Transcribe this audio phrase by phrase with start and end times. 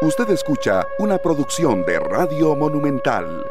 [0.00, 3.44] Usted escucha una producción de Radio Monumental.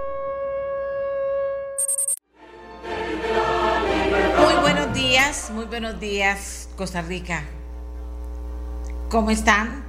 [4.39, 7.43] Muy buenos días, muy buenos días, Costa Rica.
[9.09, 9.83] ¿Cómo están?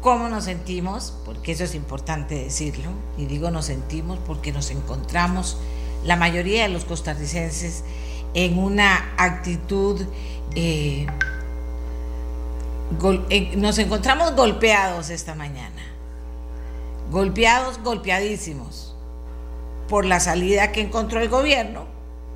[0.00, 1.12] ¿Cómo nos sentimos?
[1.26, 2.88] Porque eso es importante decirlo.
[3.18, 5.58] Y digo nos sentimos porque nos encontramos,
[6.04, 7.84] la mayoría de los costarricenses,
[8.32, 10.06] en una actitud...
[10.54, 11.06] Eh,
[13.56, 15.82] nos encontramos golpeados esta mañana,
[17.10, 18.94] golpeados, golpeadísimos,
[19.88, 21.86] por la salida que encontró el gobierno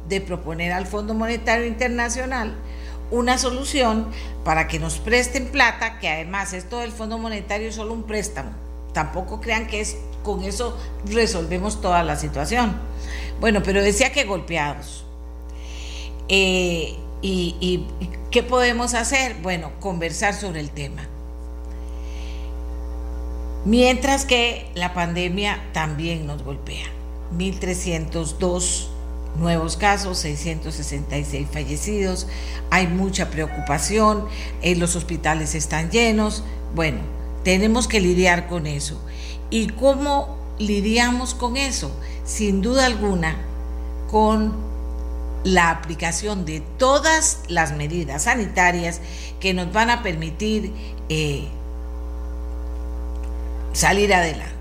[0.09, 2.55] de proponer al Fondo Monetario Internacional
[3.11, 4.07] una solución
[4.45, 8.51] para que nos presten plata, que además esto del Fondo Monetario es solo un préstamo.
[8.93, 10.77] Tampoco crean que es con eso
[11.07, 12.77] resolvemos toda la situación.
[13.41, 15.05] Bueno, pero decía que golpeados.
[16.29, 17.87] Eh, y,
[18.31, 19.37] qué podemos hacer?
[19.43, 21.03] Bueno, conversar sobre el tema.
[23.65, 26.87] Mientras que la pandemia también nos golpea.
[27.37, 28.87] 1.302
[29.39, 32.27] nuevos casos, 666 fallecidos,
[32.71, 34.27] hay mucha preocupación,
[34.63, 36.43] eh, los hospitales están llenos.
[36.75, 36.99] Bueno,
[37.45, 39.01] tenemos que lidiar con eso.
[39.51, 41.91] ¿Y cómo lidiamos con eso?
[42.25, 43.37] Sin duda alguna,
[44.11, 44.70] con
[45.45, 49.01] la aplicación de todas las medidas sanitarias
[49.41, 50.73] que nos van a permitir
[51.09, 51.49] eh,
[53.73, 54.55] salir adelante.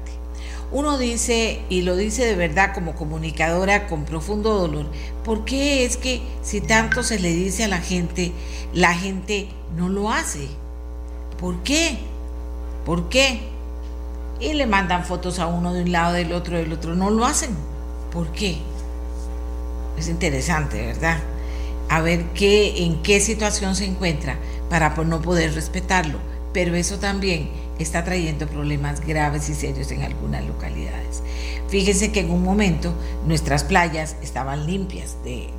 [0.72, 4.86] Uno dice, y lo dice de verdad como comunicadora con profundo dolor,
[5.26, 8.32] ¿por qué es que si tanto se le dice a la gente,
[8.74, 10.48] la gente no lo hace?
[11.40, 11.98] ¿Por qué?
[12.86, 13.42] ¿Por qué?
[14.40, 17.26] Y le mandan fotos a uno de un lado, del otro, del otro, no lo
[17.26, 17.50] hacen.
[18.12, 18.60] ¿Por qué?
[19.98, 21.20] Es interesante, ¿verdad?
[21.90, 24.38] A ver qué, en qué situación se encuentra
[24.70, 26.20] para no poder respetarlo.
[26.54, 31.24] Pero eso también está trayendo problemas graves y serios en algunas localidades.
[31.70, 32.94] Fíjense que en un momento
[33.26, 35.50] nuestras playas estaban limpias de,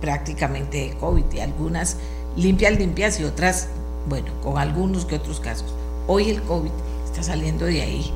[0.00, 1.96] prácticamente de COVID y algunas
[2.36, 3.68] limpias, limpias y otras,
[4.08, 5.72] bueno, con algunos que otros casos.
[6.06, 6.72] Hoy el COVID
[7.04, 8.12] está saliendo de ahí.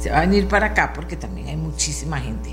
[0.00, 2.50] Se va a venir para acá porque también hay muchísima gente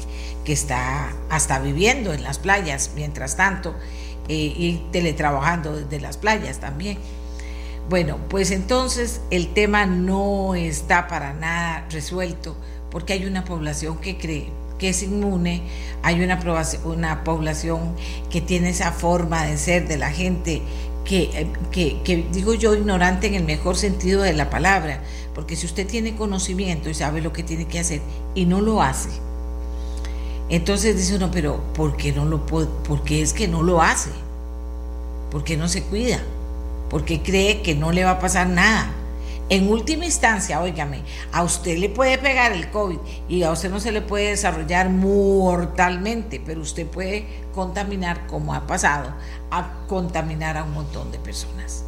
[0.48, 3.76] que está hasta viviendo en las playas mientras tanto
[4.30, 6.98] eh, y teletrabajando desde las playas también.
[7.90, 12.56] Bueno, pues entonces el tema no está para nada resuelto
[12.90, 14.50] porque hay una población que cree
[14.80, 15.64] que es inmune,
[16.02, 16.40] hay una,
[16.86, 17.94] una población
[18.30, 20.62] que tiene esa forma de ser de la gente
[21.10, 25.02] eh, que, que, digo yo, ignorante en el mejor sentido de la palabra,
[25.36, 28.00] porque si usted tiene conocimiento y sabe lo que tiene que hacer
[28.34, 29.10] y no lo hace,
[30.50, 34.12] entonces dice uno, pero ¿por qué, no lo ¿por qué es que no lo hace?
[35.30, 36.22] ¿Por qué no se cuida?
[36.90, 38.92] ¿Por qué cree que no le va a pasar nada?
[39.50, 42.98] En última instancia, óigame, a usted le puede pegar el COVID
[43.30, 48.68] y a usted no se le puede desarrollar mortalmente, pero usted puede contaminar, como ha
[48.68, 49.14] pasado,
[49.52, 51.84] a contaminar a un montón de personas.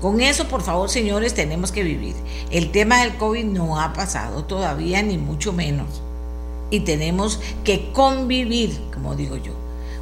[0.00, 2.14] Con eso, por favor, señores, tenemos que vivir.
[2.50, 6.02] El tema del COVID no ha pasado todavía, ni mucho menos
[6.70, 9.52] y tenemos que convivir, como digo yo.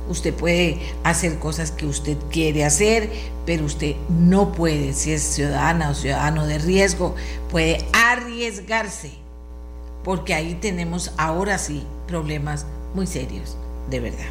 [0.09, 3.11] Usted puede hacer cosas que usted quiere hacer,
[3.45, 7.17] pero usted no puede, si es ciudadana o ciudadano de riesgo,
[7.51, 9.11] puede arriesgarse,
[10.05, 13.57] porque ahí tenemos ahora sí problemas muy serios,
[13.91, 14.31] de verdad.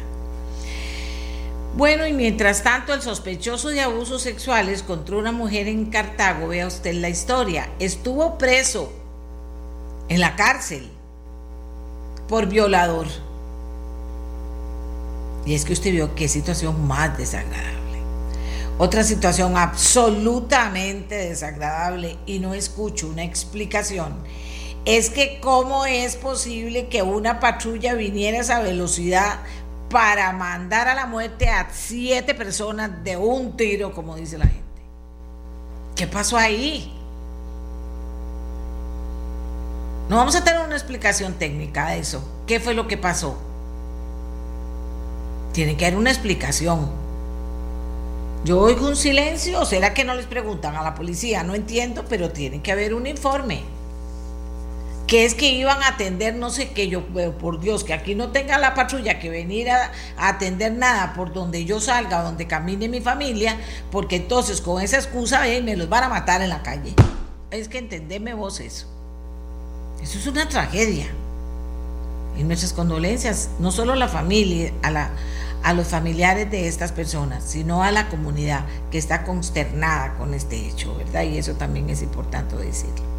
[1.76, 6.66] Bueno, y mientras tanto, el sospechoso de abusos sexuales contra una mujer en Cartago, vea
[6.66, 8.90] usted la historia, estuvo preso
[10.08, 10.95] en la cárcel
[12.28, 13.06] por violador.
[15.44, 17.76] Y es que usted vio qué situación más desagradable.
[18.78, 24.14] Otra situación absolutamente desagradable y no escucho una explicación.
[24.84, 29.40] Es que cómo es posible que una patrulla viniera a esa velocidad
[29.88, 34.62] para mandar a la muerte a siete personas de un tiro, como dice la gente.
[35.94, 36.95] ¿Qué pasó ahí?
[40.08, 42.22] No vamos a tener una explicación técnica de eso.
[42.46, 43.36] ¿Qué fue lo que pasó?
[45.52, 46.90] Tiene que haber una explicación.
[48.44, 51.42] Yo oigo un silencio, será que no les preguntan a la policía?
[51.42, 53.64] No entiendo, pero tiene que haber un informe.
[55.08, 57.04] Que es que iban a atender no sé qué, yo,
[57.38, 61.64] por Dios, que aquí no tenga la patrulla que venir a, atender nada por donde
[61.64, 63.58] yo salga, donde camine mi familia,
[63.90, 66.94] porque entonces con esa excusa me los van a matar en la calle.
[67.50, 68.95] Es que entendeme vos eso.
[70.02, 71.06] Eso es una tragedia.
[72.38, 75.10] Y nuestras condolencias, no solo a la familia, a, la,
[75.62, 80.66] a los familiares de estas personas, sino a la comunidad que está consternada con este
[80.66, 81.22] hecho, ¿verdad?
[81.22, 83.16] Y eso también es importante decirlo.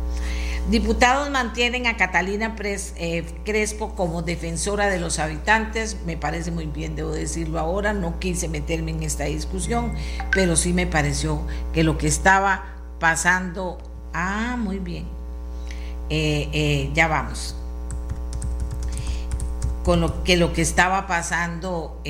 [0.69, 5.95] Diputados mantienen a Catalina eh, Crespo como defensora de los habitantes.
[6.05, 7.93] Me parece muy bien, debo decirlo ahora.
[7.93, 9.93] No quise meterme en esta discusión,
[10.29, 11.41] pero sí me pareció
[11.71, 12.65] que lo que estaba
[12.99, 13.77] pasando.
[14.13, 15.16] Ah, muy bien.
[16.09, 17.55] Eh, eh, ya vamos.
[19.83, 22.01] Con lo que lo que estaba pasando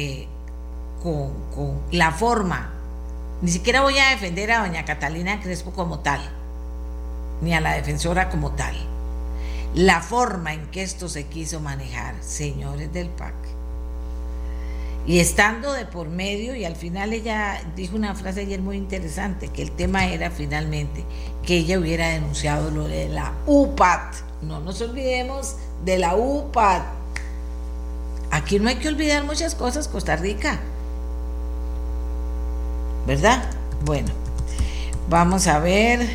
[1.01, 2.73] con, con la forma.
[3.41, 6.37] Ni siquiera voy a defender a doña Catalina Crespo como tal
[7.41, 8.75] ni a la defensora como tal.
[9.73, 13.33] La forma en que esto se quiso manejar, señores del PAC.
[15.07, 19.47] Y estando de por medio, y al final ella dijo una frase ayer muy interesante,
[19.47, 21.05] que el tema era finalmente
[21.45, 24.15] que ella hubiera denunciado lo de la UPAT.
[24.41, 25.55] No nos olvidemos
[25.85, 26.83] de la UPAT.
[28.31, 30.59] Aquí no hay que olvidar muchas cosas, Costa Rica.
[33.05, 33.49] ¿Verdad?
[33.85, 34.09] Bueno,
[35.09, 36.05] vamos a ver.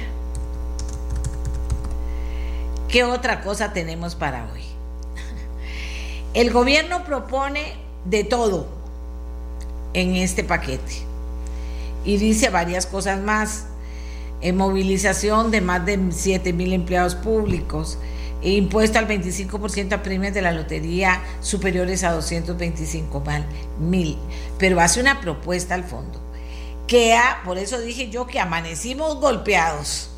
[2.89, 4.61] ¿Qué otra cosa tenemos para hoy?
[6.35, 7.75] El gobierno propone
[8.05, 8.82] de todo
[9.95, 11.13] en este paquete
[12.05, 13.67] y dice varias cosas más.
[14.41, 17.99] En movilización de más de 7 mil empleados públicos,
[18.43, 23.23] e impuesto al 25% a premios de la lotería superiores a 225
[23.79, 24.19] mil.
[24.59, 26.21] Pero hace una propuesta al fondo,
[26.89, 30.11] que ha, por eso dije yo que amanecimos golpeados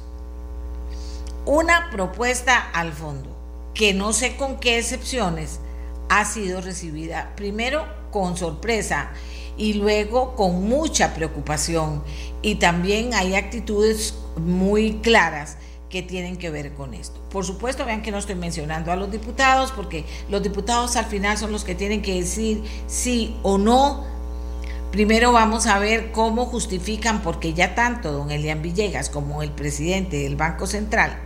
[1.44, 3.28] una propuesta al fondo
[3.74, 5.60] que no sé con qué excepciones
[6.08, 9.10] ha sido recibida primero con sorpresa
[9.56, 12.02] y luego con mucha preocupación
[12.42, 15.56] y también hay actitudes muy claras
[15.88, 17.20] que tienen que ver con esto.
[17.30, 21.38] Por supuesto, vean que no estoy mencionando a los diputados porque los diputados al final
[21.38, 24.04] son los que tienen que decir sí o no.
[24.90, 30.18] Primero vamos a ver cómo justifican, porque ya tanto don Elian Villegas como el presidente
[30.18, 31.16] del Banco Central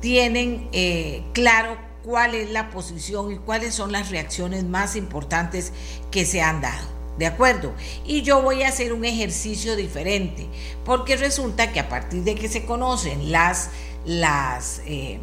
[0.00, 5.72] tienen eh, claro cuál es la posición y cuáles son las reacciones más importantes
[6.10, 6.95] que se han dado.
[7.18, 7.72] ¿De acuerdo?
[8.04, 10.46] Y yo voy a hacer un ejercicio diferente,
[10.84, 13.70] porque resulta que a partir de que se conocen las,
[14.04, 15.18] las, eh,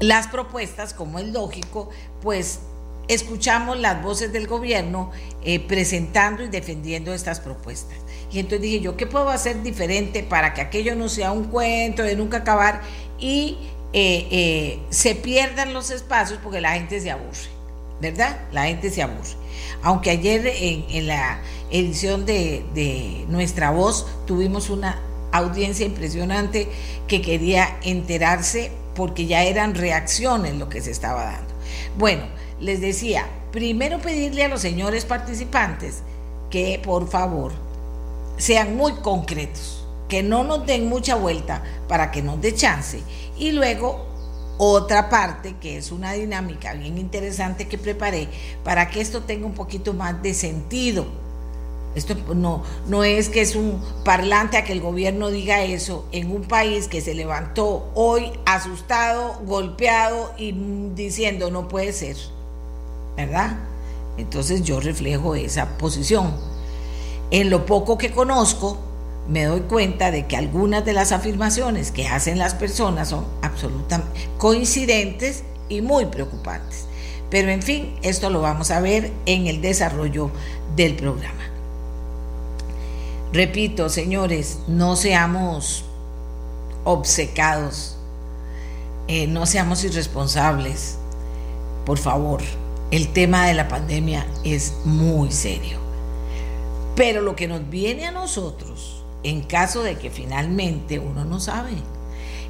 [0.00, 1.88] las propuestas, como es lógico,
[2.20, 2.60] pues
[3.08, 5.12] escuchamos las voces del gobierno
[5.44, 7.96] eh, presentando y defendiendo estas propuestas.
[8.30, 12.02] Y entonces dije yo, ¿qué puedo hacer diferente para que aquello no sea un cuento
[12.02, 12.82] de nunca acabar
[13.18, 13.56] y
[13.92, 17.48] eh, se pierdan los espacios porque la gente se aburre,
[18.00, 18.40] ¿verdad?
[18.52, 19.36] La gente se aburre.
[19.82, 21.40] Aunque ayer en, la
[21.70, 25.00] edición de, de Nuestra Voz tuvimos una
[25.32, 26.68] audiencia impresionante
[27.08, 31.54] que quería enterarse porque ya eran reacciones lo que se estaba dando.
[31.98, 32.24] Bueno,
[32.60, 36.02] les decía, primero pedirle a los señores participantes
[36.50, 37.52] que por favor
[38.38, 43.00] sean muy concretos que no nos den mucha vuelta para que nos dé chance.
[43.36, 44.06] Y luego
[44.58, 48.28] otra parte que es una dinámica bien interesante que preparé
[48.64, 51.06] para que esto tenga un poquito más de sentido.
[51.94, 56.30] Esto no, no es que es un parlante a que el gobierno diga eso en
[56.30, 60.52] un país que se levantó hoy asustado, golpeado y
[60.94, 62.16] diciendo no puede ser,
[63.16, 63.56] ¿verdad?
[64.18, 66.34] Entonces yo reflejo esa posición.
[67.30, 68.78] En lo poco que conozco,
[69.28, 74.28] me doy cuenta de que algunas de las afirmaciones que hacen las personas son absolutamente
[74.38, 76.86] coincidentes y muy preocupantes.
[77.30, 80.30] Pero en fin, esto lo vamos a ver en el desarrollo
[80.76, 81.42] del programa.
[83.32, 85.84] Repito, señores, no seamos
[86.84, 87.96] obcecados,
[89.08, 90.98] eh, no seamos irresponsables.
[91.84, 92.42] Por favor,
[92.92, 95.78] el tema de la pandemia es muy serio.
[96.94, 98.95] Pero lo que nos viene a nosotros
[99.26, 101.72] en caso de que finalmente uno no sabe.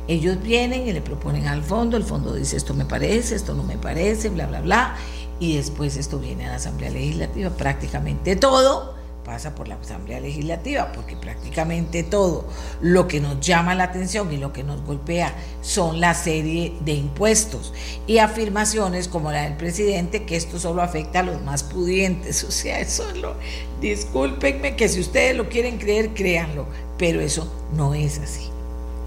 [0.09, 3.63] Ellos vienen y le proponen al fondo, el fondo dice esto me parece, esto no
[3.63, 4.97] me parece, bla, bla, bla,
[5.41, 8.96] y después esto viene a la Asamblea Legislativa, prácticamente todo
[9.27, 12.45] pasa por la Asamblea Legislativa, porque prácticamente todo
[12.81, 16.93] lo que nos llama la atención y lo que nos golpea son la serie de
[16.93, 17.75] impuestos
[18.07, 22.45] y afirmaciones como la del presidente que esto solo afecta a los más pudientes.
[22.47, 23.35] O sea, eso lo,
[23.81, 26.67] discúlpenme que si ustedes lo quieren creer, créanlo,
[26.97, 28.49] pero eso no es así,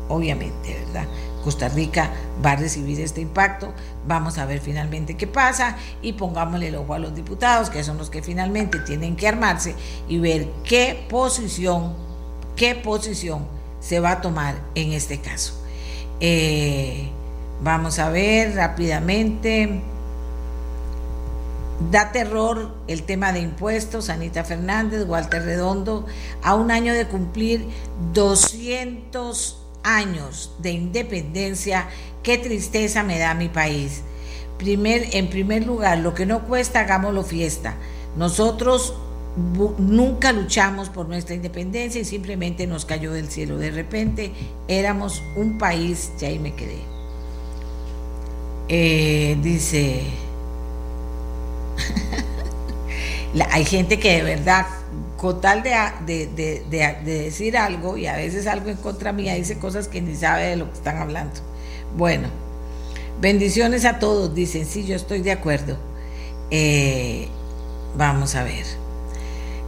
[0.10, 1.08] obviamente, ¿verdad?
[1.44, 2.12] Costa Rica
[2.46, 3.74] va a recibir este impacto,
[4.10, 8.00] vamos a ver finalmente qué pasa y pongámosle el ojo a los diputados, que son
[8.00, 9.76] los que finalmente tienen que armarse
[10.10, 11.94] y ver qué posición,
[12.56, 13.46] qué posición
[13.80, 15.54] se va a tomar en este caso.
[16.20, 17.10] Eh,
[17.62, 19.84] vamos a ver rápidamente.
[21.92, 26.08] Da terror el tema de impuestos, Anita Fernández, Walter Redondo,
[26.44, 27.70] a un año de cumplir
[28.12, 31.88] 200 años de independencia,
[32.24, 34.02] qué tristeza me da mi país.
[34.58, 37.76] Primer, en primer lugar, lo que no cuesta, hagámoslo fiesta.
[38.18, 38.94] Nosotros
[39.78, 43.58] nunca luchamos por nuestra independencia y simplemente nos cayó del cielo.
[43.58, 44.32] De repente
[44.68, 46.80] éramos un país, y ahí me quedé.
[48.68, 50.04] Eh, dice,
[53.52, 54.68] hay gente que de verdad,
[55.18, 59.88] con tal de, de, decir algo y a veces algo en contra mía, dice cosas
[59.88, 61.40] que ni sabe de lo que están hablando.
[61.98, 62.28] Bueno,
[63.20, 65.78] bendiciones a todos, dicen, sí, yo estoy de acuerdo.
[66.52, 67.28] Eh,
[67.96, 68.66] vamos a ver.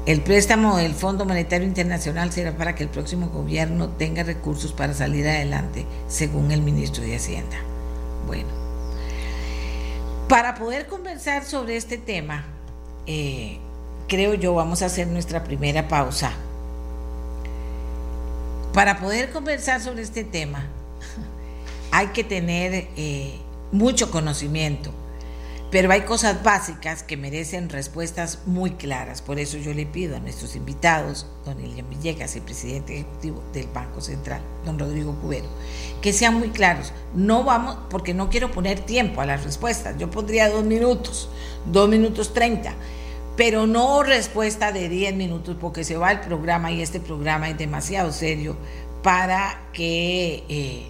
[0.06, 4.96] El préstamo del Fondo Monetario Internacional será para que el próximo gobierno tenga recursos para
[4.96, 7.58] salir adelante, según el ministro de Hacienda.
[8.26, 8.50] Bueno,
[10.28, 12.46] para poder conversar sobre este tema,
[13.06, 13.60] eh,
[14.08, 16.32] creo yo vamos a hacer nuestra primera pausa.
[18.74, 20.66] Para poder conversar sobre este tema,
[21.92, 23.40] hay que tener eh,
[23.72, 24.92] mucho conocimiento
[25.72, 29.22] pero hay cosas básicas que merecen respuestas muy claras.
[29.22, 33.68] Por eso yo le pido a nuestros invitados, don Elian Villegas, el presidente ejecutivo del
[33.68, 35.48] Banco Central, don Rodrigo Cubero,
[36.02, 36.92] que sean muy claros.
[37.16, 39.98] No vamos, porque no quiero poner tiempo a las respuestas.
[39.98, 41.30] Yo pondría dos minutos,
[41.66, 42.74] dos minutos treinta,
[43.38, 47.58] pero no respuesta de diez minutos, porque se va el programa y este programa es
[47.58, 48.58] demasiado serio
[49.02, 50.44] para que...
[50.50, 50.88] Eh,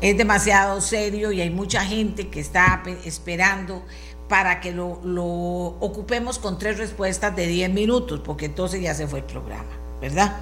[0.00, 3.84] es demasiado serio y hay mucha gente que está esperando
[4.28, 4.86] para que lo,
[5.80, 10.36] ocupemos con tres respuestas de 10 minutos, porque entonces ya se fue el programa, ¿verdad?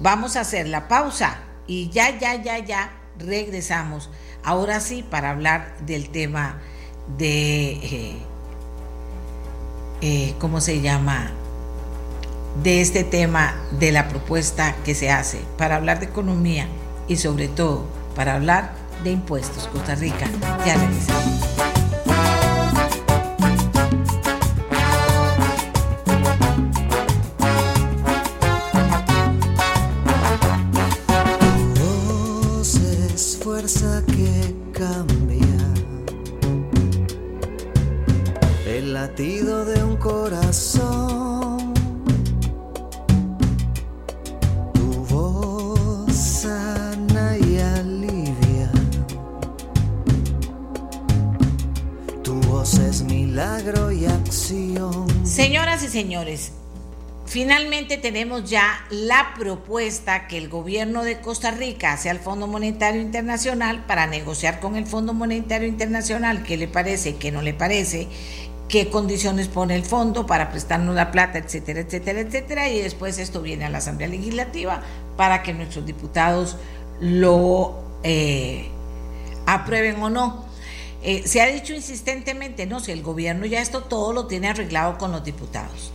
[0.00, 4.10] Vamos a hacer la pausa y ya, ya, ya, ya regresamos.
[4.44, 6.60] Ahora sí, para hablar del tema
[7.18, 8.16] de, eh,
[10.00, 11.32] eh, ¿cómo se llama?
[12.62, 16.68] De este tema de la propuesta que se hace, para hablar de economía
[17.08, 20.28] y sobre todo para hablar de Impuestos Costa Rica.
[20.64, 21.32] Ya regresamos.
[33.14, 35.46] es fuerza que cambia
[38.66, 40.81] el latido de un corazón
[55.24, 56.52] Señoras y señores,
[57.26, 63.00] finalmente tenemos ya la propuesta que el gobierno de Costa Rica hace al Fondo Monetario
[63.00, 68.08] Internacional para negociar con el Fondo Monetario Internacional qué le parece, qué no le parece,
[68.68, 72.68] qué condiciones pone el fondo para prestarnos la plata, etcétera, etcétera, etcétera.
[72.68, 74.82] Y después esto viene a la Asamblea Legislativa
[75.16, 76.56] para que nuestros diputados
[77.00, 78.70] lo eh,
[79.46, 80.51] aprueben o no.
[81.04, 84.98] Eh, se ha dicho insistentemente, no, si el gobierno ya esto todo lo tiene arreglado
[84.98, 85.92] con los diputados.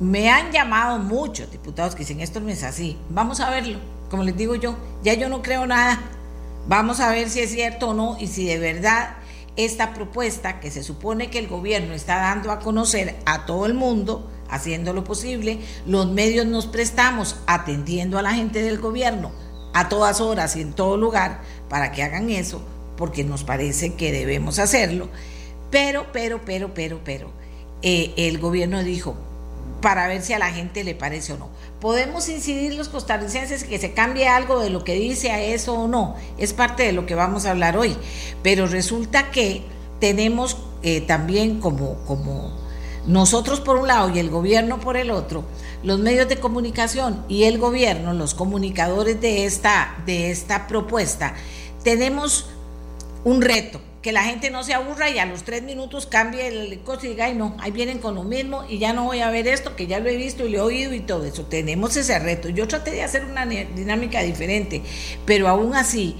[0.00, 3.78] Me han llamado muchos diputados que dicen, esto no es así, vamos a verlo,
[4.10, 6.00] como les digo yo, ya yo no creo nada,
[6.68, 9.16] vamos a ver si es cierto o no y si de verdad
[9.56, 13.74] esta propuesta que se supone que el gobierno está dando a conocer a todo el
[13.74, 19.32] mundo, haciendo lo posible, los medios nos prestamos atendiendo a la gente del gobierno
[19.72, 22.62] a todas horas y en todo lugar para que hagan eso,
[23.00, 25.08] porque nos parece que debemos hacerlo,
[25.70, 27.30] pero, pero, pero, pero, pero,
[27.80, 29.16] eh, el gobierno dijo,
[29.80, 31.48] para ver si a la gente le parece o no.
[31.80, 35.88] Podemos incidir los costarricenses que se cambie algo de lo que dice a eso o
[35.88, 37.96] no, es parte de lo que vamos a hablar hoy,
[38.42, 39.62] pero resulta que
[39.98, 42.54] tenemos eh, también como, como
[43.06, 45.44] nosotros por un lado y el gobierno por el otro,
[45.82, 51.34] los medios de comunicación y el gobierno, los comunicadores de esta, de esta propuesta,
[51.82, 52.50] tenemos
[53.24, 56.80] un reto, que la gente no se aburra y a los tres minutos cambie el
[56.80, 59.30] coche y diga, ay no, ahí vienen con lo mismo y ya no voy a
[59.30, 61.44] ver esto, que ya lo he visto y lo he oído y todo eso.
[61.44, 62.48] Tenemos ese reto.
[62.48, 64.82] Yo traté de hacer una dinámica diferente,
[65.26, 66.16] pero aún así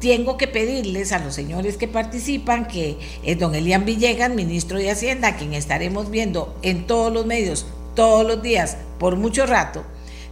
[0.00, 4.90] tengo que pedirles a los señores que participan, que es don Elian Villegas, ministro de
[4.90, 9.84] Hacienda, quien estaremos viendo en todos los medios todos los días por mucho rato,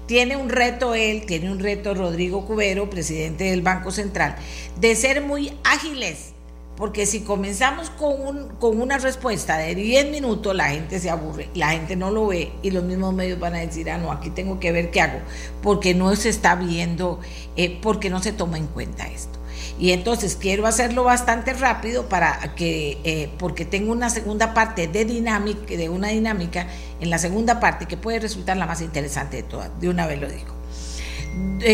[0.07, 4.37] tiene un reto él, tiene un reto Rodrigo Cubero, presidente del Banco Central,
[4.81, 6.33] de ser muy ágiles,
[6.77, 11.49] porque si comenzamos con, un, con una respuesta de 10 minutos, la gente se aburre,
[11.55, 14.31] la gente no lo ve y los mismos medios van a decir, ah, no, aquí
[14.31, 15.19] tengo que ver qué hago,
[15.63, 17.21] porque no se está viendo,
[17.57, 19.42] eh, porque no se toma en cuenta esto.
[19.83, 25.05] Y entonces quiero hacerlo bastante rápido para que, eh, porque tengo una segunda parte de
[25.05, 26.69] dinámica, de una dinámica
[27.01, 29.71] en la segunda parte que puede resultar la más interesante de todas.
[29.81, 30.55] De una vez lo digo.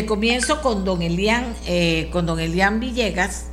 [0.07, 3.49] Comienzo con don Elian, eh, con don Elian Villegas.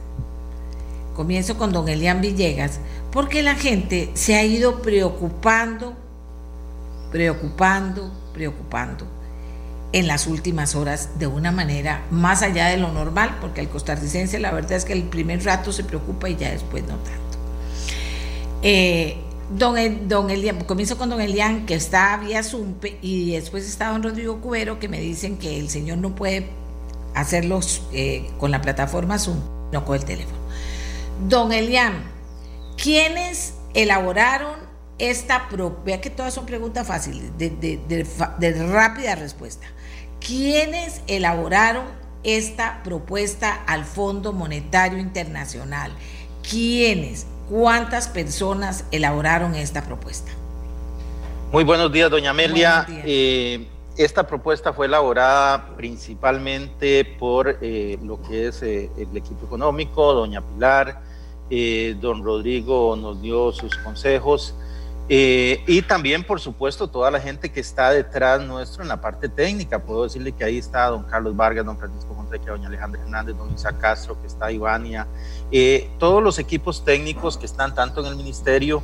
[1.18, 2.80] Comienzo con don Elian Villegas,
[3.12, 5.98] porque la gente se ha ido preocupando,
[7.12, 9.15] preocupando, preocupando
[9.96, 14.40] en las últimas horas de una manera más allá de lo normal, porque el costarricense
[14.40, 17.38] la verdad es que el primer rato se preocupa y ya después no tanto.
[18.62, 19.16] Eh,
[19.58, 24.04] don, don Elian, comienzo con don Elian, que está vía Zoom, y después está don
[24.04, 26.50] Rodrigo Cubero, que me dicen que el señor no puede
[27.14, 29.40] hacerlos eh, con la plataforma Zoom,
[29.72, 30.38] no con el teléfono.
[31.30, 32.04] Don Elian,
[32.76, 34.66] ¿quiénes elaboraron
[34.98, 35.48] esta
[35.86, 39.68] vea que todas son preguntas fáciles, de, rápida respuesta.
[40.26, 41.84] ¿Quiénes elaboraron
[42.24, 45.92] esta propuesta al Fondo Monetario Internacional?
[46.50, 47.28] ¿Quiénes?
[47.48, 50.32] ¿Cuántas personas elaboraron esta propuesta?
[51.52, 52.88] Muy buenos días, doña Amelia.
[53.06, 53.68] Eh,
[53.98, 60.42] esta propuesta fue elaborada principalmente por eh, lo que es eh, el equipo económico, doña
[60.42, 61.04] Pilar,
[62.02, 64.56] don Rodrigo nos dio sus consejos
[65.08, 69.30] eh, y también, por supuesto, toda la gente que está detrás nuestro en la parte
[69.30, 69.80] técnica.
[69.84, 73.54] Puedo decirle que ahí está don Carlos Vargas, don Francisco Fonseca, doña Alejandra Hernández, don
[73.54, 75.08] Isa Castro, que está Ivania,
[75.52, 78.82] eh, todos los equipos técnicos que están tanto en el ministerio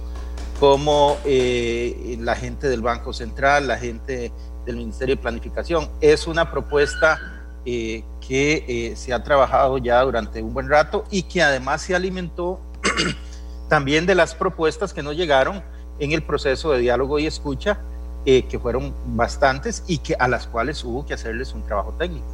[0.60, 4.32] como eh, la gente del Banco Central, la gente
[4.64, 5.90] del Ministerio de Planificación.
[6.02, 7.20] Es una propuesta
[7.64, 12.60] que se ha trabajado ya durante un buen rato y que además se alimentó
[13.70, 15.64] también de las propuestas que nos llegaron
[16.02, 17.80] en el proceso de diálogo y escucha,
[18.26, 22.26] eh, que fueron bastantes y que a las cuales hubo que hacerles un trabajo técnico.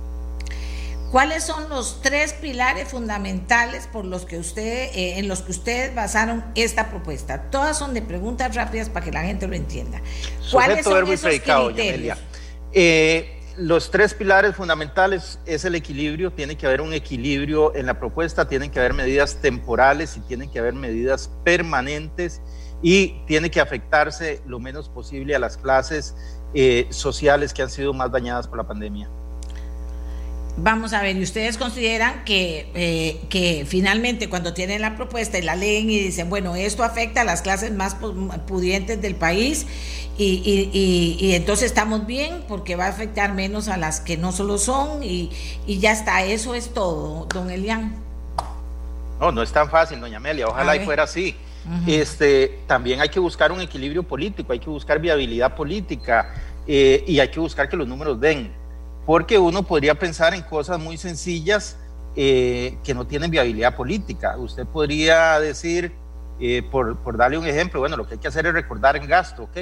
[1.11, 5.93] ¿Cuáles son los tres pilares fundamentales por los que usted, eh, en los que ustedes
[5.95, 7.43] basaron esta propuesta?
[7.49, 10.01] Todas son de preguntas rápidas para que la gente lo entienda.
[10.51, 12.17] ¿Cuáles son esos criterios?
[12.73, 17.97] Eh, los tres pilares fundamentales es el equilibrio, tiene que haber un equilibrio en la
[17.99, 22.41] propuesta, tienen que haber medidas temporales y tienen que haber medidas permanentes
[22.81, 26.15] y tiene que afectarse lo menos posible a las clases
[26.53, 29.09] eh, sociales que han sido más dañadas por la pandemia.
[30.59, 35.43] Vamos a ver, ¿y ustedes consideran que, eh, que finalmente cuando tienen la propuesta y
[35.43, 37.95] la leen y dicen, bueno, esto afecta a las clases más
[38.47, 39.67] pudientes del país
[40.17, 44.57] y, y, entonces estamos bien porque va a afectar menos a las que no solo
[44.57, 45.29] son y,
[45.67, 47.95] ya está, eso es todo, don Elian?
[49.19, 51.35] No, no es tan fácil, doña Amelia, ojalá y fuera así
[51.85, 56.33] este, también hay que buscar un equilibrio político, hay que buscar viabilidad política
[56.65, 58.53] eh, y hay que buscar que los números den,
[59.05, 61.77] porque uno podría pensar en cosas muy sencillas
[62.15, 64.37] eh, que no tienen viabilidad política.
[64.37, 65.93] Usted podría decir,
[66.39, 69.07] eh, por, por, darle un ejemplo, bueno, lo que hay que hacer es recordar en
[69.07, 69.57] gasto, ¿ok?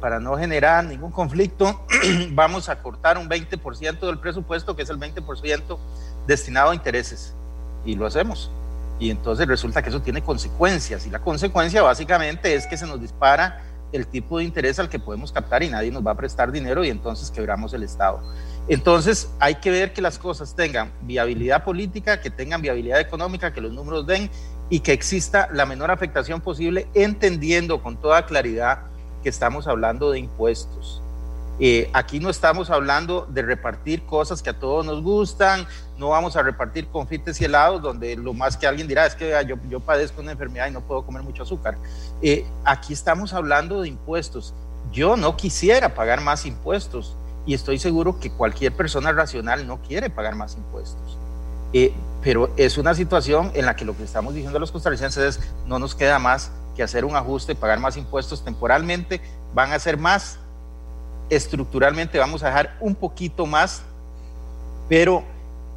[0.00, 1.86] para no generar ningún conflicto,
[2.32, 5.78] vamos a cortar un 20% del presupuesto, que es el 20%
[6.26, 7.34] destinado a intereses,
[7.84, 8.50] y lo hacemos
[9.00, 13.00] y entonces resulta que eso tiene consecuencias y la consecuencia básicamente es que se nos
[13.00, 16.52] dispara el tipo de interés al que podemos captar y nadie nos va a prestar
[16.52, 18.20] dinero y entonces quebramos el Estado.
[18.68, 23.60] Entonces hay que ver que las cosas tengan viabilidad política, que tengan viabilidad económica, que
[23.60, 24.30] los números den
[24.68, 28.82] y que exista la menor afectación posible, entendiendo con toda claridad
[29.22, 31.02] que estamos hablando de impuestos.
[31.62, 35.66] Eh, aquí no estamos hablando de repartir cosas que a todos nos gustan,
[35.98, 39.30] no vamos a repartir confites y helados donde lo más que alguien dirá es que
[39.46, 41.76] yo, yo padezco una enfermedad y no puedo comer mucho azúcar.
[42.22, 44.54] Eh, aquí estamos hablando de impuestos.
[44.90, 50.08] Yo no quisiera pagar más impuestos y estoy seguro que cualquier persona racional no quiere
[50.08, 51.18] pagar más impuestos.
[51.74, 51.92] Eh,
[52.22, 55.52] pero es una situación en la que lo que estamos diciendo a los costarricenses es
[55.66, 59.20] no nos queda más que hacer un ajuste, pagar más impuestos temporalmente,
[59.54, 60.38] van a ser más
[61.30, 63.82] estructuralmente vamos a dejar un poquito más,
[64.88, 65.24] pero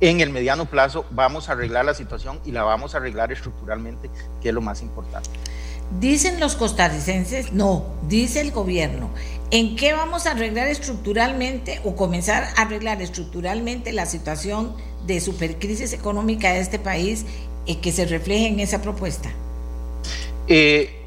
[0.01, 4.09] en el mediano plazo vamos a arreglar la situación y la vamos a arreglar estructuralmente,
[4.41, 5.29] que es lo más importante.
[5.99, 9.11] Dicen los costarricenses, no, dice el gobierno.
[9.51, 15.93] ¿En qué vamos a arreglar estructuralmente o comenzar a arreglar estructuralmente la situación de supercrisis
[15.93, 17.25] económica de este país
[17.65, 19.29] y que se refleje en esa propuesta?
[20.47, 21.02] Eh,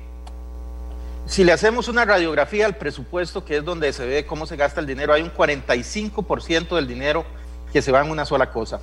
[1.26, 4.78] si le hacemos una radiografía al presupuesto, que es donde se ve cómo se gasta
[4.78, 7.24] el dinero, hay un 45% del dinero
[7.72, 8.80] que se va en una sola cosa,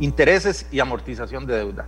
[0.00, 1.86] intereses y amortización de deuda.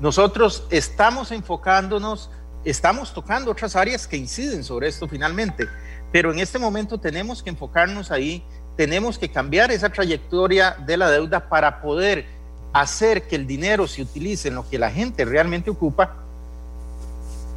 [0.00, 2.30] Nosotros estamos enfocándonos,
[2.64, 5.68] estamos tocando otras áreas que inciden sobre esto finalmente,
[6.10, 8.42] pero en este momento tenemos que enfocarnos ahí,
[8.74, 12.24] tenemos que cambiar esa trayectoria de la deuda para poder
[12.72, 16.25] hacer que el dinero se utilice en lo que la gente realmente ocupa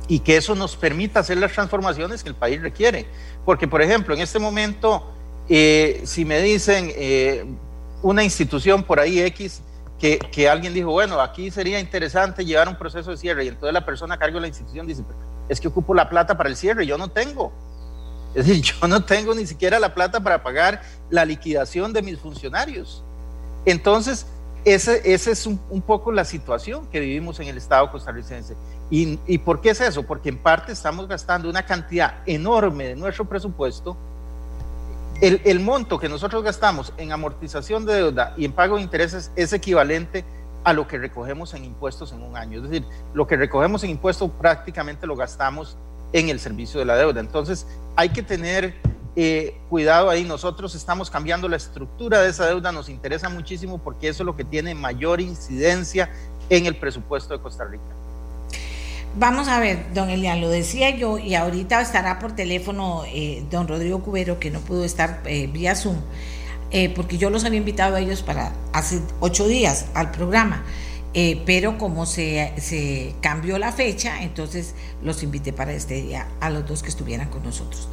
[0.09, 3.05] y que eso nos permita hacer las transformaciones que el país requiere.
[3.45, 5.13] Porque, por ejemplo, en este momento
[5.49, 7.43] Eh, si me dicen eh,
[8.03, 9.61] una institución por ahí X
[9.99, 13.73] que, que, alguien dijo, bueno, aquí sería interesante llevar un proceso de cierre y entonces
[13.73, 15.03] la persona a cargo de la institución dice,
[15.49, 17.51] es que ocupo la plata para el cierre, yo no tengo.
[18.35, 22.19] Es decir, yo no tengo ni siquiera la plata para pagar la liquidación de mis
[22.19, 23.03] funcionarios.
[23.65, 24.27] Entonces,
[24.65, 28.55] esa ese es un, poco la situación que vivimos en el Estado costarricense.
[28.89, 30.03] Y, ¿Y por qué es eso?
[30.03, 33.95] Porque en parte estamos gastando una cantidad enorme de nuestro presupuesto.
[35.21, 39.31] El, el monto que nosotros gastamos en amortización de deuda y en pago de intereses
[39.35, 40.23] es equivalente
[40.63, 42.57] a lo que recogemos en impuestos en un año.
[42.63, 45.77] Es decir, lo que recogemos en impuestos prácticamente lo gastamos
[46.13, 47.19] en el servicio de la deuda.
[47.19, 48.75] Entonces, hay que tener
[49.15, 54.07] eh, cuidado ahí, nosotros estamos cambiando la estructura de esa deuda, nos interesa muchísimo porque
[54.07, 56.11] eso es lo que tiene mayor incidencia
[56.49, 57.83] en el presupuesto de Costa Rica.
[59.15, 63.67] Vamos a ver, don Elian, lo decía yo y ahorita estará por teléfono eh, don
[63.67, 65.97] Rodrigo Cubero, que no pudo estar eh, vía Zoom,
[66.95, 70.63] porque yo los había invitado a ellos para hace ocho días al programa.
[71.45, 76.67] pero como se, se, cambió la fecha, entonces los invité para este día a los
[76.67, 77.89] dos que estuvieran con nosotros.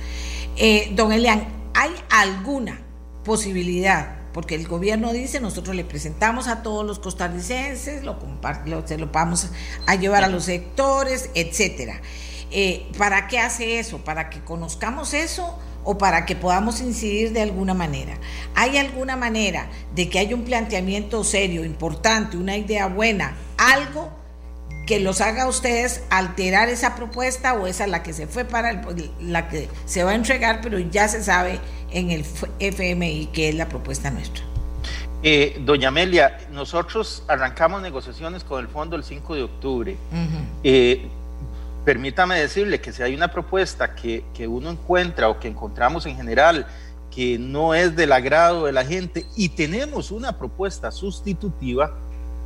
[0.58, 2.80] Eh, don Elian, ¿hay alguna
[3.24, 4.16] posibilidad?
[4.36, 8.18] Porque el gobierno dice, nosotros le presentamos a todos los costarricenses, lo,
[8.84, 9.48] se lo vamos
[9.86, 12.02] a llevar a los sectores, etcétera.
[12.50, 14.04] Eh, ¿Para qué hace eso?
[14.04, 18.18] ¿Para que conozcamos eso o para que podamos incidir de alguna manera?
[18.54, 24.10] ¿Hay alguna manera de que haya un planteamiento serio, importante, una idea buena, algo
[24.86, 28.84] que los haga ustedes alterar esa propuesta o esa la que se fue para
[29.20, 31.58] la que se va a entregar, pero ya se sabe
[31.90, 32.24] en el
[32.60, 34.44] FMI que es la propuesta nuestra.
[35.22, 39.96] Eh, doña Amelia, nosotros arrancamos negociaciones con el fondo el 5 de octubre.
[40.62, 41.08] Eh,
[41.84, 46.16] permítame decirle que si hay una propuesta que, que uno encuentra o que encontramos en
[46.16, 46.66] general
[47.10, 51.94] que no es del agrado de la gente y tenemos una propuesta sustitutiva,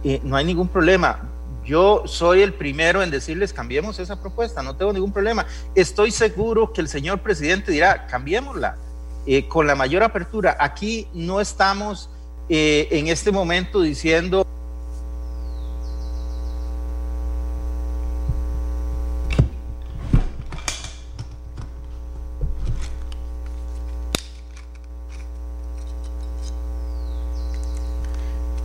[0.05, 1.30] eh, no hay ningún problema
[1.70, 5.46] yo soy el primero en decirles cambiemos esa propuesta, no tengo ningún problema.
[5.76, 8.76] Estoy seguro que el señor presidente dirá cambiémosla
[9.24, 10.56] eh, con la mayor apertura.
[10.59, 12.11] Aquí no estamos
[12.48, 14.44] eh, en este momento diciendo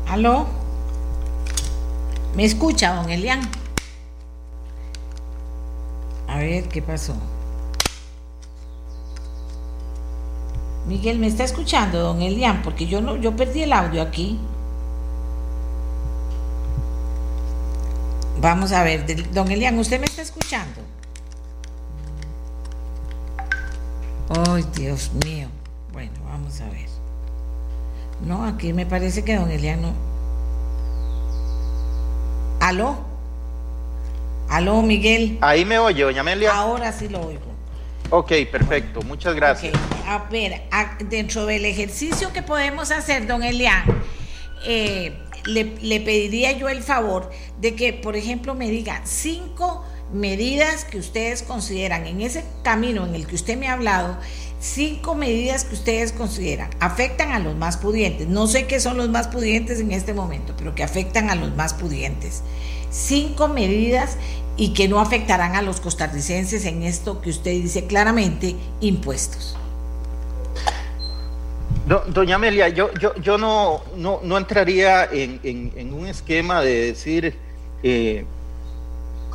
[0.08, 0.65] ¿Aló?
[2.36, 3.40] ¿Me escucha, don Elian?
[6.28, 7.16] A ver, ¿qué pasó?
[10.86, 12.62] Miguel, ¿me está escuchando, don Elian?
[12.62, 14.38] Porque yo no, yo perdí el audio aquí.
[18.42, 20.82] Vamos a ver, don Elian, ¿usted me está escuchando?
[24.30, 25.48] Ay, Dios mío.
[25.94, 26.90] Bueno, vamos a ver.
[28.26, 30.15] No, aquí me parece que don Elian no.
[32.60, 32.98] ¿Aló?
[34.50, 35.38] ¿Aló, Miguel?
[35.42, 36.54] Ahí me oye, doña Amelia.
[36.54, 37.56] Ahora sí lo oigo.
[38.12, 39.74] Ok, perfecto, muchas gracias.
[40.08, 40.62] A ver,
[41.10, 43.84] dentro del ejercicio que podemos hacer, don Elian,
[44.64, 50.86] eh, le, le, pediría yo el favor de que, por ejemplo, me diga cinco medidas
[50.86, 54.18] que ustedes consideran en ese camino en el que usted me ha hablado,
[54.66, 58.28] cinco medidas que ustedes consideran afectan a los más pudientes.
[58.28, 61.56] No sé qué son los más pudientes en este momento, pero que afectan a los
[61.56, 62.42] más pudientes
[62.96, 64.18] cinco medidas
[64.58, 69.58] y que no afectarán a los costarricenses en esto que usted dice claramente, impuestos.
[72.08, 77.36] doña Amelia, yo, yo, yo no, no, entraría en, un esquema de decir
[77.84, 78.26] eh,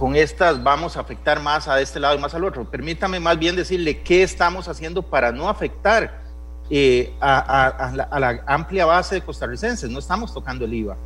[0.01, 2.65] con estas vamos a afectar más a este lado y más al otro.
[2.65, 6.23] Permítame más bien decirle qué estamos haciendo para no afectar
[6.71, 9.91] eh, a, la, amplia base de costarricenses.
[9.91, 10.97] No estamos tocando el IVA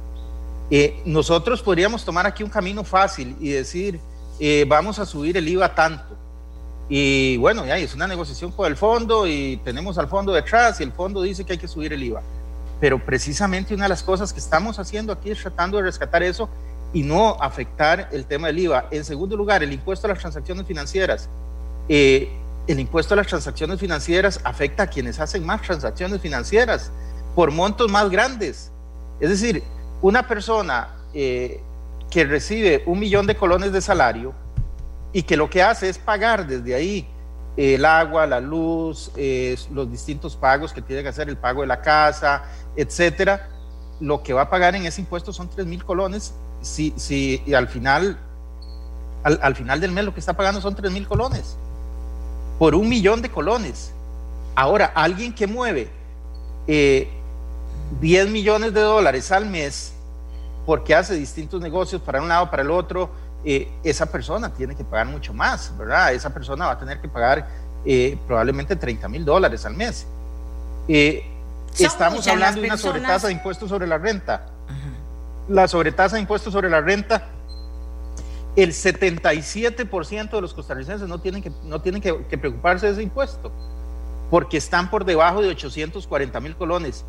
[0.71, 3.99] eh, nosotros podríamos tomar aquí un camino fácil y decir,
[4.39, 6.17] eh, vamos a subir el IVA tanto.
[6.89, 10.85] Y bueno, ya es una negociación con el fondo y tenemos al fondo detrás y
[10.85, 12.23] el fondo dice que hay que subir el IVA.
[12.81, 16.49] Pero precisamente una de las cosas que estamos haciendo aquí es tratando de rescatar eso
[16.95, 18.87] y no afectar el tema del IVA.
[18.91, 21.29] En segundo lugar, el impuesto a las transacciones financieras.
[21.89, 22.31] Eh,
[22.67, 26.91] el impuesto a las transacciones financieras afecta a quienes hacen más transacciones financieras
[27.35, 28.71] por montos más grandes.
[29.21, 29.63] Es decir,
[30.01, 31.61] una persona eh,
[32.11, 34.33] que recibe un millón de colones de salario
[35.13, 37.09] y que lo que hace es pagar desde ahí
[37.57, 41.67] el agua, la luz, eh, los distintos pagos que tiene que hacer, el pago de
[41.67, 42.45] la casa,
[42.77, 43.49] etcétera,
[44.01, 46.35] lo que va a pagar en ese impuesto son 3 mil colones.
[46.63, 48.19] Si, si y al final,
[49.23, 51.57] al, final del mes lo que está pagando son 3 mil colones
[52.59, 53.93] por un millón de colones.
[54.55, 55.91] Ahora, alguien que mueve
[56.67, 59.93] 10 eh, millones de dólares al mes
[60.65, 63.11] porque hace distintos negocios para un lado, para el otro,
[63.45, 66.15] eh, esa persona tiene que pagar mucho más, ¿verdad?
[66.15, 67.47] Esa persona va a tener que pagar
[67.85, 70.07] eh, probablemente 30 mil dólares al mes.
[71.79, 74.47] Estamos hablando de una sobretasa de impuestos sobre la renta.
[75.49, 77.31] La sobretasa de impuestos sobre la renta
[78.57, 83.51] el 77% de los costarricenses no tienen, que, no tienen que, preocuparse de ese impuesto,
[84.31, 87.05] porque están por debajo de 840 mil colones.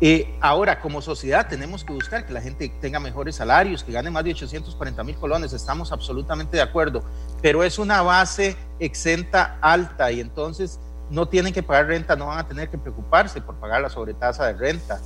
[0.00, 4.10] Eh, ahora, como sociedad, tenemos que buscar que la gente tenga mejores salarios, que gane
[4.10, 7.02] más de 840 mil colones, estamos absolutamente de acuerdo,
[7.40, 10.78] pero es una base exenta alta y entonces
[11.10, 14.46] no tienen que pagar renta, no van a tener que preocuparse por pagar la sobretasa
[14.46, 15.00] de renta.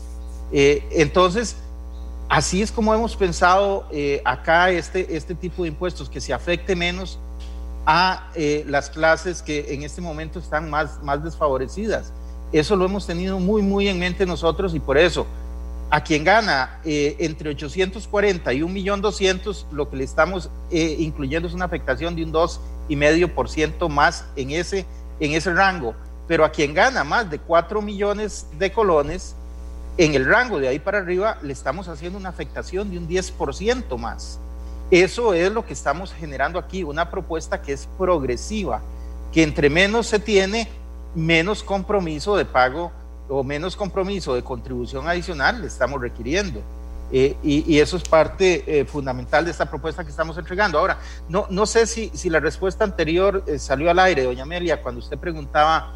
[0.53, 1.57] Eh, entonces,
[2.33, 6.77] Así es como hemos pensado eh, acá este, este tipo de impuestos, que se afecte
[6.77, 7.19] menos
[7.85, 12.13] a eh, las clases que en este momento están más, más desfavorecidas.
[12.53, 15.27] Eso lo hemos tenido muy, muy en mente nosotros y por eso
[15.91, 22.15] a quien gana entre 840 y 1.200.000, lo que le estamos incluyendo es una afectación
[22.15, 24.87] de un 2,5% más en ese,
[25.21, 25.95] en ese rango.
[26.27, 29.35] Pero a quien gana más de 4 millones de colones,
[29.97, 33.97] en el rango de ahí para arriba le estamos haciendo una afectación de un 10%
[33.99, 34.39] más.
[34.91, 38.81] Eso es lo que estamos generando aquí, una propuesta que es progresiva,
[39.33, 40.69] que entre menos se tiene,
[41.15, 42.91] menos compromiso de pago
[43.29, 46.61] o menos compromiso de contribución adicional le estamos requiriendo.
[47.13, 50.79] Eh, y, eso es parte eh, fundamental de esta propuesta que estamos entregando.
[50.79, 54.81] Ahora, no, no sé si, si la respuesta anterior eh, salió al aire, doña Amelia,
[54.81, 55.95] cuando usted preguntaba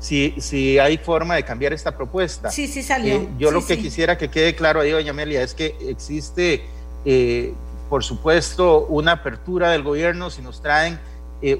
[0.00, 2.50] si, si hay forma de cambiar esta propuesta.
[2.50, 3.14] Sí, sí salió.
[3.14, 6.64] Eh, yo lo que quisiera que quede claro ahí, doña Amelia, es que existe,
[7.88, 10.98] por supuesto, una apertura del gobierno si nos traen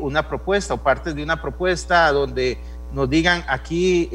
[0.01, 2.59] una propuesta o partes de una propuesta donde
[2.93, 4.09] nos digan aquí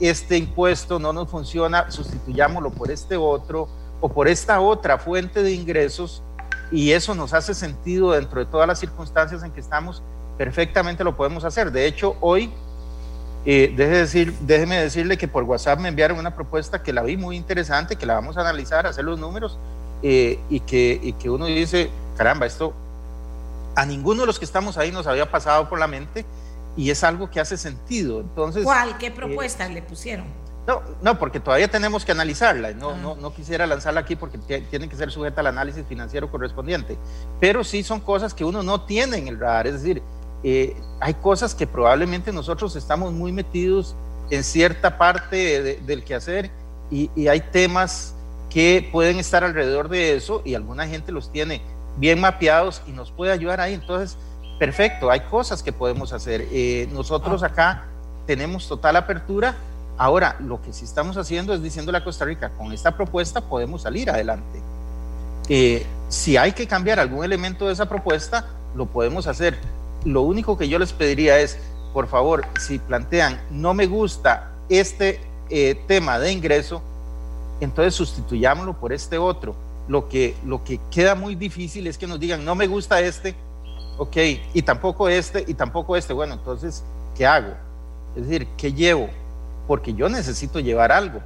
[0.00, 3.68] este impuesto no nos funciona, sustituyámoslo por este otro
[4.00, 6.22] o por esta otra fuente de ingresos
[6.70, 10.02] y eso nos hace sentido dentro de todas las circunstancias en que estamos,
[10.36, 11.72] perfectamente lo podemos hacer.
[11.72, 12.52] De hecho, hoy
[13.44, 17.36] eh, decir, déjeme decirle que por WhatsApp me enviaron una propuesta que la vi muy
[17.36, 19.58] interesante, que la vamos a analizar, hacer los números
[20.02, 22.74] eh, y, que, y que uno dice, caramba, esto
[23.74, 26.24] a ninguno de los que estamos ahí nos había pasado por la mente
[26.76, 28.20] y es algo que hace sentido.
[28.20, 28.98] Entonces, ¿Cuál?
[28.98, 30.26] ¿Qué eh, propuesta le pusieron?
[30.68, 32.72] No, no, porque todavía tenemos que analizarla.
[32.72, 36.98] No, no, no quisiera lanzarla aquí porque tiene que ser sujeta al análisis financiero correspondiente.
[37.40, 39.66] Pero sí son cosas que uno no tiene en el radar.
[39.66, 40.02] Es decir,
[40.44, 43.96] eh, hay cosas que probablemente nosotros estamos muy metidos
[44.28, 46.50] en cierta parte del quehacer
[46.90, 48.14] y, y hay temas
[48.50, 51.62] que pueden estar alrededor de eso y alguna gente los tiene
[51.96, 53.72] bien mapeados y nos puede ayudar ahí.
[53.72, 54.18] Entonces,
[54.58, 56.46] perfecto, hay cosas que podemos hacer.
[56.52, 57.86] Eh, nosotros acá
[58.26, 59.56] tenemos total apertura.
[59.98, 63.82] Ahora, lo que sí estamos haciendo es diciéndole a Costa Rica, con esta propuesta podemos
[63.82, 64.60] salir adelante.
[65.48, 69.58] Eh, si hay que cambiar algún elemento de esa propuesta, lo podemos hacer
[70.04, 71.58] lo único que yo les pediría es,
[71.92, 76.82] por favor, si plantean, no me gusta este eh, tema de ingreso,
[77.60, 79.54] entonces sustituyámoslo por este otro.
[79.88, 83.34] Lo que, lo que queda muy difícil es que nos digan, no me gusta este,
[83.96, 84.16] ok,
[84.54, 86.12] y tampoco este, y tampoco este.
[86.12, 86.84] Bueno, entonces,
[87.16, 87.54] ¿qué hago?
[88.14, 89.08] Es decir, ¿qué llevo?
[89.68, 91.20] Porque yo necesito llevar algo.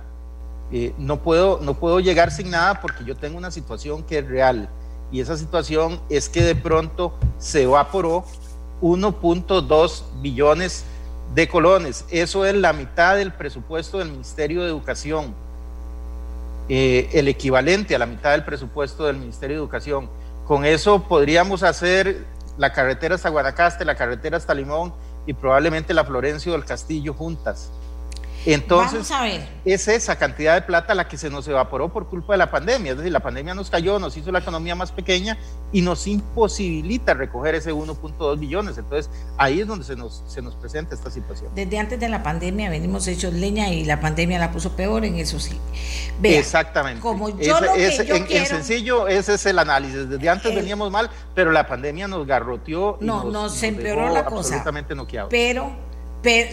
[0.70, 4.28] Eh, no, puedo, no puedo llegar sin nada porque yo tengo una situación que es
[4.28, 4.68] real.
[5.11, 8.24] Y esa situación es que de pronto se evaporó
[8.83, 10.85] 1.2 billones
[11.35, 12.05] de colones.
[12.11, 15.35] Eso es la mitad del presupuesto del Ministerio de Educación,
[16.68, 20.09] eh, el equivalente a la mitad del presupuesto del Ministerio de Educación.
[20.46, 22.24] Con eso podríamos hacer
[22.59, 24.92] la carretera hasta Guanacaste, la carretera hasta Limón
[25.26, 27.70] y probablemente la Florencio del Castillo juntas.
[28.46, 29.09] Entonces,
[29.64, 32.92] es esa cantidad de plata la que se nos evaporó por culpa de la pandemia.
[32.92, 35.38] Es decir, la pandemia nos cayó, nos hizo la economía más pequeña
[35.70, 38.78] y nos imposibilita recoger ese 1.2 billones.
[38.78, 41.52] Entonces, ahí es donde se nos, se nos presenta esta situación.
[41.55, 45.16] Desde antes de la pandemia venimos hechos leña y la pandemia la puso peor en
[45.16, 45.59] eso sí.
[46.22, 47.00] Exactamente.
[47.00, 50.09] Como yo lo que en, sencillo, ese es el análisis.
[50.09, 52.98] Desde antes veníamos mal, pero la pandemia nos garroteó.
[53.00, 54.40] Y no, nos, empeoró la cosa.
[54.40, 55.31] Absolutamente noqueados.
[55.31, 55.91] Pero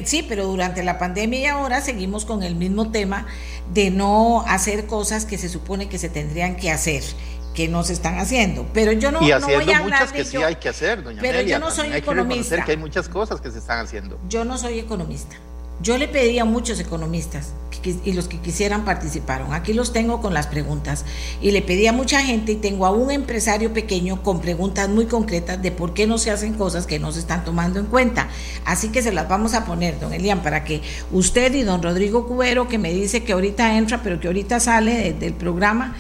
[0.04, 3.28] sí, pero durante la pandemia y ahora seguimos con el mismo tema
[3.74, 7.04] de no hacer cosas que se supone que se tendrían que hacer
[7.54, 8.66] que no se están haciendo.
[8.74, 11.42] Pero yo no, y haciendo voy a muchas que sí hay que hacer, doña Pero
[11.42, 12.64] yo no soy economista.
[12.64, 14.20] que hay muchas cosas que se están haciendo.
[14.30, 15.36] Yo no soy economista.
[15.82, 17.54] Yo le pedí a muchos economistas
[18.04, 19.54] y los que quisieran participaron.
[19.54, 21.06] Aquí los tengo con las preguntas.
[21.42, 25.06] Y le pedí a mucha gente y tengo a un empresario pequeño con preguntas muy
[25.06, 28.28] concretas de por qué no se hacen cosas que no se están tomando en cuenta.
[28.66, 32.28] Así que se las vamos a poner, don Elian, para que usted y don Rodrigo
[32.28, 35.96] Cubero, que me dice que ahorita entra, pero que ahorita sale del programa,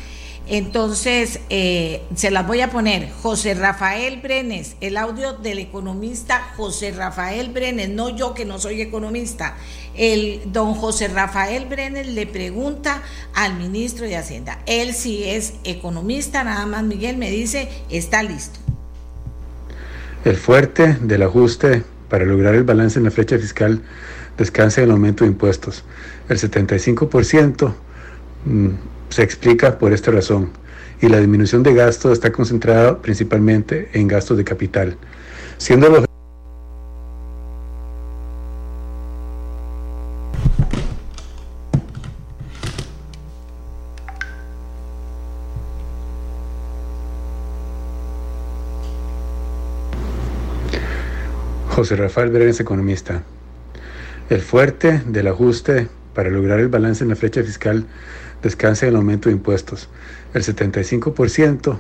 [0.51, 3.11] entonces, eh, se las voy a poner.
[3.21, 8.81] José Rafael Brenes, el audio del economista José Rafael Brenes, no yo que no soy
[8.81, 9.55] economista.
[9.95, 13.03] El don José Rafael Brenes le pregunta
[13.35, 14.57] al ministro de Hacienda.
[14.65, 18.59] Él sí es economista, nada más Miguel me dice, está listo.
[20.25, 23.83] El fuerte del ajuste para lograr el balance en la flecha fiscal
[24.35, 25.83] descansa en el aumento de impuestos.
[26.27, 27.73] El 75%
[29.09, 30.51] se explica por esta razón
[31.01, 34.97] y la disminución de gastos está concentrada principalmente en gastos de capital,
[35.57, 36.05] siendo los
[51.79, 53.23] José Rafael Brenes, economista.
[54.29, 57.85] El fuerte del ajuste para lograr el balance en la flecha fiscal
[58.41, 59.89] descansa en el aumento de impuestos.
[60.33, 61.79] El 75%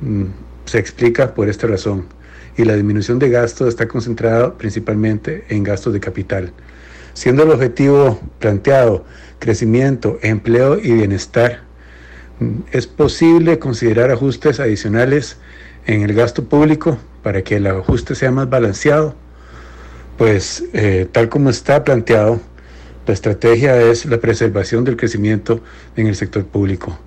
[0.00, 0.24] mm,
[0.64, 2.06] se explica por esta razón
[2.56, 6.52] y la disminución de gastos está concentrada principalmente en gastos de capital.
[7.14, 9.04] Siendo el objetivo planteado
[9.38, 11.60] crecimiento, empleo y bienestar,
[12.38, 15.38] mm, es posible considerar ajustes adicionales
[15.86, 19.14] en el gasto público para que el ajuste sea más balanceado.
[20.18, 22.40] Pues eh, tal como está planteado,
[23.06, 25.60] la estrategia es la preservación del crecimiento
[25.96, 26.98] en el sector público.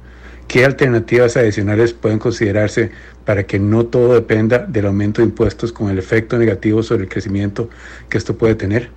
[0.47, 2.91] ¿Qué alternativas adicionales pueden considerarse
[3.25, 7.09] para que no todo dependa del aumento de impuestos con el efecto negativo sobre el
[7.09, 7.69] crecimiento
[8.09, 8.89] que esto puede tener?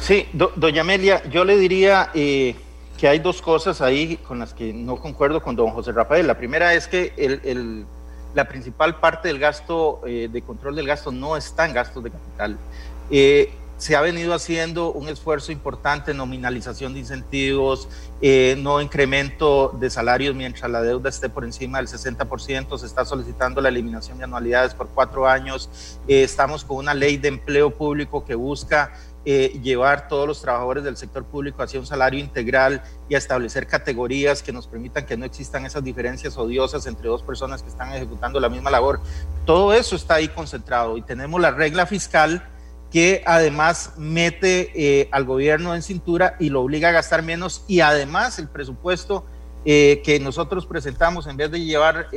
[0.00, 2.54] Sí, doña Amelia, yo le diría eh,
[2.96, 6.26] que hay dos cosas ahí con las que no concuerdo con don José Rafael.
[6.26, 7.84] La primera es que el
[8.34, 12.10] la principal parte del gasto, eh, de control del gasto, no está en gastos de
[12.10, 12.58] capital.
[13.10, 17.88] Eh, se ha venido haciendo un esfuerzo importante en nominalización de incentivos,
[18.20, 23.04] eh, no incremento de salarios mientras la deuda esté por encima del 60%, se está
[23.04, 25.70] solicitando la eliminación de anualidades por cuatro años,
[26.08, 28.92] estamos con una ley de empleo público que busca
[29.30, 34.42] eh, llevar todos los trabajadores del sector público hacia un salario integral y establecer categorías
[34.42, 38.40] que nos permitan que no existan esas diferencias odiosas entre dos personas que están ejecutando
[38.40, 39.00] la misma labor.
[39.44, 42.42] Todo eso está ahí concentrado y tenemos la regla fiscal
[42.90, 47.80] que además mete eh, al gobierno en cintura y lo obliga a gastar menos y
[47.80, 49.26] además el presupuesto
[49.66, 52.08] eh, que nosotros presentamos en vez de llevar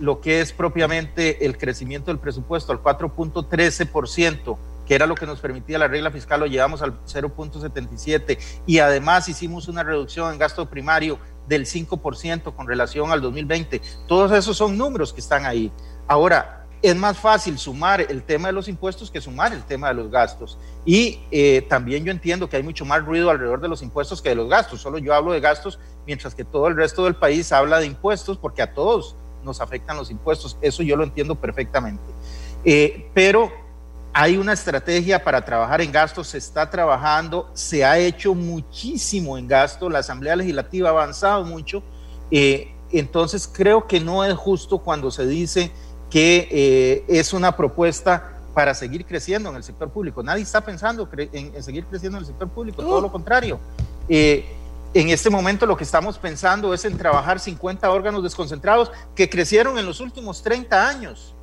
[0.00, 5.40] lo que es propiamente el crecimiento del presupuesto al 4.13%, que era lo que nos
[5.40, 10.68] permitía la regla fiscal, lo llevamos al 0.77 y además hicimos una reducción en gasto
[10.68, 13.80] primario del 5% con relación al 2020.
[14.06, 15.72] Todos esos son números que están ahí.
[16.06, 19.94] Ahora, es más fácil sumar el tema de los impuestos que sumar el tema de
[19.94, 20.58] los gastos.
[20.84, 24.30] Y eh, también yo entiendo que hay mucho más ruido alrededor de los impuestos que
[24.30, 24.80] de los gastos.
[24.80, 28.36] Solo yo hablo de gastos, mientras que todo el resto del país habla de impuestos,
[28.36, 29.14] porque a todos
[29.44, 30.58] nos afectan los impuestos.
[30.60, 32.02] Eso yo lo entiendo perfectamente.
[32.64, 33.52] Eh, pero
[34.14, 39.48] hay una estrategia para trabajar en gastos, se está trabajando, se ha hecho muchísimo en
[39.48, 41.82] gasto, la Asamblea Legislativa ha avanzado mucho,
[42.30, 45.72] eh, entonces creo que no es justo cuando se dice
[46.10, 50.22] que eh, es una propuesta para seguir creciendo en el sector público.
[50.22, 53.58] Nadie está pensando en, seguir creciendo en el sector público, todo lo contrario.
[54.10, 54.44] Eh,
[54.92, 59.78] en este momento lo que estamos pensando es en trabajar 50 órganos desconcentrados que crecieron
[59.78, 61.34] en los últimos 30 años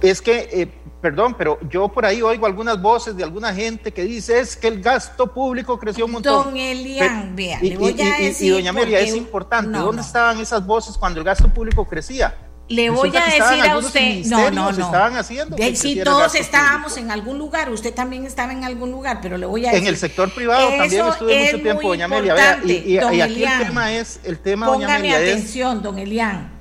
[0.00, 0.68] es que, eh,
[1.00, 4.68] perdón, pero yo por ahí oigo algunas voces de alguna gente que dice es que
[4.68, 6.44] el gasto público creció un montón.
[6.44, 8.46] Don Elian, vea, y, le voy a decir.
[8.46, 12.34] Y, doña Amelia, es importante, ¿dónde estaban esas voces cuando el gasto público crecía?
[12.66, 14.84] Le voy a decir a usted, no, no, no.
[14.84, 19.36] Estaban haciendo sí, todos estábamos en algún lugar, usted también estaba en algún lugar, pero
[19.36, 19.82] le voy a decir.
[19.82, 22.34] En el sector privado también estuve mucho tiempo, doña Amelia.
[22.34, 26.53] Vea, y, aquí el tema es, el tema, doña Amelia, atención, don Elian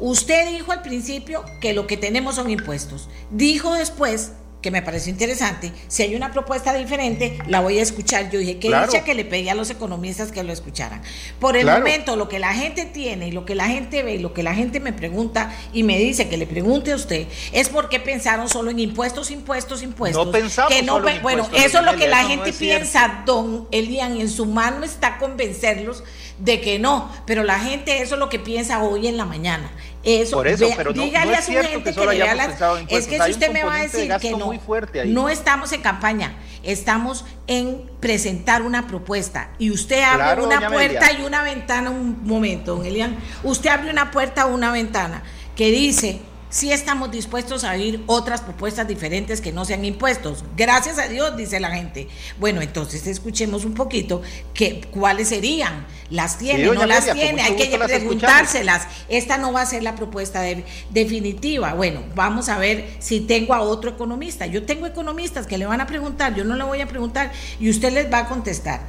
[0.00, 3.08] Usted dijo al principio que lo que tenemos son impuestos.
[3.30, 8.30] Dijo después que me pareció interesante, si hay una propuesta diferente, la voy a escuchar.
[8.30, 11.02] Yo dije, que dicha que le pedí a los economistas que lo escucharan.
[11.38, 14.18] Por el momento, lo que la gente tiene y lo que la gente ve y
[14.18, 17.68] lo que la gente me pregunta y me dice que le pregunte a usted, es
[17.68, 20.26] por qué pensaron solo en impuestos, impuestos, impuestos.
[20.26, 24.28] No pensamos que no, Bueno, eso es lo que la gente piensa, don Elian, en
[24.28, 26.04] su mano está convencerlos
[26.38, 29.70] de que no, pero la gente eso es lo que piensa hoy en la mañana
[30.02, 33.06] Eso, Por eso, pero no, dígale no a su gente que que, le las- Es
[33.06, 35.10] que si usted me va a de decir que no, muy fuerte ahí.
[35.12, 41.12] no estamos en campaña, estamos en presentar una propuesta y usted abre Claro, una puerta
[41.12, 45.22] y una ventana, un momento, don Elian, usted abre una puerta o una ventana
[45.54, 50.44] que dice sí estamos dispuestos a oír otras propuestas diferentes que no sean impuestos.
[50.56, 52.08] Gracias a Dios, dice la gente.
[52.38, 54.20] Bueno, entonces escuchemos un poquito
[54.52, 55.86] que, cuáles serían.
[56.10, 56.64] ¿Las tiene?
[56.64, 57.40] Sí, ¿No las tiene?
[57.40, 58.86] Hay que preguntárselas.
[59.08, 61.74] Esta no va a ser la propuesta de- definitiva.
[61.74, 64.46] Bueno, vamos a ver si tengo a otro economista.
[64.46, 67.30] Yo tengo economistas que le van a preguntar, yo no le voy a preguntar
[67.60, 68.80] y usted les va a contestar.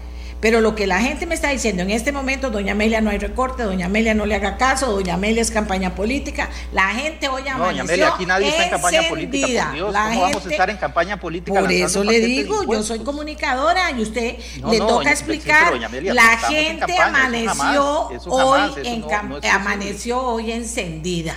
[0.41, 3.19] Pero lo que la gente me está diciendo en este momento, doña Amelia no hay
[3.19, 6.49] recorte, doña Amelia no le haga caso, doña Amelia es campaña política.
[6.73, 9.93] La gente hoy No, amaneció doña Amelia, aquí nadie está en campaña política, por Dios.
[9.93, 12.99] La ¿Cómo vamos a gente- estar en campaña política Por eso le digo, yo soy
[12.99, 15.73] comunicadora y usted No, le no, toca doña- explicar.
[15.77, 20.21] sí, Amelia, la gente campaña, eso amaneció jamás, eso hoy jamás, en no- no amaneció
[20.23, 21.35] hoy encendida.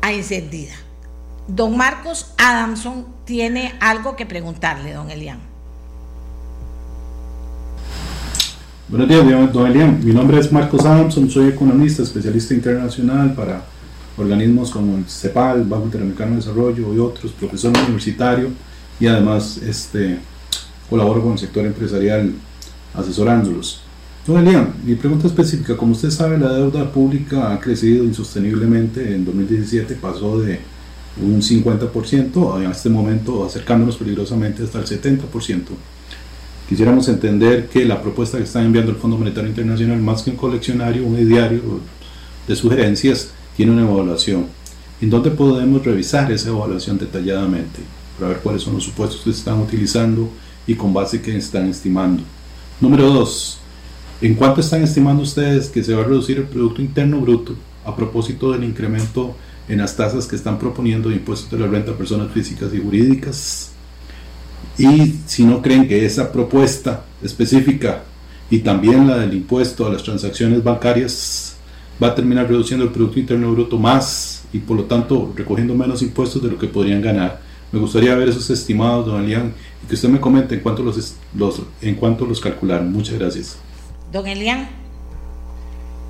[0.00, 0.74] A encendida.
[1.46, 5.51] Don Marcos Adamson tiene algo que preguntarle, don Elian.
[8.92, 10.04] Buenos días, don Elian.
[10.04, 13.64] Mi nombre es Marcos Adamson, soy economista, especialista internacional para
[14.18, 18.50] organismos como el CEPAL, Banco Interamericano de Desarrollo y otros, profesor universitario
[19.00, 20.18] y además este,
[20.90, 22.34] colaboro con el sector empresarial
[22.92, 23.80] asesorándolos.
[24.26, 29.14] Don Elian, mi pregunta específica, como usted sabe, la deuda pública ha crecido insosteniblemente.
[29.14, 30.60] En 2017 pasó de
[31.18, 35.62] un 50% a este momento acercándonos peligrosamente hasta el 70%.
[36.72, 40.36] Quisiéramos entender que la propuesta que está enviando el Fondo Monetario Internacional, más que un
[40.36, 41.60] coleccionario, un diario
[42.48, 44.46] de sugerencias, tiene una evaluación.
[45.02, 47.80] ¿En dónde podemos revisar esa evaluación detalladamente?
[48.18, 50.30] Para ver cuáles son los supuestos que están utilizando
[50.66, 52.22] y con base que están estimando.
[52.80, 53.58] Número dos,
[54.22, 57.54] ¿en cuánto están estimando ustedes que se va a reducir el Producto Interno Bruto
[57.84, 59.36] a propósito del incremento
[59.68, 62.80] en las tasas que están proponiendo de impuestos de la renta a personas físicas y
[62.80, 63.71] jurídicas?
[64.78, 68.02] Y si no creen que esa propuesta específica
[68.50, 71.56] y también la del impuesto a las transacciones bancarias
[72.02, 76.02] va a terminar reduciendo el Producto Interno Bruto más y por lo tanto recogiendo menos
[76.02, 77.40] impuestos de lo que podrían ganar.
[77.70, 81.16] Me gustaría ver esos estimados, don Elian, y que usted me comente en cuánto los,
[81.34, 82.92] los, en cuánto los calcularon.
[82.92, 83.58] Muchas gracias.
[84.10, 84.68] Don Elian.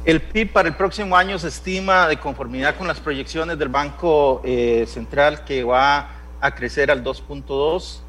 [0.04, 4.40] El PIB para el próximo año se estima de conformidad con las proyecciones del Banco
[4.44, 6.10] eh, Central que va
[6.40, 8.00] a crecer al 2.2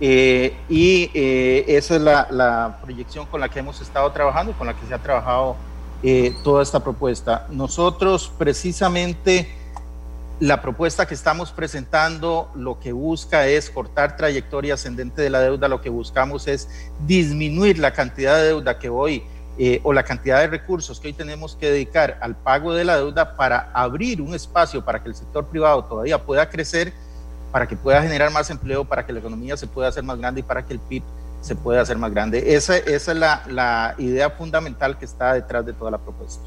[0.00, 4.74] eh, y eh, esa es la, proyección con la que hemos estado trabajando, con la
[4.74, 5.56] que se ha trabajado
[6.02, 7.46] eh, toda esta propuesta.
[7.50, 9.50] Nosotros precisamente
[10.38, 15.66] la propuesta que estamos presentando lo que busca es cortar trayectoria ascendente de la deuda,
[15.66, 16.68] lo que buscamos es
[17.06, 19.24] disminuir la cantidad de deuda que hoy
[19.82, 23.34] o la cantidad de recursos que hoy tenemos que dedicar al pago de la deuda
[23.36, 26.92] para abrir un espacio para que el sector privado todavía pueda crecer,
[27.56, 30.40] para que pueda generar más empleo, para que la economía se pueda hacer más grande
[30.40, 31.02] y para que el PIB
[31.40, 32.54] se pueda hacer más grande.
[32.54, 36.44] Esa, esa es la, la idea fundamental que está detrás de toda la propuesta.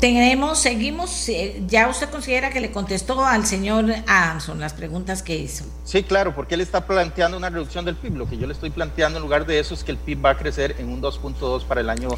[0.00, 5.36] Tenemos, seguimos, eh, ya usted considera que le contestó al señor Adamson las preguntas que
[5.36, 5.64] hizo.
[5.84, 8.16] Sí, claro, porque él está planteando una reducción del PIB.
[8.16, 10.30] Lo que yo le estoy planteando en lugar de eso es que el PIB va
[10.30, 12.08] a crecer en un 2.2 para el año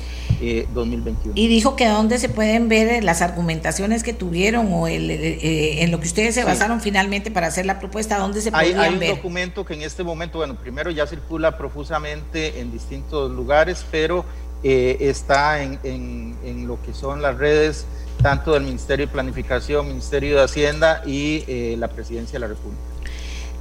[0.40, 1.34] eh, 2021.
[1.36, 5.90] Y dijo que dónde se pueden ver las argumentaciones que tuvieron o el, eh, en
[5.90, 6.46] lo que ustedes se sí.
[6.46, 9.16] basaron finalmente para hacer la propuesta, dónde se hay, podrían hay un ver.
[9.16, 14.24] documento que en este momento, bueno, primero ya circula profusamente en distintos lugares, pero
[14.62, 17.86] eh, está en, en, en, lo que son las redes
[18.22, 22.82] tanto del Ministerio de Planificación, Ministerio de Hacienda y eh, la Presidencia de la República.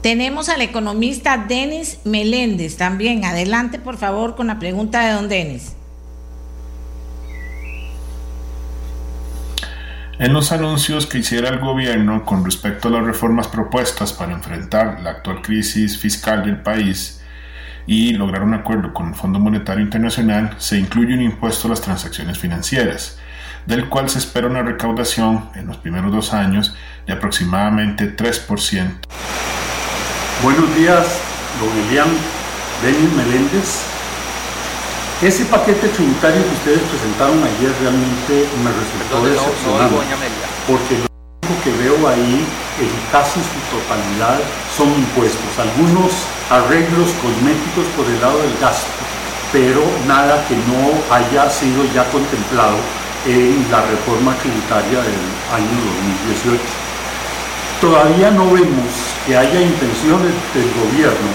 [0.02, 3.26] Tenemos al economista Denis Meléndez también.
[3.26, 5.74] Adelante, por favor, con la pregunta de don Denis.
[10.20, 15.00] En los anuncios que hiciera el gobierno con respecto a las reformas propuestas para enfrentar
[15.02, 17.16] la actual crisis fiscal del país,
[17.88, 21.82] y lograr un acuerdo con el Fondo Monetario Internacional, se incluye un impuesto a las
[21.82, 23.18] transacciones financieras,
[23.66, 26.76] del cual se espera una recaudación en los primeros dos años
[27.08, 28.92] de aproximadamente 3%.
[30.44, 31.20] Buenos días,
[31.60, 32.10] don Elian
[32.84, 33.84] Denis Meléndez.
[35.22, 40.94] Ese paquete tributario que ustedes presentaron ayer realmente me resultó Perdón, decepcionante, no, no, porque
[40.94, 41.08] lo
[41.42, 42.46] único que veo ahí
[42.80, 44.40] en casi su totalidad
[44.76, 48.88] son impuestos, algunos arreglos cosméticos por el lado del gasto,
[49.52, 52.78] pero nada que no haya sido ya contemplado
[53.26, 55.78] en la reforma tributaria del año
[56.32, 56.64] 2018.
[57.82, 58.91] Todavía no vemos
[59.26, 61.30] que haya intenciones del gobierno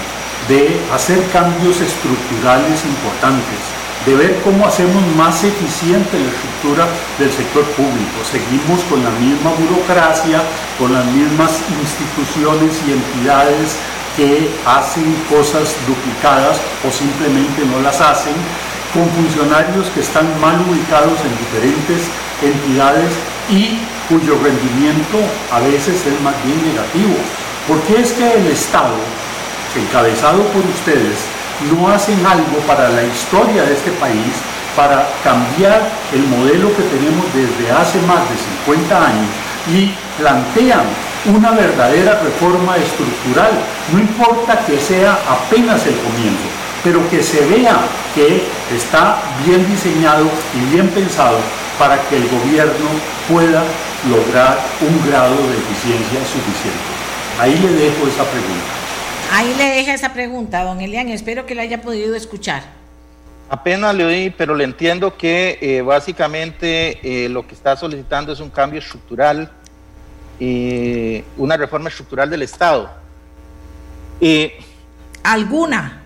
[0.47, 6.87] de hacer cambios estructurales importantes de ver cómo hacemos más eficiente la estructura
[7.17, 8.19] del sector público.
[8.29, 10.43] Seguimos con la misma burocracia,
[10.77, 13.77] con las mismas instituciones y entidades
[14.15, 16.57] que hacen cosas duplicadas
[16.87, 18.33] o simplemente no las hacen,
[18.93, 22.05] con funcionarios que están mal ubicados en diferentes
[22.41, 23.11] entidades
[23.49, 25.17] y cuyo rendimiento
[25.51, 27.15] a veces es más bien negativo.
[27.67, 28.95] ¿Por qué es que el Estado,
[29.75, 31.17] encabezado por ustedes,
[31.71, 34.33] no hacen algo para la historia de este país,
[34.75, 39.29] para cambiar el modelo que tenemos desde hace más de 50 años
[39.71, 40.85] y plantean
[41.25, 43.51] una verdadera reforma estructural.
[43.91, 46.43] No importa que sea apenas el comienzo,
[46.83, 47.77] pero que se vea
[48.13, 48.43] que
[48.75, 51.37] está bien diseñado y bien pensado
[51.79, 52.89] para que el gobierno
[53.29, 53.63] pueda
[54.09, 56.93] lograr un grado de eficiencia suficiente.
[57.39, 58.83] Ahí le dejo esa pregunta.
[59.31, 61.09] Ahí le dejo esa pregunta, don Elian.
[61.09, 62.63] Espero que la haya podido escuchar.
[63.49, 68.39] Apenas le oí, pero le entiendo que eh, básicamente eh, lo que está solicitando es
[68.39, 69.51] un cambio estructural
[70.43, 72.89] y una reforma estructural del Estado.
[75.23, 76.03] ¿Alguna?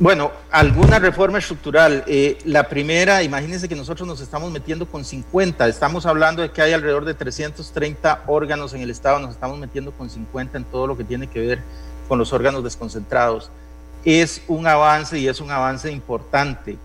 [0.00, 2.02] Bueno, alguna reforma estructural.
[2.06, 6.62] Eh, la primera, imagínense que nosotros nos estamos metiendo con 50, estamos hablando de que
[6.62, 10.86] hay alrededor de 330 órganos en el Estado, nos estamos metiendo con 50 en todo
[10.88, 11.62] lo que tiene que ver
[12.08, 13.50] con los órganos desconcentrados.
[14.04, 16.76] Es un avance y es un avance importante.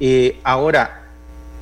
[0.00, 1.03] Eh, ahora,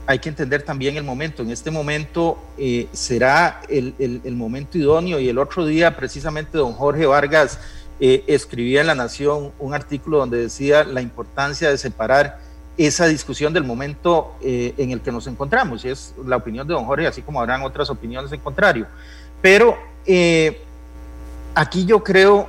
[0.06, 1.42] hay que entender también el momento.
[1.42, 6.72] En este momento eh, será el, el, momento idóneo y el otro día precisamente don
[6.72, 7.60] Jorge Vargas
[8.00, 12.40] eh, escribía en La Nación un artículo donde decía la importancia de separar
[12.76, 15.84] esa discusión del momento eh, en el que nos encontramos.
[15.84, 18.86] Y es la opinión de don Jorge, así como habrán otras opiniones en contrario.
[19.40, 19.76] Pero
[21.54, 22.48] aquí yo creo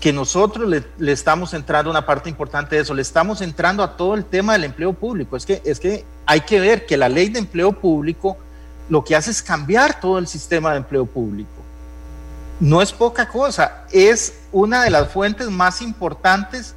[0.00, 4.14] que nosotros le, estamos entrando una parte importante de eso, le estamos entrando a todo
[4.14, 5.36] el tema del empleo público.
[5.36, 8.36] Es que, es que hay que ver que la ley de empleo público
[8.88, 11.50] lo que hace es cambiar todo el sistema de empleo público.
[12.60, 16.74] No es poca cosa, es una de las fuentes más importantes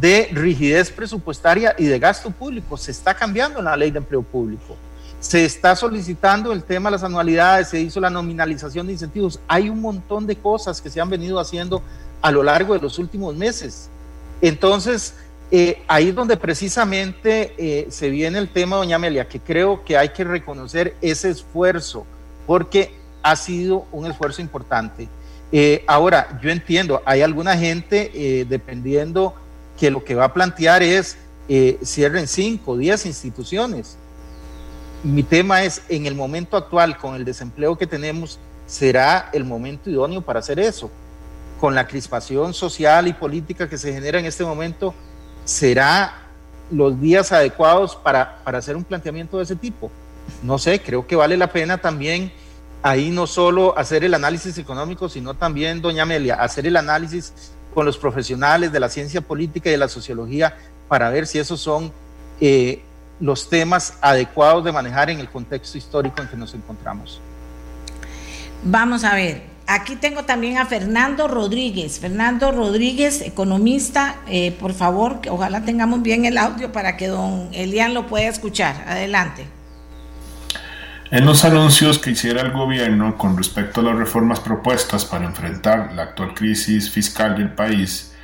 [0.00, 2.76] de rigidez presupuestaria y de gasto público.
[2.76, 4.76] Se está cambiando la ley de empleo público.
[5.20, 9.40] Se está solicitando el tema de las anualidades, se hizo la nominalización de incentivos.
[9.48, 11.82] Hay un montón de cosas que se han venido haciendo
[12.24, 13.90] a lo largo de los últimos meses.
[14.40, 15.12] Entonces,
[15.50, 19.98] eh, ahí es donde precisamente eh, se viene el tema, doña Amelia, que creo que
[19.98, 22.06] hay que reconocer ese esfuerzo,
[22.46, 25.06] porque ha sido un esfuerzo importante.
[25.52, 29.34] Eh, ahora, yo entiendo, hay alguna gente, dependiendo
[29.78, 31.18] que lo que va a plantear es
[31.84, 33.98] cierren cinco, diez instituciones.
[35.02, 39.90] Mi tema es, en el momento actual, con el desempleo que tenemos, ¿será el momento
[39.90, 40.90] idóneo para hacer eso?
[41.64, 44.94] Con la crispación social y política que se genera en este momento,
[45.46, 46.12] será
[46.70, 49.90] los días adecuados para, para hacer un planteamiento de ese tipo.
[50.42, 52.30] No sé, creo que vale la pena también
[52.82, 57.32] ahí no solo hacer el análisis económico, sino también, doña Amelia, hacer el análisis
[57.72, 61.62] con los profesionales de la ciencia política y de la sociología para ver si esos
[61.62, 61.90] son
[62.42, 62.82] eh,
[63.20, 67.22] los temas adecuados de manejar en el contexto histórico en que nos encontramos.
[68.62, 71.98] Vamos a ver, Aquí tengo también a Fernando Rodríguez.
[71.98, 77.94] Fernando Rodríguez, economista, eh, por favor, ojalá tengamos bien el audio para que don Elian
[77.94, 78.84] lo pueda escuchar.
[78.86, 79.46] Adelante.
[81.10, 85.92] En los anuncios que hiciera el gobierno con respecto a las reformas propuestas para enfrentar
[85.94, 88.14] la actual crisis fiscal del país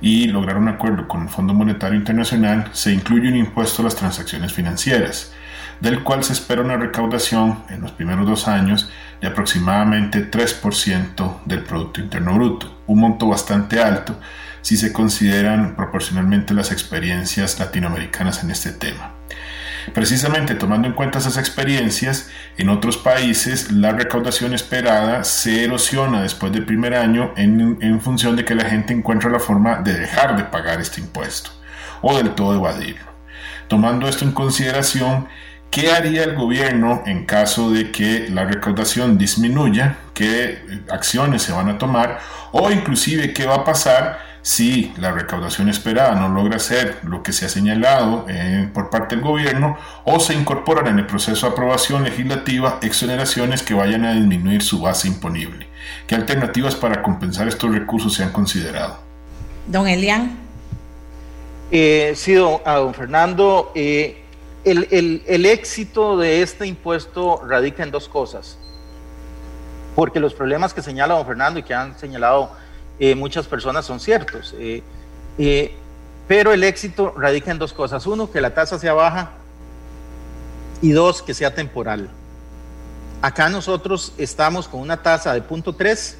[0.00, 3.96] y lograr un acuerdo con el Fondo Monetario Internacional, se incluye un impuesto a las
[3.96, 5.32] transacciones financieras
[5.80, 8.90] del cual se espera una recaudación en los primeros dos años
[9.20, 14.18] de aproximadamente 3% del Producto Interno Bruto, un monto bastante alto
[14.62, 19.12] si se consideran proporcionalmente las experiencias latinoamericanas en este tema.
[19.94, 26.52] Precisamente tomando en cuenta esas experiencias, en otros países la recaudación esperada se erosiona después
[26.52, 30.36] del primer año en, en, función de que la gente encuentra la forma de dejar
[30.36, 31.50] de pagar este impuesto
[32.02, 33.06] o del todo evadirlo.
[33.68, 35.28] Tomando esto en consideración,
[35.70, 39.98] ¿Qué haría el gobierno en caso de que la recaudación disminuya?
[40.14, 40.58] ¿Qué
[40.90, 42.18] acciones se van a tomar?
[42.52, 47.32] O inclusive, ¿qué va a pasar si la recaudación esperada no logra ser lo que
[47.32, 51.52] se ha señalado eh, por parte del gobierno o se incorporan en el proceso de
[51.52, 55.66] aprobación legislativa exoneraciones que vayan a disminuir su base imponible?
[56.06, 59.00] ¿Qué alternativas para compensar estos recursos se han considerado?
[59.66, 60.38] Don Elian.
[61.72, 63.72] Eh, sí, don, a don Fernando.
[63.74, 64.25] Eh,
[64.66, 68.58] el, éxito de este impuesto radica en dos cosas.
[69.94, 72.50] Porque los problemas que señala don Fernando y que han señalado
[72.98, 74.54] eh, muchas personas son ciertos.
[74.58, 74.82] Eh,
[75.38, 75.74] eh,
[76.26, 78.06] pero el éxito radica en dos cosas.
[78.06, 79.30] Uno, que la tasa sea baja
[80.82, 82.10] y dos, que sea temporal.
[83.22, 86.18] Acá nosotros estamos con una tasa de punto 3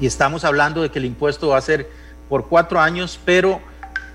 [0.00, 1.90] y estamos hablando de que el impuesto va a ser
[2.28, 3.60] por cuatro años, pero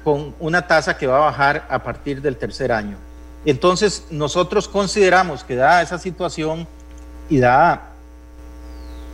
[0.08, 2.96] con una tasa que va a bajar a partir del tercer año.
[3.44, 6.66] Entonces, nosotros consideramos que dada esa situación
[7.30, 7.90] y dada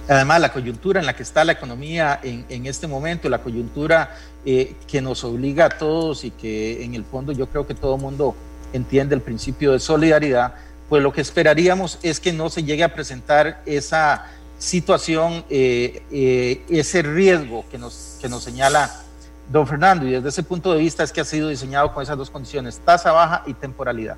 [0.07, 4.15] además la coyuntura en la que está la economía en, este momento, la coyuntura
[4.45, 7.95] eh, que nos obliga a todos y que en el fondo yo creo que todo
[7.95, 8.35] el mundo
[8.71, 10.53] entiende el principio de solidaridad,
[10.89, 14.27] pues lo que esperaríamos es que no se llegue a presentar esa
[14.59, 19.03] situación, eh, eh, ese riesgo que nos, que nos señala
[19.53, 20.05] don Fernando.
[20.05, 22.81] Y desde ese punto de vista es que ha sido diseñado con esas dos condiciones,
[22.83, 24.17] tasa baja y temporalidad.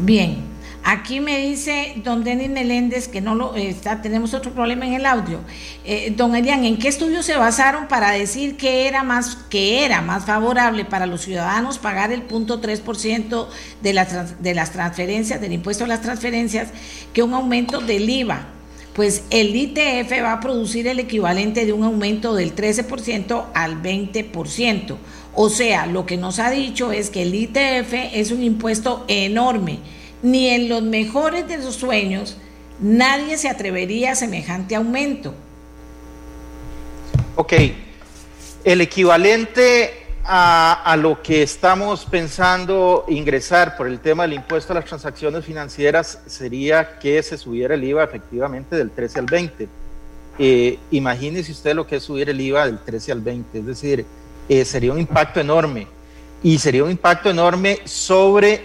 [0.00, 0.54] Bien,
[0.86, 5.06] Aquí me dice don Denis Meléndez que no lo está, tenemos otro problema en el
[5.06, 5.40] audio.
[5.82, 10.02] Eh, don Elian, ¿en qué estudios se basaron para decir que era más que era
[10.02, 13.48] más favorable para los ciudadanos pagar el punto 3%
[13.80, 16.68] de las de las transferencias del impuesto a las transferencias
[17.14, 18.53] que un aumento del IVA?
[18.94, 24.96] Pues el ITF va a producir el equivalente de un aumento del 13% al 20%.
[25.34, 29.80] O sea, lo que nos ha dicho es que el ITF es un impuesto enorme
[30.24, 32.38] ni en los mejores de sus sueños
[32.80, 35.34] nadie se atrevería a semejante aumento.
[37.36, 37.52] Ok,
[38.64, 44.86] el equivalente a, lo que estamos pensando ingresar por el tema del impuesto a las
[44.86, 49.68] transacciones financieras sería que se subiera el IVA efectivamente del 13 al 20.
[50.38, 54.06] Eh, imagínese usted lo que es subir el IVA del 13 al 20, es decir,
[54.48, 55.86] eh, sería un impacto enorme
[56.42, 58.64] y sería un impacto enorme sobre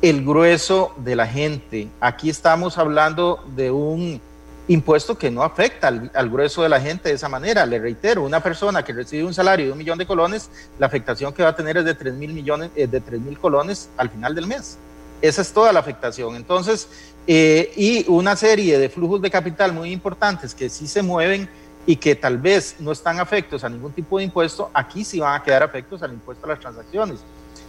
[0.00, 1.88] el grueso de la gente.
[2.00, 4.20] Aquí estamos hablando de un
[4.68, 7.66] impuesto que no afecta al, grueso de la gente de esa manera.
[7.66, 11.32] Le reitero, una persona que recibe un salario de un millón de colones, la afectación
[11.32, 14.10] que va a tener es de 3 mil millones, eh, de 3 mil colones al
[14.10, 14.78] final del mes.
[15.20, 16.36] Esa es toda la afectación.
[16.36, 16.88] Entonces,
[17.26, 21.48] eh, y una serie de flujos de capital muy importantes que sí se mueven
[21.86, 25.40] y que tal vez no están afectos a ningún tipo de impuesto, aquí sí van
[25.40, 27.20] a quedar afectos al impuesto a las transacciones.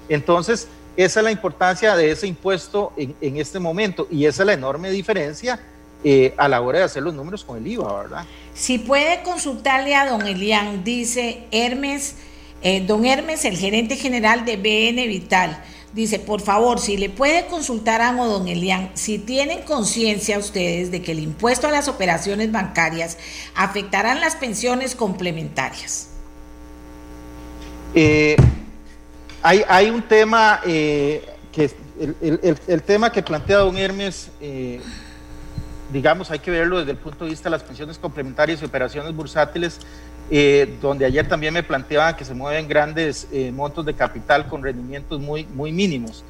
[0.10, 4.54] Entonces, esa es la importancia de ese impuesto en, este momento y esa es la
[4.54, 5.60] enorme diferencia
[6.06, 8.26] eh, a la hora de hacer los números con el IVA, ¿verdad?
[8.54, 12.16] Si puede consultarle a don Elian, dice Hermes,
[12.62, 15.64] eh, don Hermes, el gerente general de BN Vital.
[15.94, 21.02] Dice, por favor, si le puede consultar a don Elian, si tienen conciencia ustedes de
[21.02, 23.18] que el impuesto a las operaciones bancarias
[23.56, 26.10] afectarán las pensiones complementarias.
[27.96, 28.36] Eh,
[29.42, 31.22] hay, un tema que
[32.00, 34.30] el, tema que plantea don Hermes,
[35.94, 39.16] digamos, hay que verlo desde el punto de vista de las pensiones complementarias y operaciones
[39.16, 39.80] bursátiles,
[40.30, 45.20] eh, donde ayer también me planteaban que se mueven grandes montos de capital con rendimientos
[45.20, 46.24] muy, muy mínimos.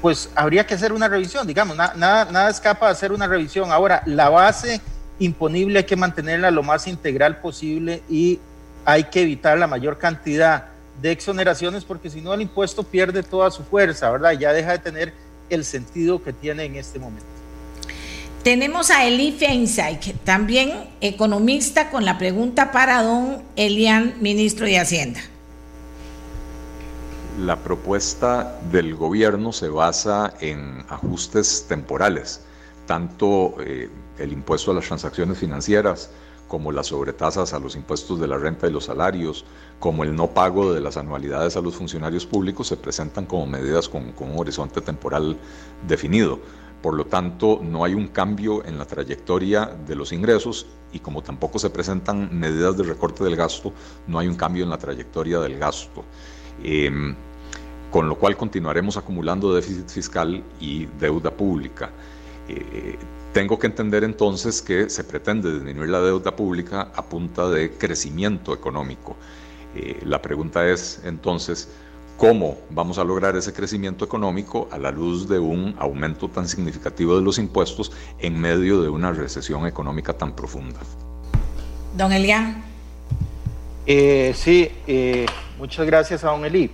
[0.00, 3.72] pues habría que hacer una revisión, digamos, nada, nada escapa de hacer una revisión.
[3.72, 4.80] Ahora, la base
[5.18, 8.38] imponible hay que mantenerla lo más integral posible y
[8.84, 10.66] hay que evitar la mayor cantidad
[11.00, 14.32] de exoneraciones porque si no el impuesto pierde toda su fuerza, ¿verdad?
[14.32, 15.12] Ya deja de tener
[15.50, 17.35] el sentido que tiene en este momento.
[18.46, 25.18] Tenemos a Eli Feinsack, también economista, con la pregunta para don Elian, ministro de Hacienda.
[27.40, 32.42] La propuesta del gobierno se basa en ajustes temporales,
[32.86, 36.10] tanto eh, el impuesto a las transacciones financieras,
[36.46, 39.44] como las sobretasas a los impuestos de la renta y los salarios,
[39.80, 43.88] como el no pago de las anualidades a los funcionarios públicos, se presentan como medidas
[43.88, 45.36] con, un horizonte temporal
[45.88, 46.38] definido.
[46.82, 51.22] Por lo tanto, no hay un cambio en la trayectoria de los ingresos y como
[51.22, 53.72] tampoco se presentan medidas de recorte del gasto,
[54.06, 56.04] no hay un cambio en la trayectoria del gasto.
[56.62, 57.14] Em,
[57.90, 61.90] con lo cual continuaremos acumulando déficit fiscal y deuda pública.
[62.48, 62.96] Eh,
[63.32, 68.54] tengo que entender entonces que se pretende disminuir la deuda pública a punta de crecimiento
[68.54, 69.16] económico.
[69.74, 71.68] Eh, la pregunta es entonces,
[72.16, 77.16] ¿cómo vamos a lograr ese crecimiento económico a la luz de un aumento tan significativo
[77.16, 80.80] de los impuestos en medio de una recesión económica tan profunda?
[81.96, 82.64] Don Elian.
[83.86, 85.26] Eh, sí, eh,
[85.58, 86.70] muchas gracias a don Eli.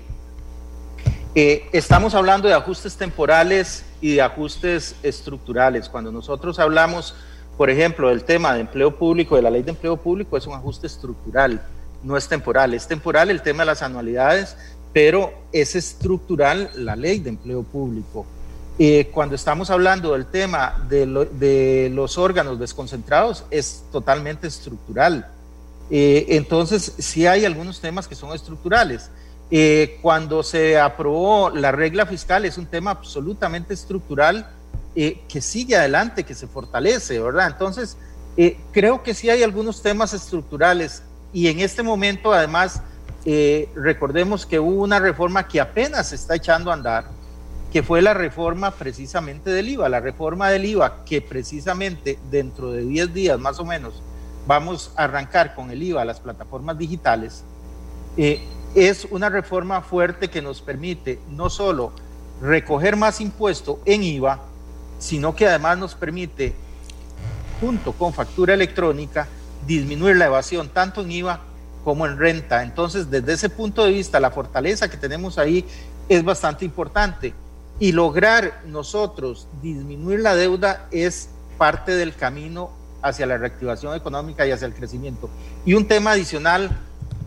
[1.35, 5.89] estamos hablando de ajustes temporales y de ajustes estructurales.
[5.89, 7.15] Cuando nosotros hablamos,
[7.57, 10.55] por ejemplo, del tema de empleo público, de la ley de empleo público, es un
[10.55, 11.63] ajuste estructural,
[12.03, 12.75] no es temporal.
[12.75, 14.57] Es temporal el tema de las anualidades,
[14.93, 18.27] pero es estructural la ley de empleo público.
[18.79, 25.29] Eh, cuando estamos hablando del tema de, de, los órganos desconcentrados, es totalmente estructural.
[25.91, 29.11] Eh, entonces, sí hay algunos temas que son estructurales.
[29.51, 34.49] Eh, cuando se aprobó la regla fiscal es un tema absolutamente estructural
[34.95, 37.47] que sigue adelante, que se fortalece, ¿verdad?
[37.47, 37.97] Entonces,
[38.73, 42.83] creo que sí hay algunos temas estructurales y en este momento, además,
[43.75, 47.05] recordemos que hubo una reforma que apenas se está echando a andar,
[47.73, 52.83] que fue la reforma precisamente del IVA, la reforma del IVA que precisamente dentro de
[52.83, 54.03] 10 días más o menos
[54.47, 57.45] vamos a arrancar con el IVA a las plataformas digitales,
[58.17, 58.43] eh,
[58.75, 61.93] es una reforma fuerte que nos permite no solo
[62.43, 64.41] recoger más impuesto en IVA,
[64.99, 66.55] sino que además nos permite,
[67.61, 69.29] junto con factura electrónica,
[69.67, 71.41] disminuir la evasión tanto en IVA
[71.85, 72.63] como en renta.
[72.63, 75.65] Entonces, desde ese punto de vista, la fortaleza que tenemos ahí
[76.09, 77.35] es bastante importante
[77.79, 81.29] y lograr nosotros disminuir la deuda es
[81.59, 82.71] parte del camino
[83.03, 85.29] hacia la reactivación económica y hacia el crecimiento.
[85.65, 86.71] Y un tema adicional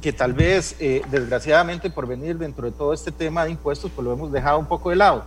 [0.01, 4.05] que tal vez, eh, desgraciadamente, por venir dentro de todo este tema de impuestos, pues
[4.05, 5.25] lo hemos dejado un poco de lado.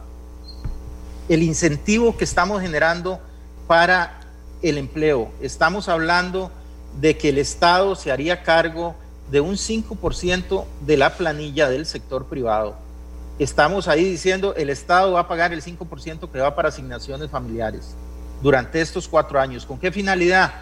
[1.28, 3.20] El incentivo que estamos generando
[3.66, 4.20] para
[4.62, 5.30] el empleo.
[5.40, 6.50] Estamos hablando
[7.00, 8.94] de que el Estado se haría cargo
[9.30, 12.88] de un 5% de la planilla del sector privado
[13.38, 17.94] estamos ahí diciendo el Estado va a pagar el 5% que va para asignaciones familiares
[18.42, 19.64] durante estos cuatro años.
[19.64, 20.52] ¿Con qué finalidad?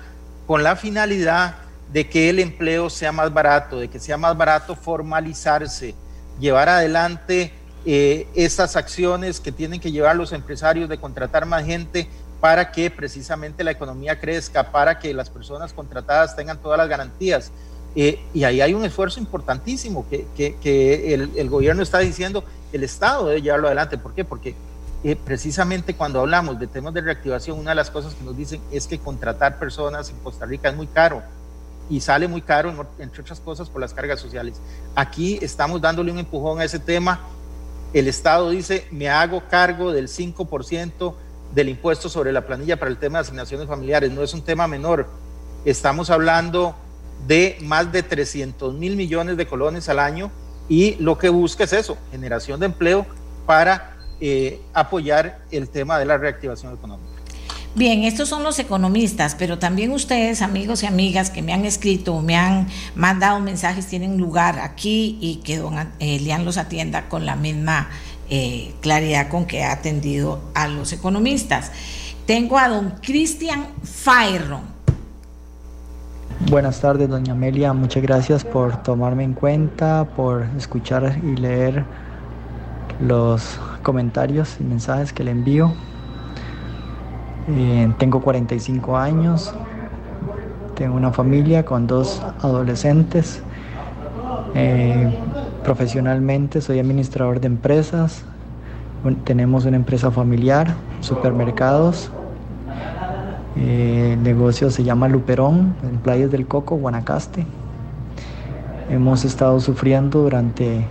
[0.47, 1.57] Con la finalidad
[1.93, 5.95] de que el empleo sea más barato, de que sea más barato formalizarse,
[6.39, 7.53] llevar adelante
[7.85, 12.09] eh, estas acciones que tienen que llevar los empresarios de contratar más gente
[12.41, 17.51] para que precisamente la economía crezca, para que las personas contratadas tengan todas las garantías.
[17.99, 22.85] Eh, y ahí hay un esfuerzo importantísimo que, que, el, el, gobierno está diciendo, el
[22.85, 23.97] Estado debe llevarlo adelante.
[23.97, 24.23] ¿Por qué?
[24.23, 24.55] Porque
[25.03, 28.61] eh, precisamente cuando hablamos de temas de reactivación, una de las cosas que nos dicen
[28.71, 31.23] es que contratar personas en Costa Rica es muy caro
[31.89, 34.61] y sale muy caro, entre otras cosas, por las cargas sociales.
[34.95, 37.21] Aquí estamos dándole un empujón a ese tema.
[37.95, 41.15] El Estado dice, me hago cargo del 5%
[41.55, 44.11] del impuesto sobre la planilla para el tema de asignaciones familiares.
[44.11, 45.07] No es un tema menor.
[45.65, 46.75] Estamos hablando
[47.27, 50.31] de más de 300 mil millones de colones al año
[50.69, 53.07] y lo que busca es eso, generación de empleo
[53.47, 57.17] para eh, apoyar el tema de la reactivación económica.
[57.75, 62.19] Bien, estos son los economistas, pero también ustedes, amigos y amigas que me han escrito,
[62.23, 67.37] me han mandado mensajes, tienen lugar aquí y que don Elian los atienda con la
[67.37, 67.91] misma
[68.31, 71.71] eh, claridad con que ha atendido a los economistas.
[72.25, 74.76] Tengo a don Cristian Fayron.
[76.39, 77.73] Buenas tardes, doña Amelia.
[77.73, 81.83] Muchas gracias por tomarme en cuenta, por escuchar y leer
[83.01, 85.73] los comentarios y mensajes que le envío.
[87.49, 89.55] Eh, tengo 45 años,
[90.75, 93.43] tengo una familia con dos adolescentes.
[94.55, 95.19] Eh,
[95.65, 98.25] profesionalmente soy administrador de empresas.
[99.25, 102.11] Tenemos una empresa familiar, supermercados,
[103.57, 107.47] eh, el negocio se llama Luperón, en Playas del Coco, Guanacaste.
[108.91, 110.85] Hemos estado sufriendo durante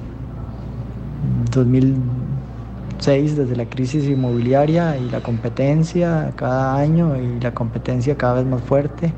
[1.52, 8.46] 2006 desde la crisis inmobiliaria y la competencia cada año y la competencia cada vez
[8.46, 9.14] más fuerte,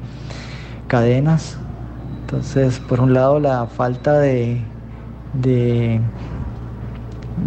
[0.88, 1.58] cadenas.
[2.22, 4.62] Entonces, por un lado, la falta de,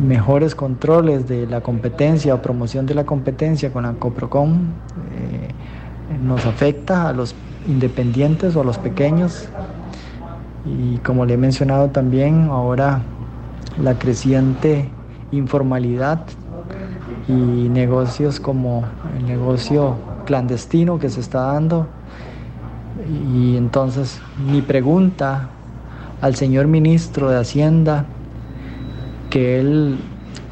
[0.03, 5.48] mejores controles de la competencia o promoción de la competencia con la Coprocom eh,
[6.22, 7.34] nos afecta a los
[7.66, 9.48] independientes o a los pequeños.
[10.64, 13.02] Y como le he mencionado también, ahora
[13.82, 14.90] la creciente
[15.32, 16.22] informalidad
[17.28, 18.84] y negocios como
[19.18, 19.96] el negocio
[20.26, 21.86] clandestino que se está dando.
[23.32, 25.48] Y entonces mi pregunta
[26.20, 28.04] al señor ministro de Hacienda,
[29.30, 29.98] que él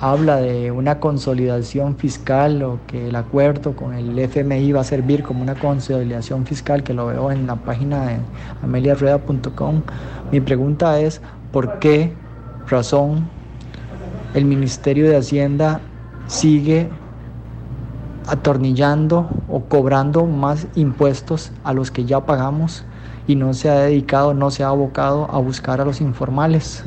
[0.01, 5.23] habla de una consolidación fiscal o que el acuerdo con el FMI va a servir
[5.23, 8.17] como una consolidación fiscal, que lo veo en la página de
[8.63, 9.83] ameliarrueda.com.
[10.31, 11.21] Mi pregunta es,
[11.53, 12.13] ¿por qué
[12.69, 13.29] razón
[14.35, 15.81] el Ministerio de Hacienda
[16.27, 16.89] sigue
[18.29, 22.85] atornillando o cobrando más impuestos a los que ya pagamos
[23.27, 26.85] y no se ha dedicado, no se ha abocado a buscar a los informales?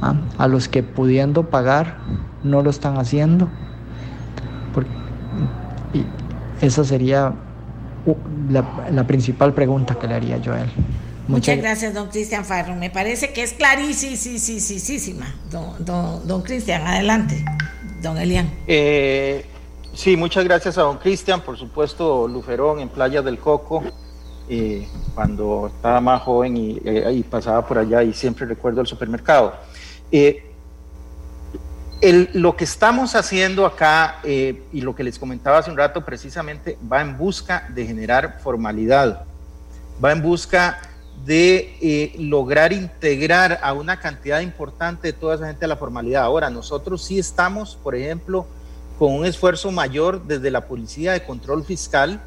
[0.00, 1.98] A los que pudiendo pagar
[2.42, 3.48] no lo están haciendo.
[5.92, 6.04] y
[6.64, 7.34] esa sería
[8.48, 10.70] la, principal pregunta que le haría yo a él.
[11.28, 12.74] Muchas, gracias, don Cristian Farro.
[12.74, 16.86] Me parece que es clarísima, don, don, don Cristian.
[16.86, 17.44] Adelante,
[18.02, 18.50] don Elian.
[18.66, 19.44] Eh,
[19.94, 23.82] sí, muchas gracias a don Cristian, por supuesto, Luferón en Playa del Coco.
[24.52, 29.54] eh, cuando estaba más joven y, eh, pasaba por allá y siempre recuerdo el supermercado.
[32.32, 37.00] Lo que estamos haciendo acá y lo que les comentaba hace un rato precisamente va
[37.00, 39.24] en busca de generar formalidad,
[40.02, 40.80] va en busca
[41.24, 46.22] de lograr integrar a una cantidad importante de toda esa gente a la formalidad.
[46.22, 48.46] Ahora, nosotros sí estamos, por ejemplo,
[48.98, 52.20] con un esfuerzo mayor desde la Policía de Control Fiscal,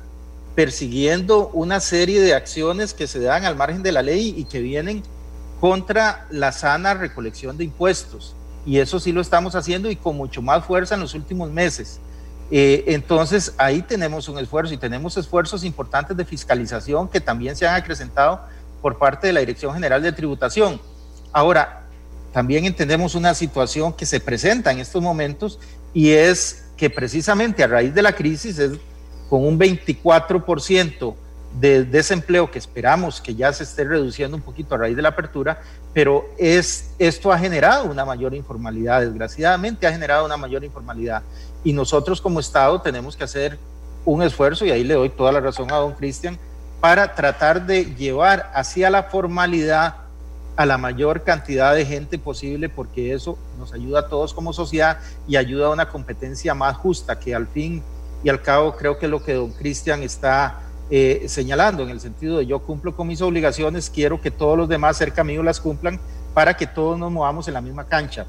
[0.56, 4.60] persiguiendo una serie de acciones que se dan al margen de la ley y que
[4.60, 5.02] vienen
[5.64, 8.36] contra la sana recolección de impuestos.
[8.66, 12.01] Y eso sí lo estamos haciendo y con mucho más fuerza en los últimos meses.
[12.51, 17.66] Eh, entonces ahí tenemos un esfuerzo y tenemos esfuerzos importantes de fiscalización que también se
[17.66, 18.41] han acrecentado
[18.82, 20.82] por parte de la Dirección General de Tributación.
[21.32, 21.84] Ahora,
[22.34, 25.59] también entendemos una situación que se presenta en estos momentos
[25.93, 28.72] y es que precisamente a raíz de la crisis es
[29.30, 31.16] con un 24%
[31.60, 35.10] de desempleo que esperamos que ya se esté reduciendo un poquito a raíz de la
[35.10, 35.62] apertura,
[35.93, 41.22] pero es, esto ha generado una mayor informalidad, desgraciadamente ha generado una mayor informalidad.
[41.64, 43.58] Y nosotros como Estado tenemos que hacer
[44.06, 46.38] un esfuerzo, y ahí le doy toda la razón a don Cristian,
[46.82, 49.95] para tratar de llevar hacia la formalidad
[50.56, 54.99] a la mayor cantidad de gente posible porque eso nos ayuda a todos como sociedad
[55.28, 57.82] y ayuda a una competencia más justa que al fin
[58.24, 60.62] y al cabo creo que lo que don Cristian está
[60.96, 64.70] eh, señalando en el sentido de yo cumplo con mis obligaciones, quiero que todos los
[64.70, 66.00] demás cerca mío las cumplan
[66.36, 68.28] para que todos nos movamos en la misma cancha.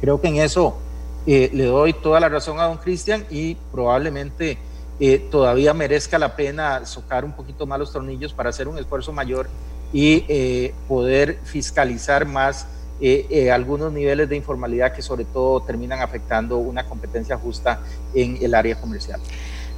[0.00, 0.78] Creo que en eso
[1.26, 4.56] eh, le doy toda la razón a don Cristian y probablemente
[4.98, 9.12] eh, todavía merezca la pena socar un poquito más los tornillos para hacer un esfuerzo
[9.12, 9.50] mayor
[9.92, 12.66] y eh, poder fiscalizar más
[13.00, 17.80] eh, eh, algunos niveles de informalidad que sobre todo terminan afectando una competencia justa
[18.12, 19.20] en el área comercial.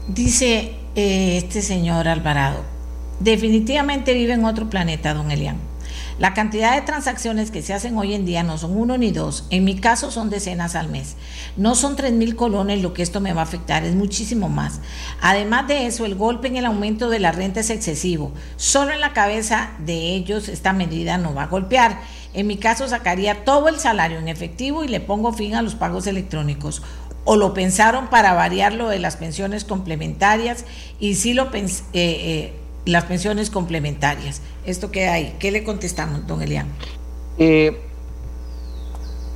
[0.08, 2.64] Dice este señor Alvarado,
[3.20, 5.58] definitivamente vive en otro planeta, don Elian.
[6.18, 9.46] La cantidad de transacciones que se hacen hoy en día no son uno ni dos,
[9.50, 11.16] en mi caso son decenas al mes.
[11.56, 14.80] No son tres mil colones lo que esto me va a afectar, es muchísimo más.
[15.20, 18.32] Además de eso, el golpe en el aumento de la renta es excesivo.
[18.56, 22.00] Solo en la cabeza de ellos esta medida no va a golpear.
[22.32, 25.74] En mi caso sacaría todo el salario en efectivo y le pongo fin a los
[25.74, 26.82] pagos electrónicos
[27.24, 30.64] o lo pensaron para variar lo de las pensiones complementarias
[30.98, 32.54] y sí lo eh, eh,
[32.86, 34.42] las pensiones complementarias.
[34.64, 35.36] Esto queda ahí.
[35.38, 36.66] ¿Qué le contestamos, don Elian?
[37.38, 37.78] Eh,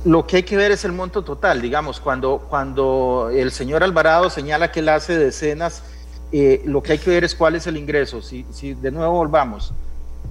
[0.03, 4.29] lo que hay que ver es el monto total, digamos, cuando, cuando el señor Alvarado
[4.29, 5.83] señala que él hace decenas,
[6.31, 8.21] eh, lo que hay que ver es cuál es el ingreso.
[8.21, 9.73] Si, si de nuevo volvamos,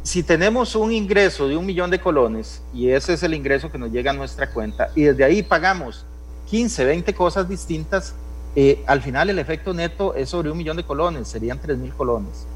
[0.03, 3.79] si tenemos un ingreso de un millón de colones y ese es el ingreso que
[3.79, 6.05] nos llega a nuestra cuenta y desde ahí pagamos
[6.51, 8.15] 15, 20 cosas distintas,
[8.57, 11.93] eh, al final el efecto neto es sobre un millón de colones, serían 3 mil
[11.95, 12.47] colones.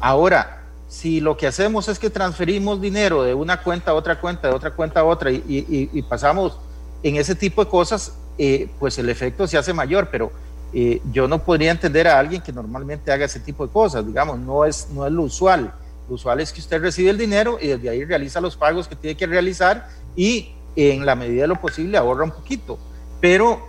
[0.00, 0.62] ahora,
[0.92, 4.54] si lo que hacemos es que transferimos dinero de una cuenta a otra cuenta, de
[4.54, 6.58] otra cuenta a otra y, pasamos
[7.02, 10.30] en ese tipo de cosas, eh, pues el efecto se hace mayor, pero
[10.74, 14.38] eh, yo no podría entender a alguien que normalmente haga ese tipo de cosas, digamos,
[14.38, 15.72] no es, no es lo usual.
[16.10, 18.94] Lo usual es que usted recibe el dinero y desde ahí realiza los pagos que
[18.94, 22.78] tiene que realizar y en la medida de lo posible ahorra un poquito.
[23.20, 23.60] Pero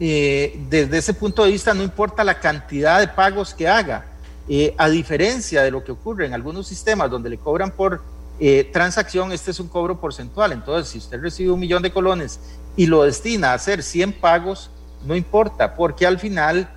[0.00, 4.06] eh, desde ese punto de vista no importa la cantidad de pagos que haga,
[4.48, 8.02] eh, a diferencia de lo que ocurre en algunos sistemas donde le cobran por
[8.40, 10.52] eh, transacción, este es un cobro porcentual.
[10.52, 12.40] Entonces, si usted recibe un millón de colones
[12.76, 14.70] y lo destina a hacer 100 pagos,
[15.04, 16.68] no importa, porque al final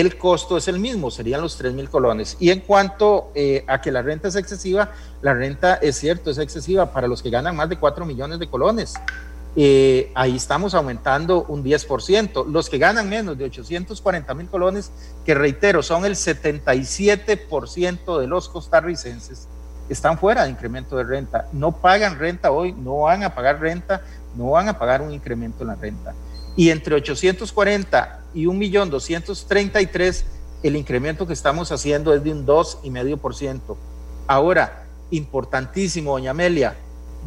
[0.00, 2.36] el costo es el mismo, serían los 3 mil colones.
[2.40, 4.90] Y en cuanto eh, a que la renta es excesiva,
[5.22, 8.48] la renta es cierto, es excesiva para los que ganan más de 4 millones de
[8.48, 8.94] colones.
[9.54, 12.46] Eh, ahí estamos aumentando un 10%.
[12.46, 14.90] Los que ganan menos de 840 mil colones,
[15.24, 19.46] que reitero, son el 77% de los costarricenses,
[19.88, 21.46] están fuera de incremento de renta.
[21.52, 24.02] No pagan renta hoy, no van a pagar renta,
[24.34, 26.14] no van a pagar un incremento en la renta.
[26.56, 30.24] Y entre 840 y 1.233.000,
[30.62, 33.76] el incremento que estamos haciendo es de un 2,5%.
[34.26, 36.76] Ahora, importantísimo, doña Amelia,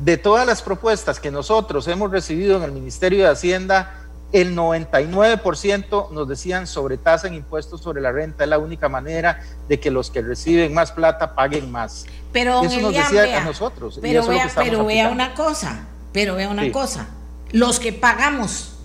[0.03, 6.11] de todas las propuestas que nosotros hemos recibido en el Ministerio de Hacienda, el 99%
[6.11, 9.89] nos decían sobre tasa en impuestos sobre la renta, es la única manera de que
[9.89, 12.05] los que reciben más plata paguen más.
[12.33, 13.99] Pero eso nos decía a nosotros.
[14.01, 17.07] Pero, vea, pero vea una cosa, pero vea una cosa,
[17.51, 18.76] los que pagamos,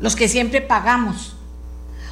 [0.00, 1.36] los que siempre pagamos,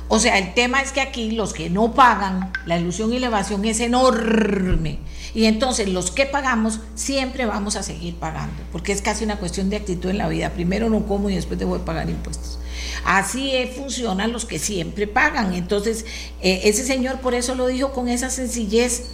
[0.09, 3.29] o sea, el tema es que aquí los que no pagan, la ilusión y la
[3.29, 4.99] evasión es enorme.
[5.35, 9.71] Y entonces los que pagamos siempre vamos a seguir pagando, porque es casi una cuestión
[9.71, 10.51] de actitud en la vida.
[10.51, 12.59] Primero no como y después debo de pagar impuestos.
[13.05, 15.55] Así funcionan los que siempre pagan.
[15.55, 16.05] Entonces,
[16.41, 19.07] eh, ese señor por eso lo dijo con esa sencillez.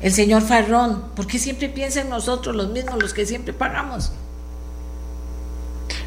[0.00, 1.10] el señor Farrón?
[1.14, 4.10] ¿Por qué siempre piensa en nosotros los mismos, los que siempre pagamos?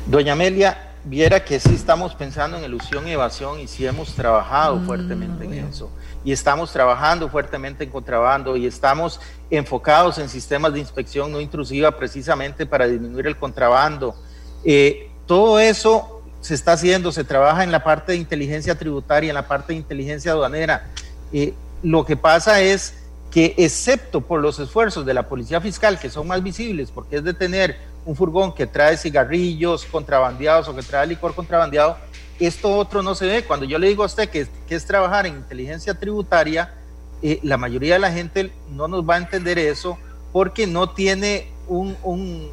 [0.07, 4.77] Doña Amelia, viera que sí estamos pensando en ilusión y evasión y sí hemos trabajado
[4.77, 5.89] mm, fuertemente en eso.
[6.23, 11.91] Y estamos trabajando fuertemente en contrabando y estamos enfocados en sistemas de inspección no intrusiva
[11.91, 14.15] precisamente para disminuir el contrabando.
[14.63, 19.35] Eh, todo eso se está haciendo, se trabaja en la parte de inteligencia tributaria, en
[19.35, 20.87] la parte de inteligencia aduanera.
[21.31, 21.53] Eh,
[21.83, 22.95] lo que pasa es
[23.29, 27.23] que excepto por los esfuerzos de la policía fiscal, que son más visibles, porque es
[27.23, 31.97] de tener un furgón que trae cigarrillos contrabandeados o que trae licor contrabandeado,
[32.39, 33.43] esto otro no se ve.
[33.43, 36.73] Cuando yo le digo a usted que, es trabajar en inteligencia tributaria,
[37.21, 39.97] eh, la mayoría de la gente no nos va a entender eso
[40.31, 42.49] porque no tiene un,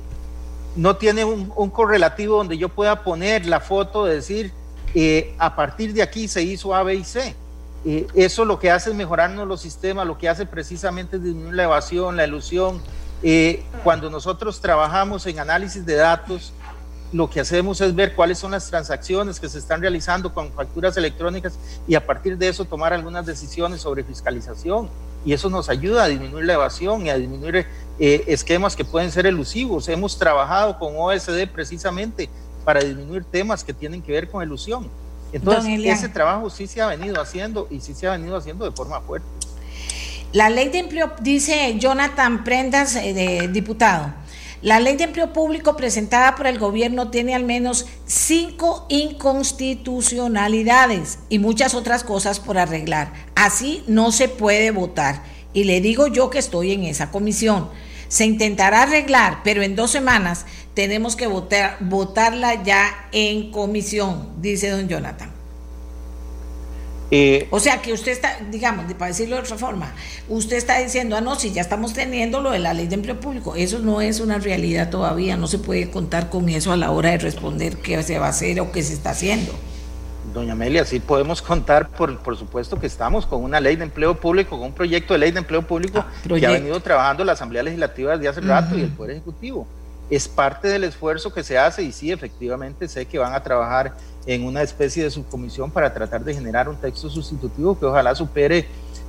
[0.76, 4.52] no tiene un, correlativo donde yo pueda poner la foto de decir,
[4.94, 7.34] eh, a partir de aquí se hizo A, B y C.
[7.84, 11.54] Eh, eso lo que hace es mejorarnos los sistemas, lo que hace precisamente es disminuir
[11.54, 12.80] la evasión, la ilusión.
[13.22, 16.52] Eh, cuando nosotros trabajamos en análisis de datos,
[17.12, 20.96] lo que hacemos es ver cuáles son las transacciones que se están realizando con facturas
[20.96, 24.88] electrónicas y a partir de eso tomar algunas decisiones sobre fiscalización.
[25.24, 27.66] Y eso nos ayuda a disminuir la evasión y a disminuir
[28.00, 29.88] eh, esquemas que pueden ser elusivos.
[29.88, 32.28] Hemos trabajado con OSD precisamente
[32.64, 34.88] para disminuir temas que tienen que ver con elusión.
[35.32, 38.72] Entonces, ese trabajo sí se ha venido haciendo y sí se ha venido haciendo de
[38.72, 39.26] forma fuerte.
[40.32, 44.14] La ley de empleo, dice Jonathan Prendas, eh, diputado,
[44.62, 51.38] la ley de empleo público presentada por el gobierno tiene al menos cinco inconstitucionalidades y
[51.38, 53.12] muchas otras cosas por arreglar.
[53.34, 55.22] Así no se puede votar.
[55.52, 57.68] Y le digo yo que estoy en esa comisión.
[58.08, 64.70] Se intentará arreglar, pero en dos semanas tenemos que votar, votarla ya en comisión, dice
[64.70, 65.41] don Jonathan.
[67.14, 69.92] Eh, o sea que usted está, digamos, para decirlo de otra forma,
[70.30, 73.20] usted está diciendo, ah, no, si ya estamos teniendo lo de la ley de empleo
[73.20, 76.90] público, eso no es una realidad todavía, no se puede contar con eso a la
[76.90, 79.52] hora de responder qué se va a hacer o qué se está haciendo.
[80.32, 84.18] Doña Amelia, sí podemos contar, por, por supuesto que estamos con una ley de empleo
[84.18, 87.32] público, con un proyecto de ley de empleo público ah, que ha venido trabajando la
[87.32, 89.66] Asamblea Legislativa desde hace rato y el Poder Ejecutivo.
[90.08, 93.96] Es parte del esfuerzo que se hace y sí, efectivamente sé que van a trabajar
[94.26, 98.66] en una especie de subcomisión para tratar de generar un texto sustitutivo que ojalá supere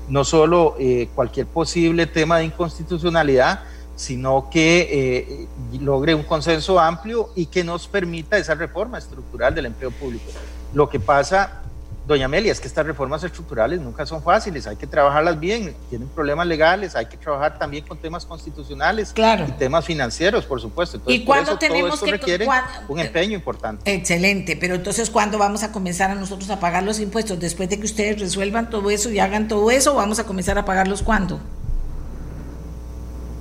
[0.10, 3.62] no solo eh, cualquier posible tema de inconstitucionalidad,
[3.96, 5.48] sino que eh,
[5.80, 10.26] logre un consenso amplio y que nos permita esa reforma estructural del empleo público.
[10.74, 11.63] Lo que pasa
[12.06, 16.10] Doña Amelia, es que estas reformas estructurales nunca son fáciles, hay que trabajarlas bien, tienen
[16.10, 19.46] problemas legales, hay que trabajar también con temas constitucionales claro.
[19.48, 21.00] y temas financieros, por supuesto.
[21.08, 22.46] ¿Y cuándo tenemos que requiere
[22.90, 23.94] un empeño importante?
[23.94, 27.40] Excelente, pero entonces ¿cuándo vamos a comenzar a nosotros a pagar los impuestos?
[27.40, 30.66] Después de que ustedes resuelvan todo eso y hagan todo eso, ¿vamos a comenzar a
[30.66, 31.40] pagarlos cuándo?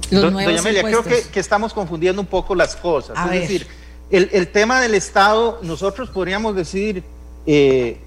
[0.08, 3.18] Doña Amelia, creo que, estamos confundiendo un poco las cosas.
[3.32, 3.66] es decir,
[4.08, 7.02] el, el, tema del Estado, nosotros podríamos decir...
[7.44, 7.98] Eh,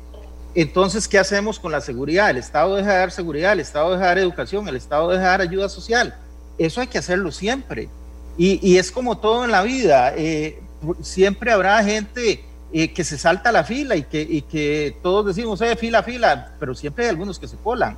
[0.56, 2.30] entonces, ¿qué hacemos con la seguridad?
[2.30, 5.22] El Estado deja de dar seguridad, el Estado deja de dar educación, el Estado deja
[5.22, 6.16] de dar ayuda social.
[6.58, 7.90] Eso hay que hacerlo siempre.
[8.38, 10.14] Y, es como todo en la vida.
[10.16, 10.62] Eh,
[11.02, 15.76] siempre habrá gente eh, que se salta la fila y que, que todos decimos, eh,
[15.76, 17.98] fila, fila, pero siempre hay algunos que se colan.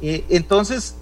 [0.00, 0.96] Eh, entonces,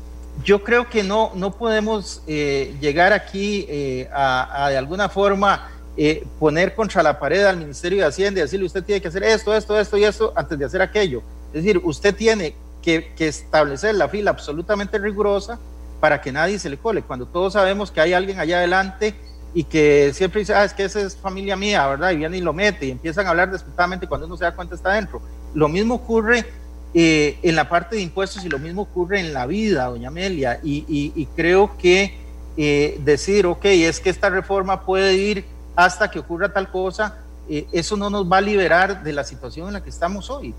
[0.45, 3.67] yo creo que no, no podemos llegar aquí
[4.13, 8.43] a, a de alguna forma eh, poner contra la pared al Ministerio de Hacienda y
[8.43, 11.23] decirle usted tiene que hacer esto, esto, esto y esto antes de hacer aquello.
[11.49, 15.59] Es decir, usted tiene que, establecer la fila absolutamente rigurosa
[16.01, 17.03] para que nadie se le cole.
[17.03, 19.15] Cuando todos sabemos que hay alguien allá adelante
[19.53, 22.13] y que siempre dice, ah, es que esa es familia mía, ¿verdad?
[22.13, 24.75] Y viene y lo mete y empiezan a hablar despectivamente cuando uno se da cuenta
[24.75, 25.21] está dentro.
[25.55, 26.47] Lo mismo ocurre
[26.95, 30.61] eh, en la parte de impuestos y lo mismo ocurre en la vida, doña Amelia.
[30.63, 32.15] Y, creo que
[32.57, 35.45] eh, decir, ok, es que esta reforma puede ir
[35.85, 37.19] hasta que ocurra tal cosa,
[37.49, 40.55] eh, eso no nos va a liberar de la situación en la que estamos hoy.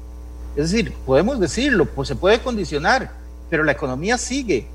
[0.56, 3.12] Es decir, podemos decirlo, pues se puede condicionar,
[3.50, 4.68] pero la economía sigue.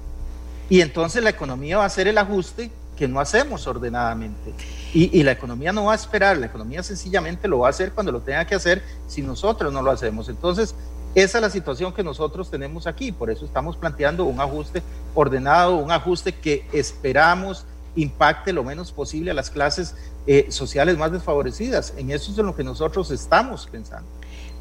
[0.69, 4.55] Y entonces la economía va a hacer el ajuste que no hacemos ordenadamente.
[4.95, 7.93] Y, y, la economía no va a esperar, la economía sencillamente lo va a hacer
[7.93, 10.31] cuando lo tenga que hacer si nosotros no lo hacemos.
[10.31, 10.75] Entonces,
[11.15, 14.83] esa es la situación que nosotros tenemos aquí, por eso estamos planteando un ajuste
[15.15, 17.65] ordenado, un ajuste que esperamos
[17.97, 19.95] impacte lo menos posible a las clases
[20.27, 21.95] eh, sociales más desfavorecidas.
[21.97, 24.07] En eso es en lo que nosotros estamos pensando.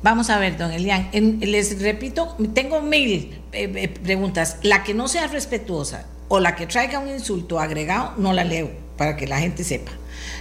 [0.02, 1.10] Vamos a ver, don Elian,
[1.40, 4.58] les repito, tengo mil eh, eh, preguntas.
[4.62, 8.72] La que no sea respetuosa o la que traiga un insulto agregado, no la leo
[8.98, 9.92] para que la gente sepa.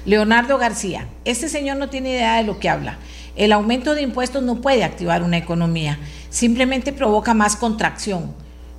[0.05, 2.99] Leonardo García, este señor no tiene idea de lo que habla.
[3.37, 5.99] El aumento de impuestos no puede activar una economía,
[6.31, 8.35] simplemente provoca más contracción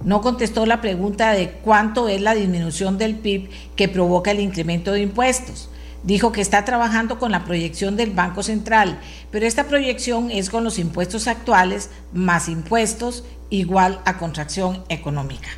[0.06, 4.92] No contestó la pregunta de cuánto es la disminución del PIB que provoca el incremento
[4.92, 5.70] de impuestos.
[6.04, 9.00] Dijo que está trabajando con la proyección del Banco Central,
[9.32, 15.50] pero esta proyección es con los impuestos actuales más impuestos igual a contracción económica.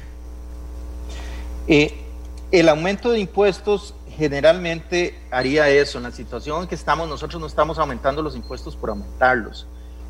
[1.68, 1.94] Eh,
[2.50, 5.98] el aumento de impuestos generalmente haría eso.
[5.98, 9.68] En la situación en que estamos, nosotros no estamos aumentando los impuestos por aumentarlos.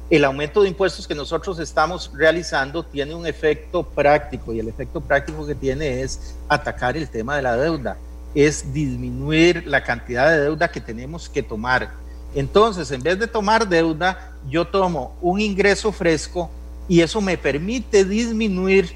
[0.10, 5.02] El aumento de impuestos que nosotros estamos realizando tiene un efecto práctico y el efecto
[5.02, 7.98] práctico que tiene es atacar el tema de la deuda,
[8.34, 11.92] es disminuir la cantidad de deuda que tenemos que tomar.
[12.34, 16.50] Entonces, en vez de tomar deuda, yo tomo un ingreso fresco
[16.88, 18.96] y eso me permite disminuir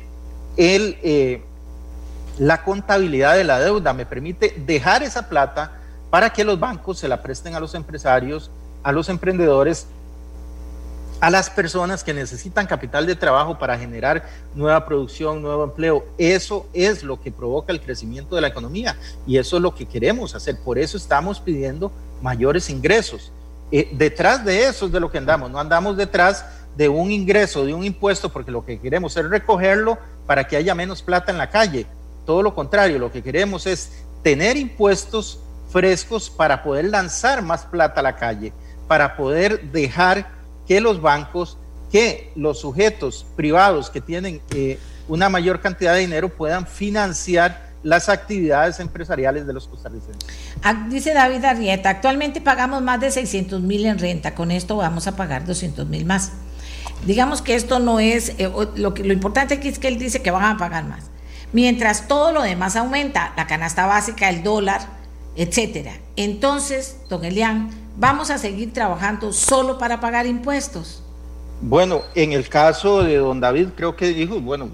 [0.56, 1.42] eh,
[2.40, 5.74] la contabilidad de la deuda, me permite dejar esa plata
[6.10, 8.50] para que los bancos se la presten a los empresarios,
[8.82, 9.88] a los emprendedores,
[11.22, 16.04] a las personas que necesitan capital de trabajo para generar nueva producción, nuevo empleo.
[16.18, 18.98] Eso es lo que provoca el crecimiento de la economía
[19.28, 20.58] y eso es lo que queremos hacer.
[20.60, 21.92] Por eso estamos pidiendo
[22.24, 23.32] mayores ingresos.
[23.72, 26.44] Eh, detrás de eso es de lo que andamos, no andamos detrás
[26.76, 30.74] de un ingreso, de un impuesto, porque lo que queremos es recogerlo para que haya
[30.74, 31.86] menos plata en la calle.
[32.26, 33.92] Todo lo contrario, lo que queremos es
[34.24, 38.52] tener impuestos frescos para poder lanzar más plata a la calle,
[38.88, 41.58] para poder dejar que los bancos,
[41.92, 48.10] que los sujetos privados que tienen eh, una mayor cantidad de dinero puedan financiar las
[48.10, 50.30] actividades empresariales de los costarricenses.
[50.62, 55.08] Ah, dice David Arrieta, actualmente pagamos más de 600 mil en renta, con esto vamos
[55.08, 56.32] a pagar 200 mil más.
[57.06, 60.44] Digamos que esto no es, eh, lo, importante aquí es que él dice que van
[60.44, 61.06] a pagar más.
[61.54, 64.82] Mientras todo lo demás aumenta, la canasta básica, el dólar,
[65.36, 65.94] etcétera.
[66.16, 71.04] Entonces, don Elian, ¿vamos a seguir trabajando solo para pagar impuestos?
[71.62, 74.70] Bueno, en el caso de don David, creo que dijo, bueno,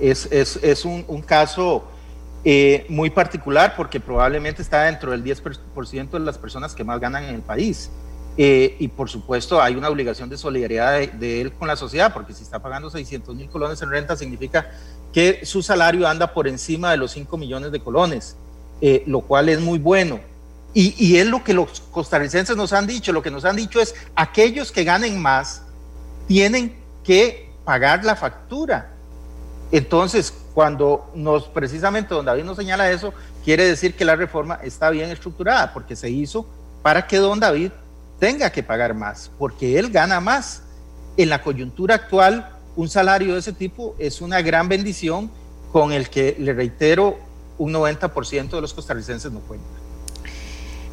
[0.00, 1.84] es, es, un, un, caso
[2.44, 7.24] eh, muy particular porque probablemente está dentro del 10% de las personas que más ganan
[7.24, 7.90] en el país.
[8.38, 12.34] Eh, y por supuesto hay una obligación de solidaridad de, él con la sociedad, porque
[12.34, 14.70] si está pagando 600 mil colones en renta significa
[15.12, 18.36] que su salario anda por encima de los 5 millones de colones,
[18.82, 20.20] eh, lo cual es muy bueno.
[20.78, 23.94] Y, es lo que los costarricenses nos han dicho, lo que nos han dicho es
[24.14, 25.62] aquellos que ganen más
[26.28, 28.90] tienen que pagar la factura.
[29.72, 34.90] Entonces, cuando nos, precisamente don David nos señala eso, quiere decir que la reforma está
[34.90, 36.46] bien estructurada, porque se hizo
[36.82, 37.70] para que don David
[38.20, 40.62] tenga que pagar más, porque él gana más.
[41.16, 45.30] En la coyuntura actual, un salario de ese tipo es una gran bendición
[45.72, 47.18] con el que, le reitero,
[47.56, 49.75] un 90% de los costarricenses no cuentan.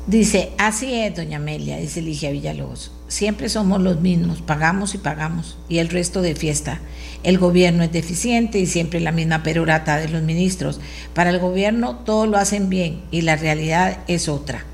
[0.06, 2.92] Dice, así es, doña Amelia, dice Ligia Villalobos.
[3.08, 6.82] Siempre somos los mismos, pagamos y pagamos, y el resto de fiesta.
[7.24, 10.82] El gobierno es deficiente y siempre la misma perorata de los ministros.
[11.14, 14.66] Para el gobierno todo lo hacen bien y la realidad es otra.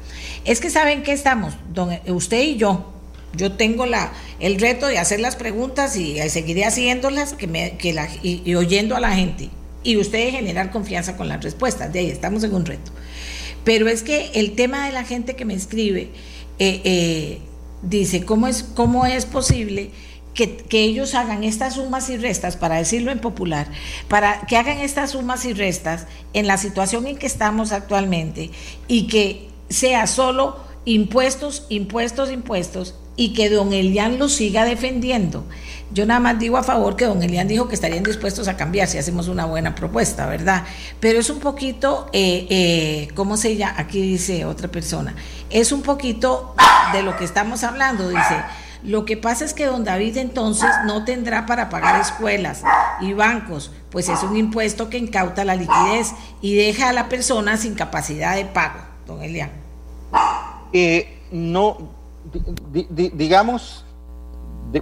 [0.45, 2.91] Es que saben que estamos, don, usted y yo.
[3.35, 7.93] Yo tengo la, el reto de hacer las preguntas y seguiré haciéndolas que me, que
[7.93, 9.51] la, y, oyendo a la gente.
[9.83, 11.93] Y ustedes generar confianza con las respuestas.
[11.93, 12.91] De ahí estamos en un reto.
[13.69, 16.09] Pero es que el tema de la gente que me escribe
[16.57, 17.37] eh, eh,
[17.83, 19.91] dice, ¿cómo es, cómo es posible
[20.33, 23.67] que, que, ellos hagan estas sumas y restas, para decirlo en popular,
[24.07, 28.49] para que hagan estas sumas y restas en la situación en que estamos actualmente
[28.87, 35.43] y que sea solo impuestos, impuestos, impuestos y que don Elian lo siga defendiendo.
[35.91, 38.87] Yo nada más digo a favor que don Elian dijo que estarían dispuestos a cambiar
[38.87, 40.63] si hacemos una buena propuesta, ¿verdad?
[41.01, 43.75] Pero es un poquito, eh, eh, ¿cómo se llama?
[43.77, 45.15] Aquí dice otra persona,
[45.49, 46.55] es un poquito
[46.93, 48.41] de lo que estamos hablando, dice.
[48.83, 52.61] Lo que pasa es que don David entonces no tendrá para pagar escuelas
[53.01, 57.57] y bancos, pues es un impuesto que incauta la liquidez y deja a la persona
[57.57, 59.51] sin capacidad de pago don Elian?
[60.71, 61.98] Eh, no,
[62.91, 63.85] digamos,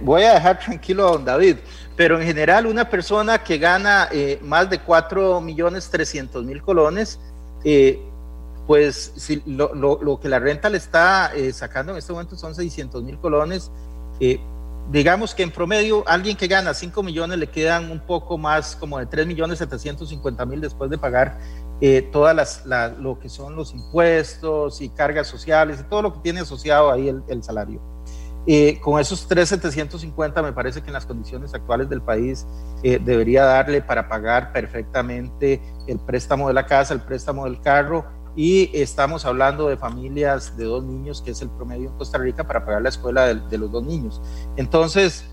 [0.02, 1.56] voy a dejar tranquilo a don David,
[1.96, 7.18] pero en general una persona que gana eh, más de 4 millones 300 mil colones,
[7.64, 8.00] eh,
[8.66, 13.18] pues si lo, que la renta le está sacando en este momento son 600 mil
[13.18, 13.70] colones,
[14.90, 18.98] digamos que en promedio alguien que gana 5 millones le quedan un poco más como
[18.98, 21.38] de 3 millones 750 mil después de pagar
[21.80, 26.20] eh, todas las, lo que son los impuestos y cargas sociales y todo lo que
[26.20, 27.80] tiene asociado ahí el, salario.
[28.46, 32.46] Eh, con esos 3,750 me parece que en las condiciones actuales del país
[32.82, 38.06] eh, debería darle para pagar perfectamente el préstamo de la casa, el préstamo del carro
[38.38, 42.46] y estamos hablando de familias de dos niños, que es el promedio en Costa Rica
[42.46, 44.22] para pagar la escuela de, de los dos niños.
[44.56, 45.24] Entonces,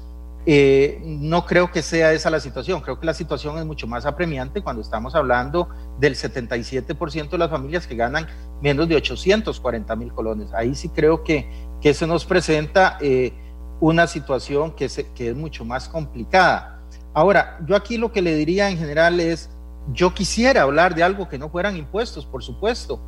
[0.48, 2.82] eh, no creo que sea esa la situación.
[2.82, 5.70] Creo que la situación es mucho más apremiante cuando estamos hablando
[6.00, 8.26] del 77% de las familias que ganan
[8.60, 10.52] menos de 840 mil colones.
[10.54, 11.48] Ahí sí creo que,
[11.82, 13.34] que se nos presenta eh,
[13.82, 16.82] una situación que, que es mucho más complicada.
[17.14, 19.52] Ahora, yo aquí lo que le diría en general es,
[19.94, 23.00] yo quisiera hablar de algo que no fueran impuestos, por supuesto,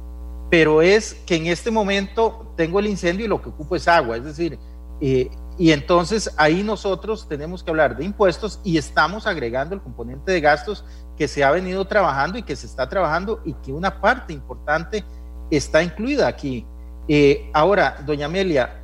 [0.49, 4.17] pero es que en este momento tengo el incendio y lo que ocupo es agua,
[4.17, 4.57] es decir,
[5.01, 10.31] eh, y entonces ahí nosotros tenemos que hablar de impuestos y estamos agregando el componente
[10.31, 10.85] de gastos
[11.17, 15.03] que se ha venido trabajando y que se está trabajando y que una parte importante
[15.49, 16.65] está incluida aquí.
[17.07, 18.76] Eh, ahora, doña Amelia,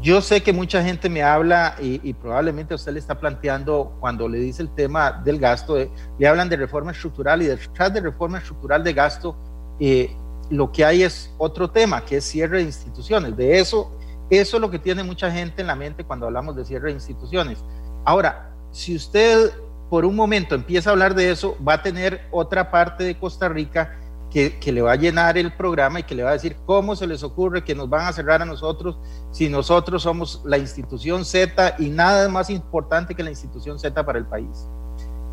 [0.00, 4.38] yo sé que mucha gente me habla y, probablemente usted le está planteando cuando le
[4.38, 8.82] dice el tema del gasto, eh, le hablan de reforma estructural y de reforma estructural
[8.82, 9.36] de gasto,
[9.78, 10.16] eh,
[10.50, 13.36] lo que hay es otro tema, que es cierre de instituciones.
[13.36, 13.92] De eso
[14.32, 16.94] eso es lo que tiene mucha gente en la mente cuando hablamos de cierre de
[16.94, 17.62] instituciones.
[18.06, 19.52] Ahora, si usted
[19.90, 23.50] por un momento empieza a hablar de eso, va a tener otra parte de Costa
[23.50, 24.00] Rica
[24.32, 27.06] que, le va a llenar el programa y que le va a decir cómo se
[27.06, 28.96] les ocurre que nos van a cerrar a nosotros
[29.30, 34.18] si nosotros somos la institución Z y nada más importante que la institución Z para
[34.18, 34.66] el país.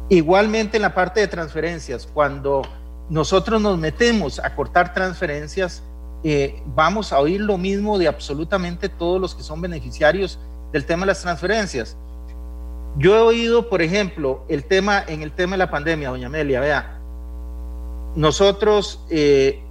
[0.09, 2.61] Igualmente en la parte de transferencias, cuando
[3.09, 5.81] nosotros nos metemos a cortar transferencias,
[6.26, 10.39] eh, vamos a oír lo mismo de absolutamente todos los que son beneficiarios
[10.73, 11.95] del tema de las transferencias.
[12.97, 16.59] Yo he oído, por ejemplo, el tema en el tema de la pandemia, doña Amelia,
[16.59, 16.98] vea,
[18.15, 19.61] nosotros, eh,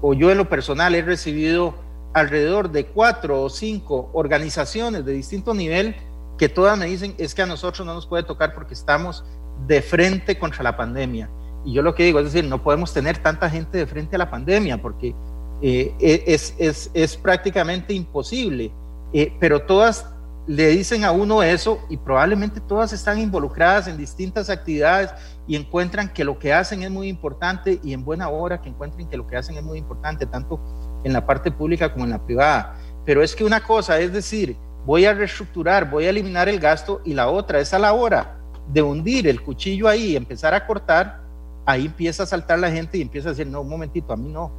[0.00, 1.74] o yo en lo personal, he recibido
[2.14, 5.96] alrededor de cuatro o cinco organizaciones de distinto nivel
[6.38, 9.24] que todas me dicen es que a nosotros no nos puede tocar porque estamos
[9.66, 11.28] de frente contra la pandemia.
[11.64, 14.18] Y yo lo que digo es decir, no podemos tener tanta gente de frente a
[14.18, 15.14] la pandemia porque
[15.60, 18.70] eh, e, es, es, es, prácticamente imposible,
[19.12, 20.06] eh, pero todas
[20.46, 25.10] le dicen a uno eso y probablemente todas están involucradas en distintas actividades
[25.48, 29.08] y encuentran que lo que hacen es muy importante y en buena hora que encuentren
[29.08, 30.60] que lo que hacen es muy importante, tanto
[31.02, 32.76] en la parte pública como en la privada.
[33.04, 37.00] Pero es que una cosa es decir, voy a reestructurar, voy a eliminar el gasto
[37.04, 38.38] y la otra es a la hora
[38.70, 41.22] de hundir el cuchillo ahí y empezar a cortar,
[41.64, 44.28] ahí empieza a saltar la gente y empieza a decir, no, un momentito, a mí
[44.28, 44.52] no,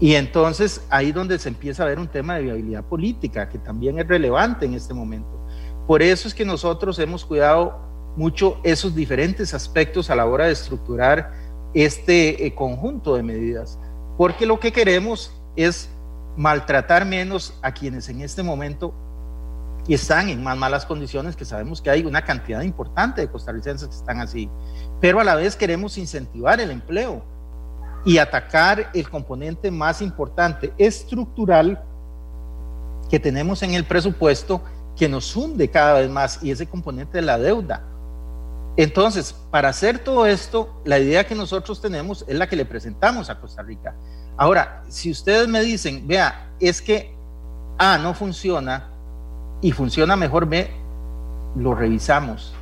[0.00, 3.98] y entonces ahí donde se empieza a ver un tema de viabilidad política, que también
[3.98, 5.30] es relevante en este momento.
[5.86, 7.78] Por eso es que nosotros hemos cuidado
[8.16, 11.32] mucho esos diferentes aspectos a la hora de estructurar
[11.74, 13.78] este eh, conjunto de medidas,
[14.16, 15.88] porque lo que queremos es
[16.36, 18.94] maltratar menos a quienes en este momento
[19.88, 23.94] están en más malas condiciones, que sabemos que hay una cantidad importante de costarricenses que
[23.94, 24.48] están así,
[25.00, 27.22] pero a la vez queremos incentivar el empleo
[28.04, 31.82] y atacar el componente más importante estructural
[33.10, 34.62] que tenemos en el presupuesto
[34.96, 37.82] que nos hunde cada vez más y ese componente de la deuda.
[38.76, 43.30] Entonces, para hacer todo esto, la idea que nosotros tenemos es la que le presentamos
[43.30, 43.94] a Costa Rica.
[44.36, 47.14] Ahora, si ustedes me dicen, vea, es que
[47.78, 48.90] A no funciona
[49.60, 50.70] y funciona mejor B,
[51.56, 52.54] lo revisamos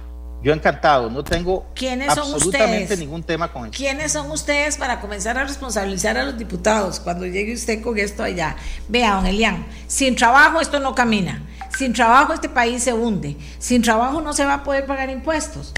[0.43, 1.67] yo encantado, no tengo
[2.09, 3.73] absolutamente ningún tema con eso.
[3.77, 8.25] ¿Quiénes son ustedes para comenzar a responsabilizar a los diputados cuando llegue usted con esto
[8.25, 8.57] allá?
[8.89, 11.43] Vea, don Elian, sin trabajo esto no camina.
[11.79, 13.37] Sin trabajo este país se hunde.
[13.59, 15.73] Sin trabajo no se va a poder pagar impuestos.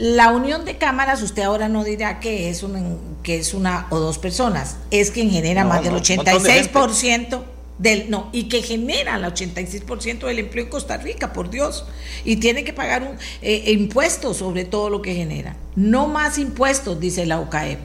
[0.00, 3.98] La unión de cámaras, usted ahora no dirá que es, un, que es una o
[3.98, 7.42] dos personas, es quien genera más del 86%
[7.76, 11.84] del no y que genera el 86% del empleo en Costa Rica, por Dios,
[12.24, 15.56] y tiene que pagar un, eh, impuestos sobre todo lo que genera.
[15.76, 17.80] No más impuestos, dice la UCAEP.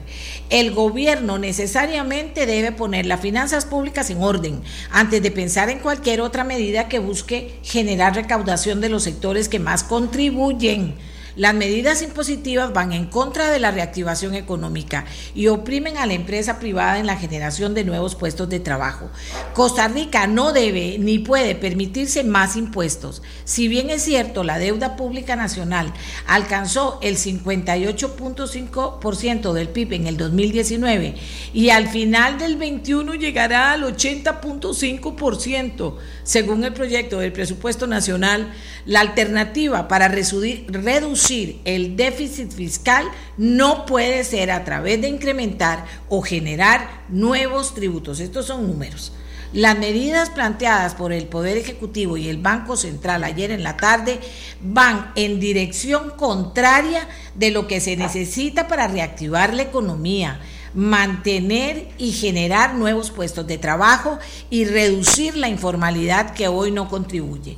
[0.48, 6.22] El gobierno necesariamente debe poner las finanzas públicas en orden antes de pensar en cualquier
[6.22, 10.94] otra medida que busque generar recaudación de los sectores que más contribuyen
[11.36, 15.04] las medidas impositivas van en contra de la reactivación económica
[15.34, 19.10] y oprimen a la empresa privada en la generación de nuevos puestos de trabajo.
[19.52, 23.20] Costa Rica no debe ni puede permitirse más impuestos.
[23.44, 25.92] Si bien es cierto, la deuda pública nacional
[26.26, 31.16] alcanzó el 58.5% del PIB en el 2019
[31.52, 38.50] y al final del 21 llegará al 80.5%, según el proyecto del presupuesto nacional,
[38.86, 43.04] la alternativa para reducir el déficit fiscal
[43.36, 48.20] no puede ser a través de incrementar o generar nuevos tributos.
[48.20, 49.12] Estos son números.
[49.52, 54.20] Las medidas planteadas por el Poder Ejecutivo y el Banco Central ayer en la tarde
[54.60, 60.40] van en dirección contraria de lo que se necesita para reactivar la economía
[60.74, 64.18] mantener y generar nuevos puestos de trabajo
[64.50, 67.56] y reducir la informalidad que hoy no contribuye.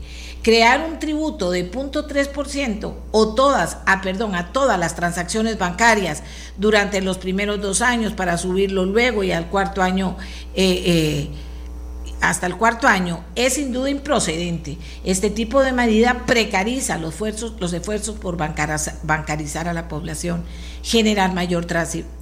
[0.49, 6.23] Crear un tributo de 0.3% o todas, ah, perdón, a todas las transacciones bancarias
[6.57, 10.17] durante los primeros dos años para subirlo luego y al cuarto año
[10.55, 11.31] eh, eh,
[12.23, 14.79] hasta el cuarto año es sin duda improcedente.
[15.05, 20.45] Este tipo de medida precariza los esfuerzos, los esfuerzos por bancarizar a la población,
[20.83, 21.67] generar mayor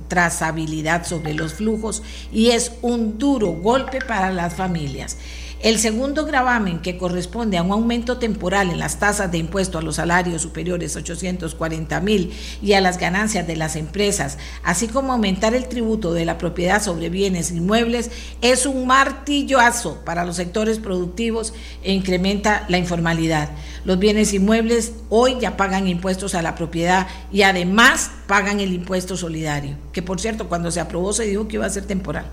[0.09, 5.17] trazabilidad sobre los flujos y es un duro golpe para las familias.
[5.63, 9.83] El segundo gravamen, que corresponde a un aumento temporal en las tasas de impuesto a
[9.83, 12.31] los salarios superiores a 840 mil
[12.61, 16.83] y a las ganancias de las empresas, así como aumentar el tributo de la propiedad
[16.83, 18.11] sobre bienes inmuebles,
[18.43, 23.49] es un martillazo para los sectores productivos e incrementa la informalidad.
[23.87, 29.17] Los bienes inmuebles hoy ya pagan impuestos a la propiedad y además pagan el impuesto
[29.17, 32.27] solidario, que por cierto cuando se aprobó se dijo que iba a ser temporal.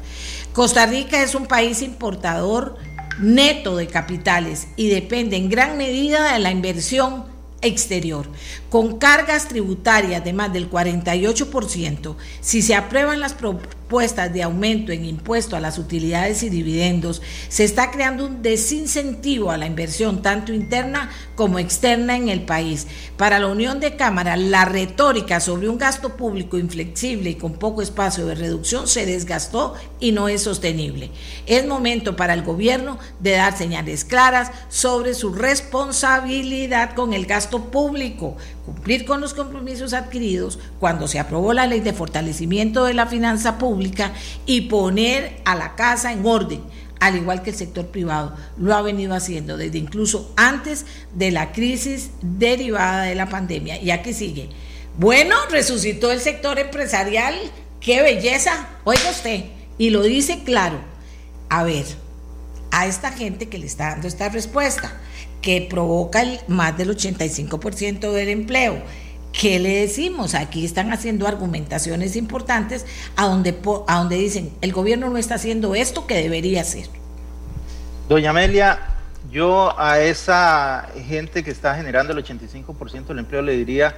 [0.52, 2.76] Costa Rica es un país importador
[3.20, 7.26] neto de capitales y depende en gran medida de la inversión
[7.62, 8.28] exterior,
[8.74, 15.06] con cargas tributarias de más del 48%, si se aprueban las propuestas de aumento en
[15.06, 20.52] impuesto a las utilidades y dividendos, se está creando un desincentivo a la inversión tanto
[20.52, 22.88] interna como externa en el país.
[23.18, 27.84] Para la Unión de Cámara, la retórica sobre un gasto público inflexible y con poco
[27.84, 31.12] espacio de reducción se desgastó y no es sostenible.
[31.46, 37.66] Es momento para el gobierno de dar señales claras sobre su responsabilidad con el gasto
[37.66, 38.36] público,
[38.66, 43.58] cumplir con los compromisos adquiridos cuando se aprobó la ley de fortalecimiento de la finanza
[43.58, 44.14] pública
[44.46, 46.62] y poner a la casa en orden,
[47.00, 51.52] al igual que el sector privado lo ha venido haciendo desde incluso antes de la
[51.52, 53.82] crisis derivada de la pandemia.
[53.82, 54.50] Y aquí sigue.
[54.98, 57.36] Bueno, resucitó el sector empresarial,
[57.82, 59.46] qué belleza, oiga usted,
[59.78, 60.80] y lo dice claro.
[61.50, 61.86] A ver,
[62.72, 64.94] a esta gente que le está dando esta respuesta
[65.44, 68.82] que provoca el, más del 85% del empleo.
[69.32, 70.36] ¿Qué le decimos?
[70.36, 75.76] Aquí están haciendo argumentaciones importantes a donde, a donde dicen, el gobierno no está haciendo
[75.76, 76.88] esto que debería hacer.
[78.08, 78.80] Doña Amelia,
[79.32, 83.96] yo a esa gente que está generando el 85% del empleo le diría,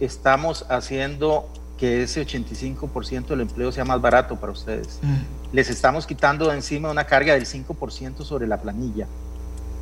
[0.00, 1.48] estamos haciendo
[1.78, 4.98] que ese 85% del empleo sea más barato para ustedes.
[5.02, 5.54] Mm.
[5.54, 9.06] Les estamos quitando de encima una carga del 5% sobre la planilla.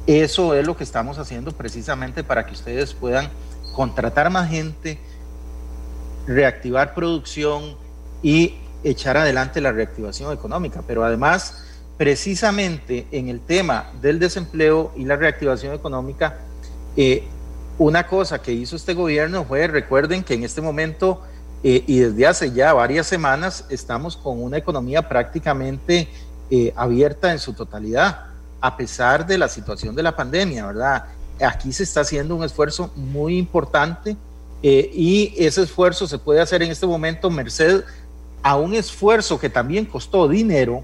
[0.07, 3.31] Eso es lo que estamos haciendo precisamente para que ustedes puedan
[3.75, 4.99] contratar más gente,
[6.27, 7.77] reactivar producción
[8.23, 10.83] y echar adelante la reactivación económica.
[10.87, 11.65] Pero además,
[11.97, 16.37] precisamente en el tema del desempleo y la reactivación económica,
[16.97, 17.25] eh,
[17.79, 21.23] una cosa que hizo este gobierno fue, recuerden que en este momento
[21.63, 26.09] eh, y desde hace ya varias semanas estamos con una economía prácticamente
[26.51, 28.34] eh, abierta en su totalidad
[28.65, 31.05] a pesar de la situación de la pandemia, ¿verdad?
[31.47, 34.17] Aquí se está haciendo un esfuerzo muy importante
[34.63, 37.85] eh, y ese esfuerzo se puede hacer en este momento merced
[38.43, 40.83] a un esfuerzo que también costó dinero,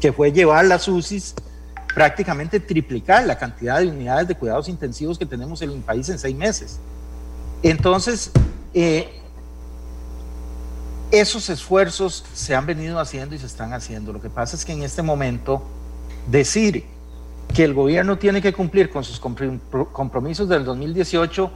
[0.00, 1.36] que fue llevar las UCIs
[1.94, 6.18] prácticamente triplicar la cantidad de unidades de cuidados intensivos que tenemos en el país en
[6.18, 6.80] seis meses.
[7.62, 8.32] Entonces,
[8.74, 9.20] eh,
[11.12, 14.12] esos esfuerzos se han venido haciendo y se están haciendo.
[14.12, 15.62] Lo que pasa es que en este momento
[16.26, 16.84] decir
[17.54, 21.50] que el gobierno tiene que cumplir con sus compromisos del 2018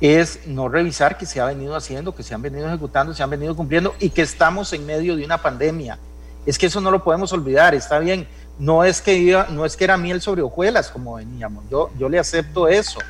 [0.00, 3.30] es no revisar que se ha venido haciendo, que se han venido ejecutando, se han
[3.30, 5.98] venido cumpliendo y que estamos en medio de una pandemia.
[6.46, 8.26] Es que eso no lo podemos olvidar, está bien,
[8.58, 12.18] no es que, no es que era miel sobre hojuelas como veníamos, yo, yo le
[12.18, 13.00] acepto eso.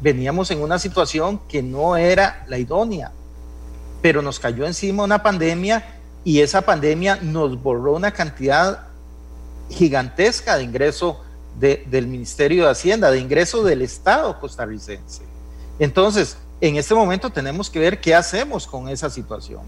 [0.00, 3.12] Veníamos en una situación que no era la idónea,
[4.00, 8.88] pero nos cayó encima una pandemia y esa pandemia nos borró una cantidad
[9.72, 11.20] gigantesca de ingreso
[11.58, 15.22] del Ministerio de Hacienda, de ingreso del Estado costarricense.
[15.78, 19.62] Entonces, en este momento tenemos que ver qué hacemos con esa situación.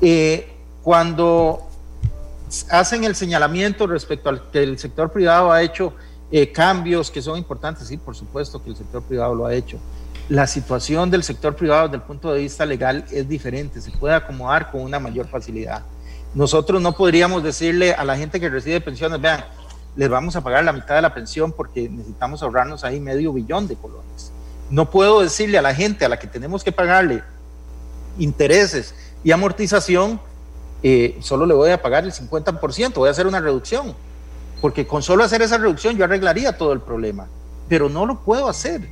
[0.00, 0.50] Eh,
[0.82, 1.68] cuando
[2.70, 5.92] hacen el señalamiento respecto al que el sector privado ha hecho
[6.30, 9.78] eh, cambios que son importantes, sí, por supuesto que el sector privado lo ha hecho.
[10.28, 14.14] La situación del sector privado desde el punto de vista legal es diferente, se puede
[14.14, 15.82] acomodar con una mayor facilidad.
[16.34, 19.44] Nosotros no podríamos decirle a la gente que recibe pensiones, vean,
[19.96, 23.68] les vamos a pagar la mitad de la pensión porque necesitamos ahorrarnos ahí medio billón
[23.68, 24.32] de colones.
[24.70, 27.22] No puedo decirle a la gente a la que tenemos que pagarle
[28.18, 30.20] intereses y amortización,
[30.82, 33.94] eh, solo le voy a pagar el 50%, voy a hacer una reducción,
[34.60, 37.28] porque con solo hacer esa reducción yo arreglaría todo el problema,
[37.68, 38.88] pero no lo puedo hacer.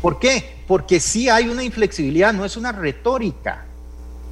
[0.00, 0.62] ¿Por qué?
[0.66, 3.66] Porque sí hay una inflexibilidad, no es una retórica,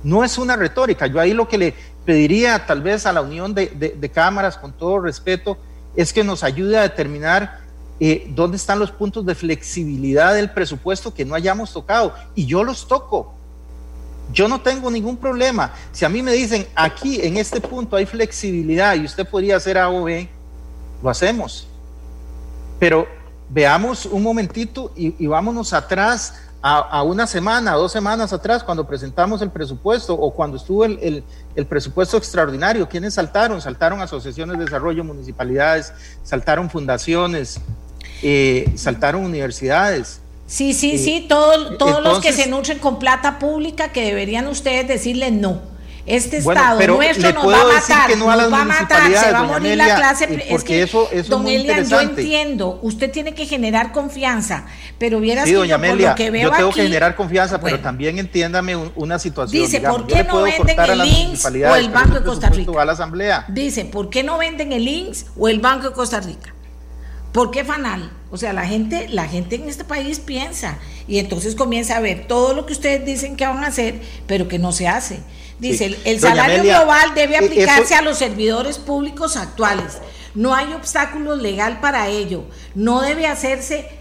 [0.02, 1.06] no es una retórica.
[1.06, 1.74] Yo ahí lo que le
[2.08, 5.58] pediría tal vez a la unión de, cámaras, con todo respeto,
[5.94, 7.60] es que nos ayude a determinar
[8.00, 12.14] eh, dónde están los puntos de flexibilidad del presupuesto que no hayamos tocado.
[12.34, 13.34] Y yo los toco.
[14.32, 15.74] Yo no tengo ningún problema.
[15.92, 19.76] Si a mí me dicen, aquí en este punto hay flexibilidad y usted podría hacer
[19.76, 20.30] A o B,
[21.02, 21.68] lo hacemos.
[22.78, 23.06] Pero
[23.50, 29.50] veamos un momentito y, vámonos atrás a, una semana, dos semanas atrás, cuando presentamos el
[29.50, 31.22] presupuesto o cuando estuvo el,
[31.54, 32.88] el, presupuesto extraordinario.
[32.88, 33.60] ¿Quiénes saltaron?
[33.60, 35.92] Saltaron asociaciones de desarrollo, municipalidades,
[36.24, 37.60] saltaron fundaciones,
[38.22, 40.20] eh, saltaron universidades.
[40.46, 44.48] Sí, sí, eh, sí, todos, todos los que se nutren con plata pública que deberían
[44.48, 45.60] ustedes decirle no.
[46.08, 49.76] Este Estado nuestro nos va a matar, nos va a matar, se va a morir
[49.76, 50.46] la clase.
[50.48, 54.64] Es que, eso, eso don Elian, yo entiendo, usted tiene que generar confianza,
[54.98, 58.18] pero vieras que yo, por lo que veo yo tengo que generar confianza, pero también
[58.18, 59.62] entiéndame una situación.
[59.62, 62.72] Dice, ¿por qué no venden el INSS o el Banco de Costa Rica?
[62.80, 63.44] A la asamblea.
[63.48, 66.54] Dice, ¿por qué no venden el INSS o el Banco de Costa Rica?
[67.32, 68.10] ¿Por qué fanal?
[68.30, 72.26] O sea, la gente, la gente en este país piensa y entonces comienza a ver
[72.26, 75.20] todo lo que ustedes dicen que van a hacer, pero que no se hace.
[75.58, 79.98] Dice, el, salario global debe eh, aplicarse a los servidores públicos actuales.
[80.34, 82.44] No hay obstáculo legal para ello.
[82.74, 83.98] No debe hacerse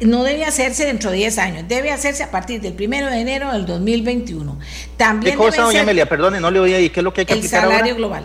[0.00, 3.52] no debe hacerse dentro de 10 años, debe hacerse a partir del 1 de enero
[3.52, 4.58] del 2021.
[4.96, 6.06] También ¿Qué cosa, doña Amelia?
[6.06, 7.96] Perdone, no le voy a decir qué es lo que hay que aplicar El salario
[7.96, 8.24] global.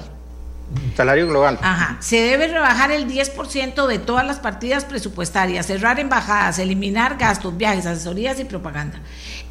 [0.96, 1.60] Salario global.
[1.62, 1.98] Ajá.
[2.00, 7.86] Se debe rebajar el 10% de todas las partidas presupuestarias, cerrar embajadas, eliminar gastos, viajes,
[7.86, 9.00] asesorías y propaganda.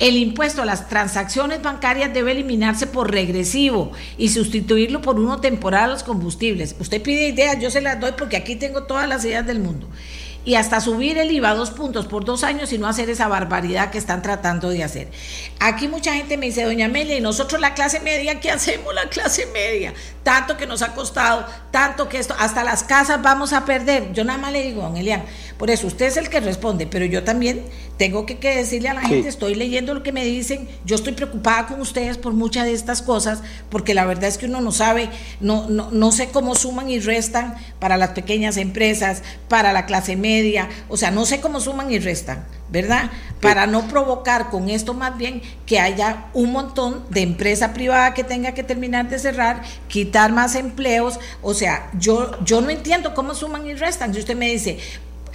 [0.01, 5.85] El impuesto a las transacciones bancarias debe eliminarse por regresivo y sustituirlo por uno temporal
[5.85, 6.75] a los combustibles.
[6.81, 9.87] Usted pide ideas, yo se las doy porque aquí tengo todas las ideas del mundo
[10.45, 13.91] y hasta subir el IVA dos puntos por dos años y no hacer esa barbaridad
[13.91, 15.09] que están tratando de hacer.
[15.59, 19.09] Aquí mucha gente me dice, doña Amelia, y nosotros la clase media, ¿qué hacemos la
[19.11, 19.93] clase media?
[20.23, 24.13] Tanto que nos ha costado, tanto que esto, hasta las casas vamos a perder.
[24.13, 25.25] Yo nada más le digo, don Elian,
[25.61, 27.61] por eso usted es el que responde, pero yo también
[27.99, 31.67] tengo que, decirle a la gente, estoy leyendo lo que me dicen, yo estoy preocupada
[31.67, 35.11] con ustedes por muchas de estas cosas, porque la verdad es que uno no sabe,
[35.39, 40.17] no, no, no sé cómo suman y restan para las pequeñas empresas, para la clase
[40.17, 43.11] media, o sea, no sé cómo suman y restan, ¿verdad?
[43.43, 48.25] Para no provocar con esto más bien que haya un montón de empresa privada que
[48.25, 53.35] tenga que terminar de cerrar, quitar más empleos, o sea, yo, yo no entiendo cómo
[53.35, 54.15] suman y restan.
[54.15, 54.79] Si usted me dice,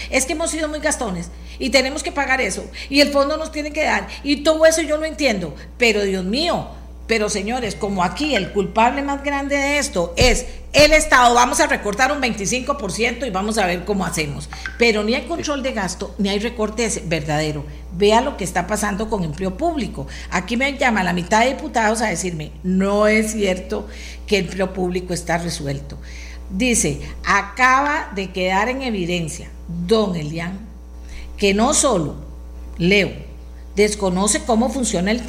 [0.10, 3.52] es que hemos sido muy gastones y tenemos que pagar eso y el fondo nos
[3.52, 6.68] tiene que dar y todo eso yo lo entiendo, pero Dios mío,
[7.08, 11.68] pero señores, como aquí el culpable más grande de esto es el Estado, vamos a
[11.68, 14.50] recortar un 25% y vamos a ver cómo hacemos.
[14.80, 17.64] Pero ni hay control de gasto, ni hay recorte verdadero.
[17.94, 20.08] Vea lo que está pasando con empleo público.
[20.32, 23.88] Aquí me llama la mitad de diputados a decirme, no es cierto
[24.26, 25.98] que el empleo público está resuelto.
[26.50, 30.60] Dice, acaba de quedar en evidencia, don Elian,
[31.38, 32.16] que no solo,
[32.78, 33.12] leo,
[33.76, 35.22] desconoce cómo funciona el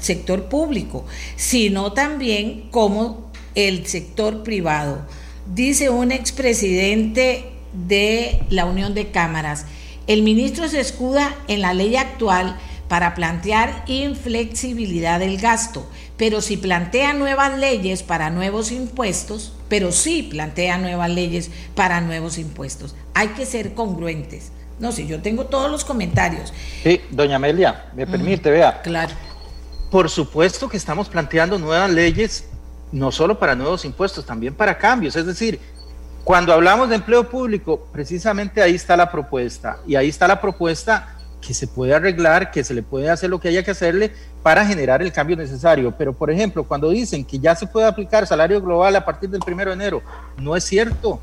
[0.00, 1.04] sector público,
[1.36, 5.06] sino también cómo el sector privado.
[5.54, 9.66] Dice un expresidente de la Unión de Cámaras,
[10.06, 12.58] el ministro se escuda en la ley actual
[12.88, 20.22] para plantear inflexibilidad del gasto, pero si plantea nuevas leyes para nuevos impuestos, pero sí
[20.22, 22.94] plantea nuevas leyes para nuevos impuestos.
[23.12, 24.52] Hay que ser congruentes.
[24.78, 26.52] No, si yo tengo todos los comentarios.
[26.84, 28.82] Sí, doña Amelia, me permite, vea.
[28.82, 29.12] Claro.
[29.90, 32.44] Por supuesto que estamos planteando nuevas leyes,
[32.92, 35.16] no solo para nuevos impuestos, también para cambios.
[35.16, 35.58] Es decir,
[36.22, 39.78] cuando hablamos de empleo público, precisamente ahí está la propuesta.
[39.88, 41.16] Y ahí está la propuesta
[41.46, 44.12] que se puede arreglar, que se le puede hacer lo que haya que hacerle
[44.42, 45.94] para generar el cambio necesario.
[45.96, 49.40] Pero, por ejemplo, cuando dicen que ya se puede aplicar salario global a partir del
[49.40, 50.02] primero de enero,
[50.38, 51.20] no es cierto.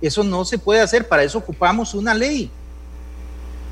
[0.00, 2.50] Eso no se puede hacer, para eso ocupamos una ley.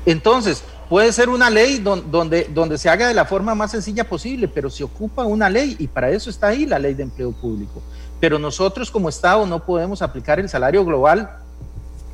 [0.05, 4.47] Entonces, puede ser una ley donde, donde se haga de la forma más sencilla posible,
[4.47, 7.81] pero se ocupa una ley y para eso está ahí la ley de empleo público.
[8.19, 11.37] Pero nosotros como Estado no podemos aplicar el salario global,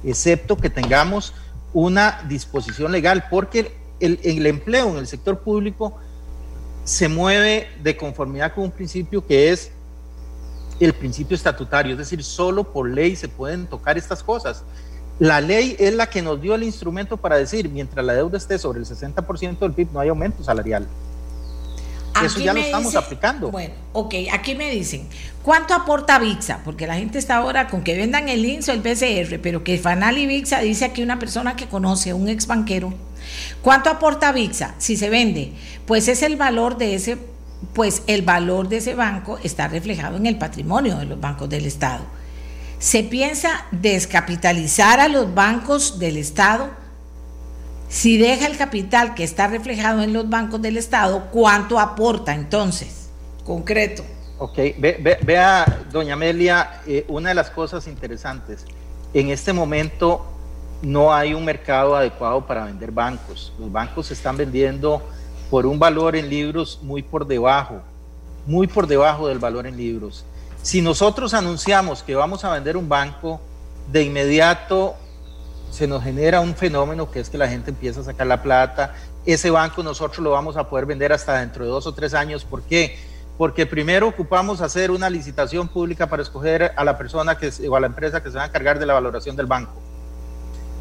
[0.03, 1.33] excepto que tengamos
[1.75, 5.97] una disposición legal, porque el, empleo en el sector público
[6.85, 9.71] se mueve de conformidad con un principio que es
[10.79, 14.63] el principio estatutario, es decir, solo por ley se pueden tocar estas cosas.
[15.19, 18.57] La ley es la que nos dio el instrumento para decir, mientras la deuda esté
[18.57, 20.87] sobre el 60% del PIB, no hay aumento salarial.
[22.23, 23.51] Eso ya lo estamos aplicando.
[23.51, 25.07] Bueno, ok, aquí me dicen,
[25.43, 26.61] ¿cuánto aporta VIXA?
[26.63, 29.77] Porque la gente está ahora con que vendan el INSS o el PCR, pero que
[29.77, 32.93] Fanal y VIXA dice aquí una persona que conoce, un ex banquero.
[33.61, 34.75] ¿Cuánto aporta VIXA?
[34.77, 35.51] Si se vende,
[35.85, 37.17] pues es el valor de ese
[37.73, 41.65] pues el valor de ese banco está reflejado en el patrimonio de los bancos del
[41.65, 42.05] Estado.
[42.79, 46.69] Se piensa descapitalizar a los bancos del Estado.
[47.95, 53.07] Si deja el capital que está reflejado en los bancos del Estado, ¿cuánto aporta entonces?
[53.45, 54.03] Concreto.
[54.37, 54.59] Ok,
[55.21, 58.65] vea, doña Amelia, eh, una de las cosas interesantes,
[59.13, 60.25] en este momento
[60.81, 63.53] no hay un mercado adecuado para vender bancos.
[63.57, 65.01] Los bancos se están vendiendo
[65.49, 67.79] por un valor en libros muy por debajo,
[68.45, 70.25] muy por debajo del valor en libros.
[70.61, 73.39] Si nosotros anunciamos que vamos a vender un banco,
[73.89, 74.97] de inmediato
[75.75, 78.95] se nos genera un fenómeno que es que la gente empieza a sacar la plata.
[79.25, 82.45] Ese banco nosotros lo vamos a poder vender hasta dentro de dos o tres años.
[82.45, 82.97] ¿Por qué?
[83.37, 87.81] Porque primero ocupamos hacer una licitación pública para escoger a la persona que, o a
[87.81, 89.73] la empresa que se va a encargar de la valoración del banco.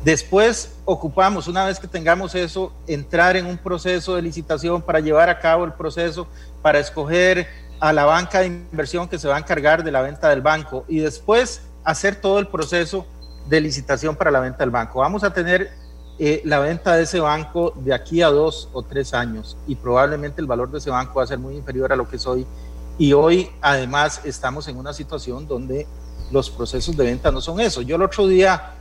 [0.04, 5.28] Después ocupamos, una vez que tengamos eso, entrar en un proceso de licitación para llevar
[5.28, 6.28] a cabo el proceso,
[6.62, 7.48] para escoger
[7.80, 10.84] a la banca de inversión que se va a encargar de la venta del banco
[10.86, 13.06] y después hacer todo el proceso
[13.48, 15.00] de licitación para la venta del banco.
[15.00, 15.70] Vamos a tener
[16.18, 20.40] eh, la venta de ese banco de aquí a dos o tres años y probablemente
[20.40, 22.46] el valor de ese banco va a ser muy inferior a lo que es hoy.
[22.98, 25.86] Y hoy además estamos en una situación donde
[26.30, 27.82] los procesos de venta no son eso.
[27.82, 28.74] Yo el otro día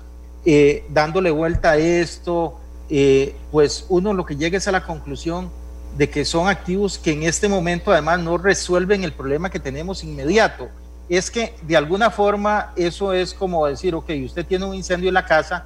[0.46, 2.60] eh, dándole vuelta a esto,
[2.90, 5.50] eh, pues uno lo que llega es a la conclusión
[5.98, 10.04] de que son activos que en este momento además no resuelven el problema que tenemos
[10.04, 10.70] inmediato.
[11.10, 15.14] Es que de alguna forma eso es como decir, ok, usted tiene un incendio en
[15.14, 15.66] la casa,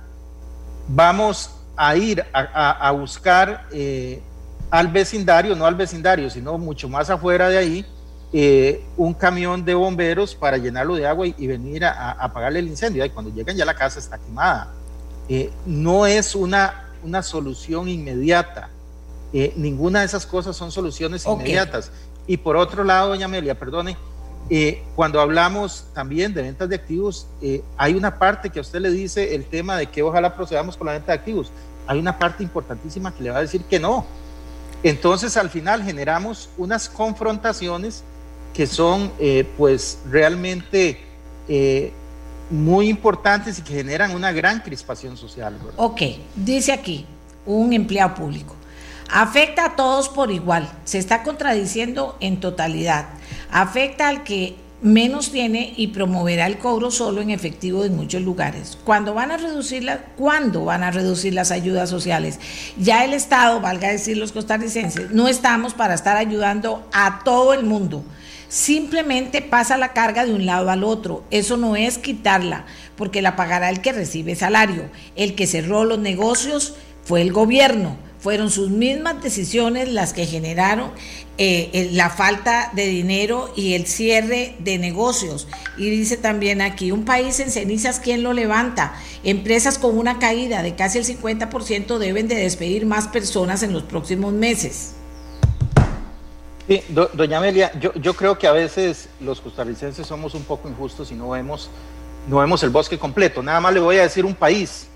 [0.87, 4.21] vamos a ir a, buscar eh,
[4.71, 7.85] al vecindario, no al vecindario, sino mucho más afuera de ahí,
[8.97, 13.05] un camión de bomberos para llenarlo de agua y, venir a, apagarle el incendio.
[13.05, 14.73] Y cuando llegan ya la casa está quemada.
[15.29, 18.69] Eh, no es una, una solución inmediata.
[19.33, 21.91] Eh, ninguna de esas cosas son soluciones inmediatas.
[22.27, 23.97] Y por otro lado, doña Amelia, perdone,
[24.49, 27.27] eh, cuando hablamos también de ventas de activos,
[27.77, 30.87] hay una parte que a usted le dice el tema de que ojalá procedamos con
[30.87, 31.51] la venta de activos.
[31.85, 34.05] Hay una parte importantísima que le va a decir que no.
[34.83, 38.03] Entonces, al final generamos unas confrontaciones
[38.53, 39.11] que son,
[39.57, 40.99] pues, realmente
[42.49, 45.57] muy importantes y que generan una gran crispación social.
[45.75, 46.01] Ok,
[46.35, 47.05] dice aquí
[47.45, 48.55] un empleado público.
[49.09, 53.05] Afecta a todos por igual, se está contradiciendo en totalidad.
[53.49, 58.77] Afecta al que menos tiene y promoverá el cobro solo en efectivo en muchos lugares.
[58.83, 62.39] ¿Cuándo van a reducir la, ¿Cuándo van a reducir las ayudas sociales?
[62.77, 67.63] Ya el Estado, valga decir los costarricenses, no estamos para estar ayudando a todo el
[67.63, 68.03] mundo
[68.49, 71.23] simplemente pasa la carga de un lado al otro.
[71.31, 72.65] Eso no es quitarla,
[72.95, 74.89] porque la pagará el que recibe salario.
[75.15, 77.97] El que cerró los negocios fue el gobierno.
[78.27, 80.91] Fueron sus mismas decisiones las que generaron
[81.37, 85.47] eh, la falta de dinero y el cierre de negocios.
[85.77, 88.95] Y dice también aquí, un país en cenizas, ¿quién lo levanta?
[89.23, 93.83] Empresas con una caída de casi el 50% deben de despedir más personas en los
[93.83, 94.95] próximos meses.
[96.67, 96.83] Sí,
[97.13, 101.15] doña Amelia, yo, yo, creo que a veces los costarricenses somos un poco injustos y
[101.15, 101.69] no vemos,
[102.27, 103.41] no vemos el bosque completo.
[103.41, 104.87] Nada más le voy a decir un país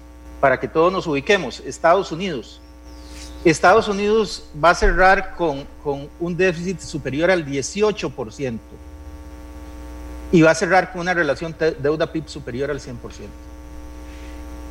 [0.41, 2.59] para que todos nos ubiquemos, Estados Unidos.
[3.49, 8.59] Estados Unidos va a cerrar con, con un déficit superior al 18%
[10.31, 12.97] y va a cerrar con una relación deuda-PIB superior al 100%.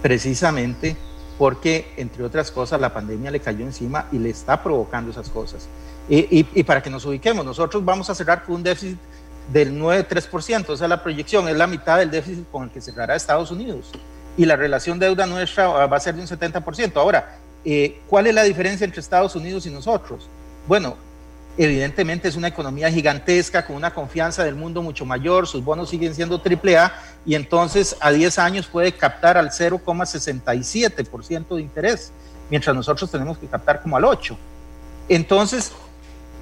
[0.02, 0.96] Precisamente
[1.36, 5.68] porque, entre otras cosas, la pandemia le cayó encima y le está provocando esas cosas.
[6.08, 8.98] Y, para que nos ubiquemos, nosotros vamos a cerrar con un déficit
[9.52, 13.16] del 9,3%, esa es la proyección, es la mitad del déficit con el que cerrará
[13.16, 13.90] Estados Unidos.
[14.36, 16.96] Y la relación deuda nuestra va a ser de un 70%.
[16.96, 20.28] Ahora, eh, ¿cuál es la diferencia entre Estados Unidos y nosotros?
[20.66, 20.96] Bueno,
[21.58, 26.14] evidentemente es una economía gigantesca con una confianza del mundo mucho mayor, sus bonos siguen
[26.14, 26.92] siendo AAA
[27.26, 32.12] y entonces a 10 años puede captar al 0,67% de interés,
[32.48, 34.36] mientras nosotros tenemos que captar como al 8%.
[35.08, 35.72] Entonces,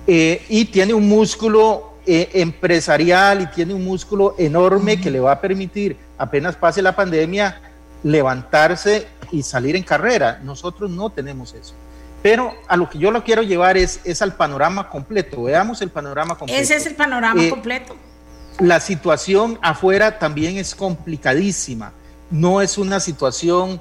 [0.07, 5.33] eh, y tiene un músculo eh, empresarial y tiene un músculo enorme que le va
[5.33, 7.61] a permitir, apenas pase la pandemia,
[8.03, 10.41] levantarse y salir en carrera.
[10.43, 11.75] Nosotros no tenemos eso.
[12.23, 15.45] Pero a lo que yo lo quiero llevar es, es al panorama completo.
[15.45, 16.61] Veamos el panorama completo.
[16.61, 17.97] Ese es el panorama eh, completo.
[18.59, 21.93] La situación afuera también es complicadísima.
[22.31, 23.81] No es una situación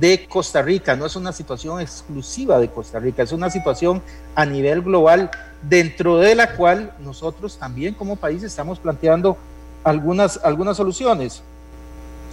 [0.00, 4.02] de Costa Rica, no es una situación exclusiva de Costa Rica, es una situación
[4.34, 5.30] a nivel global
[5.62, 9.38] dentro de la cual nosotros también como país estamos planteando
[9.82, 11.42] algunas, algunas soluciones.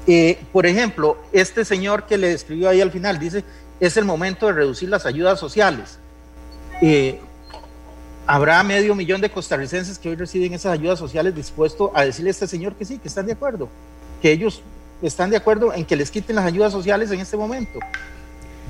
[0.08, 3.44] Eh, por ejemplo, este señor que le escribió ahí al final dice,
[3.80, 5.98] es el momento de reducir las ayudas sociales.
[6.82, 7.20] Eh,
[8.28, 12.32] habrá medio millón de costarricenses que hoy reciben esas ayudas sociales dispuestos a decirle a
[12.32, 13.70] este señor que sí, que están de acuerdo,
[14.22, 14.62] que ellos
[15.02, 17.80] están de acuerdo en que les quiten las ayudas sociales en este momento.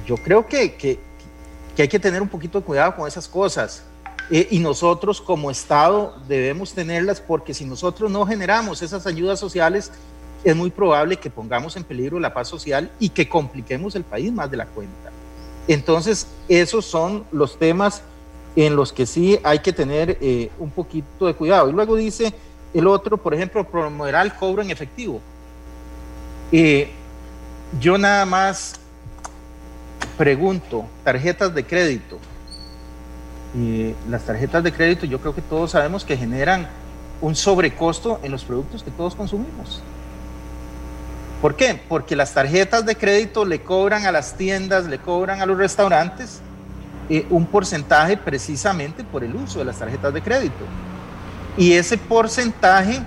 [0.05, 0.99] Yo creo que, que,
[1.77, 3.83] hay que tener un poquito de cuidado con esas cosas.
[4.31, 9.91] Eh, y nosotros como Estado debemos tenerlas porque si nosotros no generamos esas ayudas sociales,
[10.45, 14.31] es muy probable que pongamos en peligro la paz social y que compliquemos el país
[14.31, 15.11] más de la cuenta.
[15.67, 18.03] Entonces, esos son los temas
[18.55, 21.67] en los que sí hay que tener eh, un poquito de cuidado.
[21.67, 22.31] Y luego dice
[22.75, 25.19] el otro, por ejemplo, promoverá el cobro en efectivo.
[26.51, 26.91] Eh,
[27.79, 28.75] yo nada más
[30.19, 32.19] pregunto, tarjetas de crédito.
[33.57, 36.67] Eh, las tarjetas de crédito yo creo que todos sabemos que generan
[37.19, 39.81] un sobrecosto en los productos que todos consumimos.
[41.45, 41.79] ¿Por qué?
[41.87, 46.41] Porque las tarjetas de crédito le cobran a las tiendas, le cobran a los restaurantes
[47.07, 50.65] eh, un porcentaje precisamente por el uso de las tarjetas de crédito.
[51.55, 52.99] Y ese porcentaje,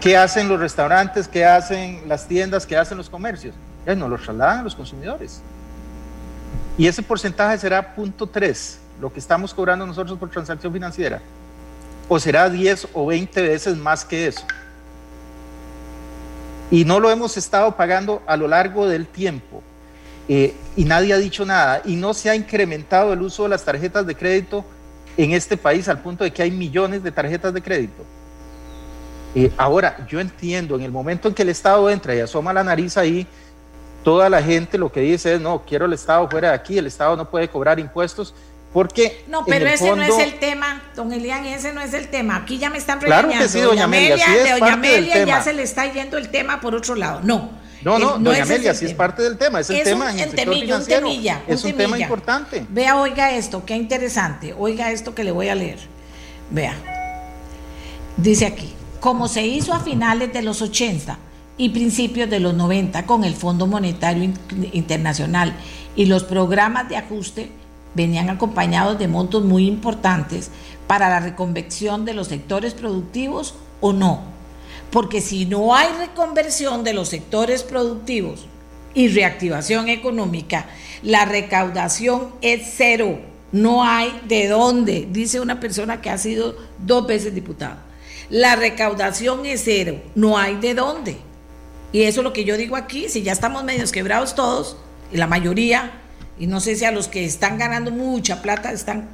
[0.00, 1.28] ¿qué hacen los restaurantes?
[1.28, 2.66] ¿Qué hacen las tiendas?
[2.66, 3.54] ¿Qué hacen los comercios?
[3.86, 5.40] Eh, nos lo trasladan a los consumidores.
[6.76, 11.22] Y ese porcentaje será 0.3, lo que estamos cobrando nosotros por transacción financiera.
[12.08, 14.44] O será 10 o 20 veces más que eso.
[16.70, 19.62] Y no lo hemos estado pagando a lo largo del tiempo.
[20.28, 21.82] Eh, y nadie ha dicho nada.
[21.84, 24.64] Y no se ha incrementado el uso de las tarjetas de crédito
[25.16, 28.04] en este país al punto de que hay millones de tarjetas de crédito.
[29.34, 32.64] Eh, ahora, yo entiendo, en el momento en que el Estado entra y asoma la
[32.64, 33.26] nariz ahí,
[34.02, 36.86] toda la gente lo que dice es, no, quiero el Estado fuera de aquí, el
[36.86, 38.34] Estado no puede cobrar impuestos,
[38.72, 39.24] porque...
[39.28, 42.36] No, pero ese no es el tema, don Elian, ese no es el tema.
[42.36, 43.28] Aquí ya me están regañando.
[43.28, 44.26] Claro que sí, doña Amelia,
[44.58, 47.20] doña Amelia ya se le está yendo el tema por otro lado.
[47.22, 47.50] No,
[47.82, 50.54] no, no, doña Amelia, sí es parte del tema, es el tema en el sector
[50.54, 51.08] financiero.
[51.46, 52.66] es un tema importante.
[52.68, 54.54] Vea, oiga esto, qué interesante.
[54.58, 55.78] Oiga esto que le voy a leer.
[56.50, 56.74] Vea.
[58.16, 61.18] Dice aquí, como se hizo a finales de los 80
[61.58, 64.32] y principios de los 90 con el Fondo Monetario
[64.72, 65.56] Internacional
[65.94, 67.50] y los programas de ajuste
[67.96, 70.52] venían acompañados de montos muy importantes
[70.86, 74.36] para la reconversión de los sectores productivos o no
[74.90, 78.46] porque si no hay reconversión de los sectores productivos
[78.94, 80.66] y reactivación económica,
[81.02, 83.18] la recaudación es cero.
[83.52, 87.84] No hay de dónde, dice una persona que ha sido dos veces diputada.
[88.28, 91.16] La recaudación es cero, no hay de dónde.
[91.92, 94.76] Y eso es lo que yo digo aquí, si ya estamos medios quebrados todos,
[95.12, 96.00] la mayoría,
[96.38, 99.08] y no sé si a los que están ganando mucha plata están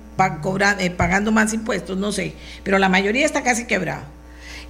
[0.79, 2.35] eh, pagando más impuestos, no sé,
[2.65, 4.05] pero la mayoría está casi quebrado.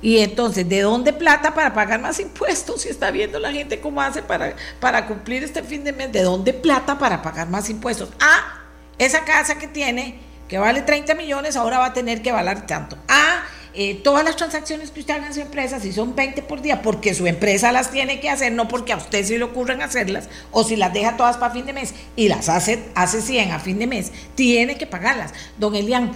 [0.02, 2.82] Y entonces, ¿de dónde plata para pagar más impuestos?
[2.82, 6.22] Si está viendo la gente cómo hace para, para cumplir este fin de mes, ¿de
[6.22, 8.10] dónde plata para pagar más impuestos?
[8.20, 8.62] Ah,
[8.98, 10.18] esa casa que tiene,
[10.48, 12.98] que vale 30 millones, ahora va a tener que valer tanto.
[13.08, 16.60] Ah, eh, todas las transacciones que usted haga en su empresa, si son 20 por
[16.60, 19.82] día, porque su empresa las tiene que hacer, no porque a usted se le ocurren
[19.82, 23.52] hacerlas, o si las deja todas para fin de mes y las hace, hace 100
[23.52, 25.32] a fin de mes, tiene que pagarlas.
[25.58, 26.12] Don Elian,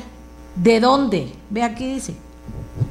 [0.54, 1.28] ¿de dónde?
[1.50, 2.14] Ve aquí dice,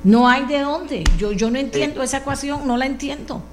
[0.04, 1.04] no hay de dónde.
[1.18, 3.44] Yo, yo no entiendo esa ecuación, no la entiendo.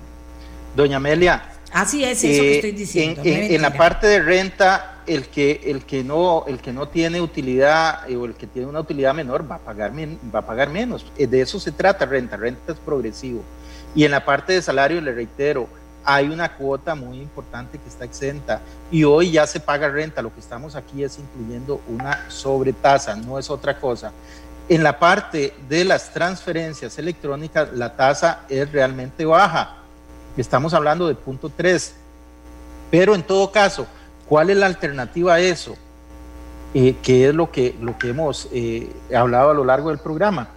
[0.77, 1.43] Doña Amelia.
[1.73, 3.23] Así es eso que eh, estoy diciendo.
[3.25, 8.09] En, la parte de renta, el que, el que no, el que no tiene utilidad
[8.09, 11.07] eh, o el que tiene una utilidad menor va a pagar, va a pagar menos.
[11.17, 13.43] Eh, de eso se trata renta, renta es progresivo.
[13.95, 15.69] Y en la parte de salario, le reitero,
[16.05, 18.61] hay una cuota muy importante que está exenta
[18.91, 20.23] y hoy ya se paga renta.
[20.23, 24.13] Lo que estamos aquí es incluyendo una sobretasa, no es otra cosa.
[24.69, 29.77] En la parte de las transferencias electrónicas, la tasa es realmente baja.
[30.37, 31.97] Estamos hablando de punto 3.
[32.91, 33.87] Pero en todo caso,
[34.29, 35.77] ¿cuál es la alternativa a eso?
[36.75, 40.49] Eh, que es lo que, lo que hemos eh, hablado a lo largo del programa.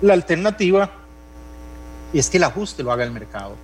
[0.00, 0.90] La alternativa
[2.12, 3.56] es que el ajuste lo haga el mercado.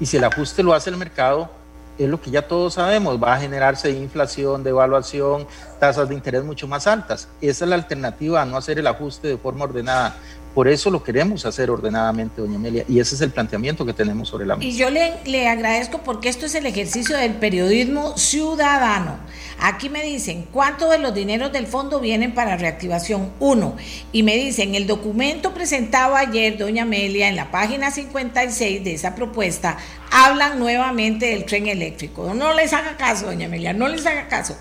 [0.00, 1.50] Y si el ajuste lo hace el mercado,
[1.98, 5.46] es lo que ya todos sabemos, va a generarse inflación, devaluación,
[5.78, 7.28] tasas de interés mucho más altas.
[7.40, 10.16] Esa es la alternativa a no hacer el ajuste de forma ordenada.
[10.54, 14.28] Por eso lo queremos hacer ordenadamente, doña Amelia, y ese es el planteamiento que tenemos
[14.28, 14.68] sobre la mesa.
[14.68, 19.18] Y yo le, le agradezco porque esto es el ejercicio del periodismo ciudadano.
[19.60, 23.30] Aquí me dicen, ¿cuánto de los dineros del fondo vienen para reactivación?
[23.38, 23.76] Uno.
[24.10, 29.14] Y me dicen, el documento presentado ayer, doña Amelia, en la página 56 de esa
[29.14, 29.78] propuesta,
[30.10, 32.34] hablan nuevamente del tren eléctrico.
[32.34, 34.56] No les haga caso, doña Amelia, no les haga caso.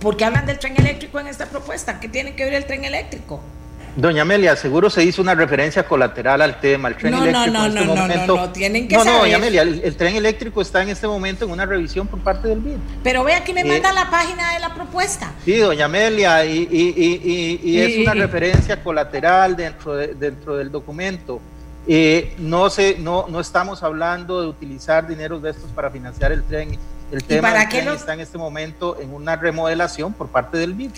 [0.00, 2.00] Porque hablan del tren eléctrico en esta propuesta.
[2.00, 3.42] ¿Qué tiene que ver el tren eléctrico?
[3.96, 7.58] Doña Amelia, seguro se hizo una referencia colateral al tema, el tren no, eléctrico no,
[7.58, 8.36] no, en este no, momento.
[8.36, 9.16] No, no, tienen que no, saber.
[9.16, 12.48] no, doña Amelia, el, tren eléctrico está en este momento en una revisión por parte
[12.48, 12.76] del BID.
[13.02, 15.32] Pero vea que me manda la página de la propuesta.
[15.46, 20.70] Sí, doña Amelia, y, y, y, y es una referencia colateral dentro, de, dentro del
[20.70, 21.40] documento.
[21.88, 26.42] Eh, no, se, no, no estamos hablando de utilizar dineros de estos para financiar el
[26.42, 26.76] tren.
[27.12, 30.90] El tema del tren está en este momento en una remodelación por parte del BID.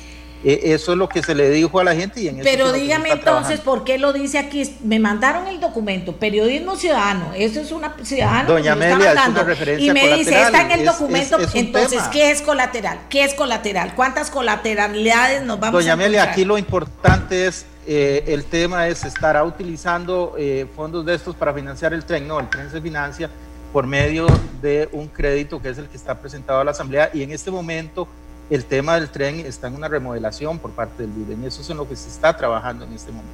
[0.44, 2.20] Eh, eso es lo que se le dijo a la gente.
[2.20, 4.76] Y en Pero dígame entonces, ¿por qué lo dice aquí?
[4.84, 8.44] Me mandaron el documento, periodismo ciudadano, eso es una ciudadana.
[8.44, 11.54] Doña Amelia, es una referencia Y me dice, está en el es, documento, es, es
[11.56, 12.10] entonces, tema.
[12.10, 13.00] ¿qué es colateral?
[13.08, 13.94] ¿Qué es colateral?
[13.94, 16.32] ¿Cuántas colateralidades nos vamos Doña a Amelia, encontrar?
[16.32, 21.52] aquí lo importante es, eh, el tema es, ¿estará utilizando eh, fondos de estos para
[21.52, 22.28] financiar el tren?
[22.28, 23.28] No, el tren se financia
[23.72, 24.26] por medio
[24.62, 27.50] de un crédito que es el que está presentado a la Asamblea y en este
[27.50, 28.08] momento
[28.50, 31.76] el tema del tren está en una remodelación por parte del y eso es en
[31.76, 33.30] lo que se está trabajando en este momento.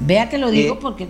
[0.00, 1.08] Vea que lo digo Eh, porque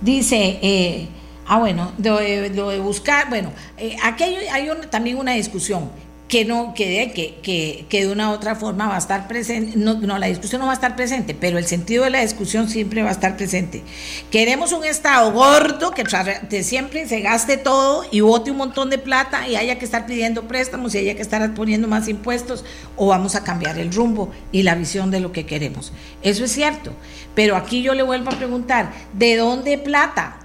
[0.00, 1.08] dice, eh,
[1.46, 5.32] ah bueno, lo de, lo de buscar, bueno, eh, aquí hay, hay un- también una
[5.32, 5.90] discusión
[6.32, 10.00] que no, que que, que, de una u otra forma va a estar presente, no,
[10.00, 13.02] no, la discusión no va a estar presente, pero el sentido de la discusión siempre
[13.02, 13.82] va a estar presente.
[14.30, 19.46] Queremos un Estado gordo que siempre se gaste todo y bote un montón de plata
[19.46, 22.64] y haya que estar pidiendo préstamos y haya que estar poniendo más impuestos
[22.96, 25.92] o vamos a cambiar el rumbo y la visión de lo que queremos.
[26.22, 26.94] Eso es cierto,
[27.34, 30.41] pero aquí yo le vuelvo a preguntar, ¿de dónde plata?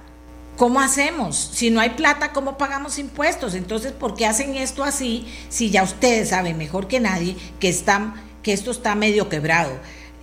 [0.58, 1.36] ¿Cómo hacemos?
[1.36, 3.54] Si no hay plata, ¿cómo pagamos impuestos?
[3.54, 8.14] Entonces, ¿por qué hacen esto así si ya ustedes saben mejor que nadie que, están,
[8.42, 9.70] que esto está medio quebrado?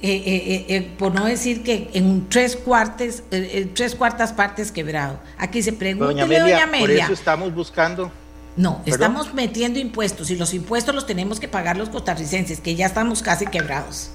[0.02, 3.96] Eh, eh, eh, eh, por no decir que en un tres, cuartes, eh, eh, tres
[3.96, 5.22] cuartas partes quebrado.
[5.38, 8.12] Aquí se pregunta, Doña doña Amelia, por eso estamos buscando...
[8.58, 8.94] No, ¿Perdón?
[8.94, 13.22] estamos metiendo impuestos y los impuestos los tenemos que pagar los costarricenses, que ya estamos
[13.22, 14.12] casi quebrados.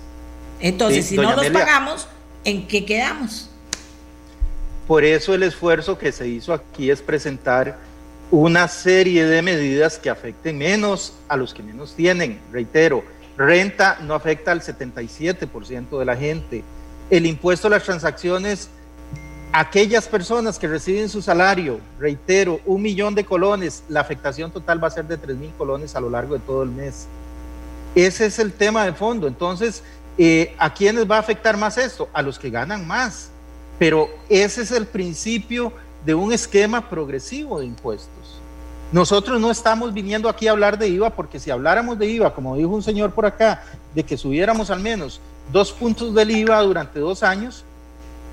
[0.61, 2.09] Entonces, Sí, si no los pagamos,
[2.45, 3.50] ¿en qué quedamos?
[4.91, 7.79] Por eso el esfuerzo que se hizo aquí es presentar
[8.33, 12.41] una serie de medidas que afecten menos a los que menos tienen.
[12.51, 13.05] Reitero,
[13.37, 16.65] renta no afecta al 77% de la gente.
[17.09, 18.69] El impuesto a las transacciones,
[19.53, 24.89] aquellas personas que reciben su salario, reitero, un millón de colones, la afectación total va
[24.89, 27.07] a ser de 3 mil colones a lo largo de todo el mes.
[27.95, 29.29] Ese es el tema de fondo.
[29.29, 29.85] Entonces,
[30.19, 32.09] eh, ¿a quiénes va a afectar más esto?
[32.13, 33.31] A los que ganan más.
[33.81, 35.73] Pero ese es el principio
[36.05, 38.39] de un esquema progresivo de impuestos.
[38.93, 42.57] Nosotros no estamos viniendo aquí a hablar de IVA porque si habláramos de IVA, como
[42.57, 45.19] dijo un señor por acá, de que subiéramos al menos
[45.51, 47.65] dos puntos del IVA durante dos años,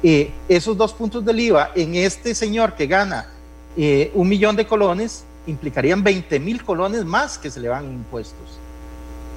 [0.03, 3.29] eh, esos dos puntos del IVA en este señor que gana
[3.77, 8.59] eh, un millón de colones implicarían 20 mil colones más que se le van impuestos.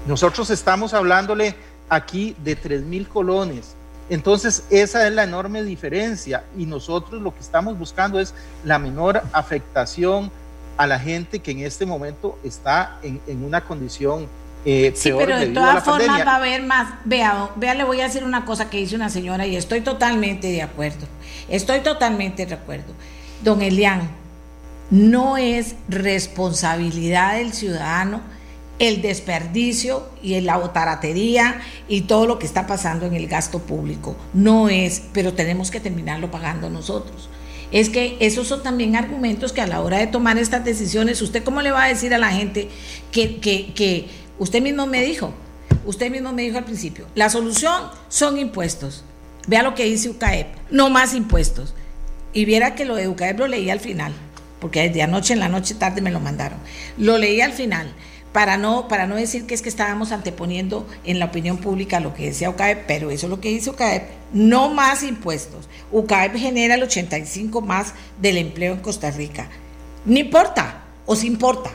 [0.08, 1.54] Nosotros estamos hablándole
[1.88, 3.76] aquí de 3 mil colones.
[4.10, 8.34] Entonces, esa es la enorme diferencia y nosotros lo que estamos buscando es
[8.64, 10.30] la menor afectación
[10.76, 14.28] a la gente que en este momento está en, en una condición
[14.64, 16.92] eh, Sí, peor pero de todas formas va a haber más.
[17.04, 20.48] Vea, vea, le voy a decir una cosa que dice una señora y estoy totalmente
[20.48, 21.06] de acuerdo.
[21.48, 22.92] Estoy totalmente de acuerdo.
[23.42, 24.10] Don Elian,
[24.90, 28.20] no es responsabilidad del ciudadano
[28.80, 34.16] el desperdicio y la botaratería y todo lo que está pasando en el gasto público.
[34.32, 37.28] No es, pero tenemos que terminarlo pagando nosotros.
[37.72, 41.44] Es que esos son también argumentos que a la hora de tomar estas decisiones, ¿usted
[41.44, 42.68] cómo le va a decir a la gente
[43.12, 44.08] que, que, que
[44.38, 45.34] usted mismo me dijo,
[45.84, 49.04] usted mismo me dijo al principio, la solución son impuestos.
[49.46, 51.74] Vea lo que dice UCAEP, no más impuestos.
[52.32, 54.14] Y viera que lo de UCAEP lo leí al final,
[54.58, 56.58] porque desde anoche en la noche tarde me lo mandaron.
[56.96, 57.92] Lo leí al final
[58.32, 62.14] para no, para no decir que es que estábamos anteponiendo en la opinión pública lo
[62.14, 65.68] que decía UCAEP, pero eso es lo que dice UCAEP, no más impuestos.
[65.90, 69.48] UCAEP genera el 85 más del empleo en Costa Rica.
[70.04, 71.70] No importa, os importa,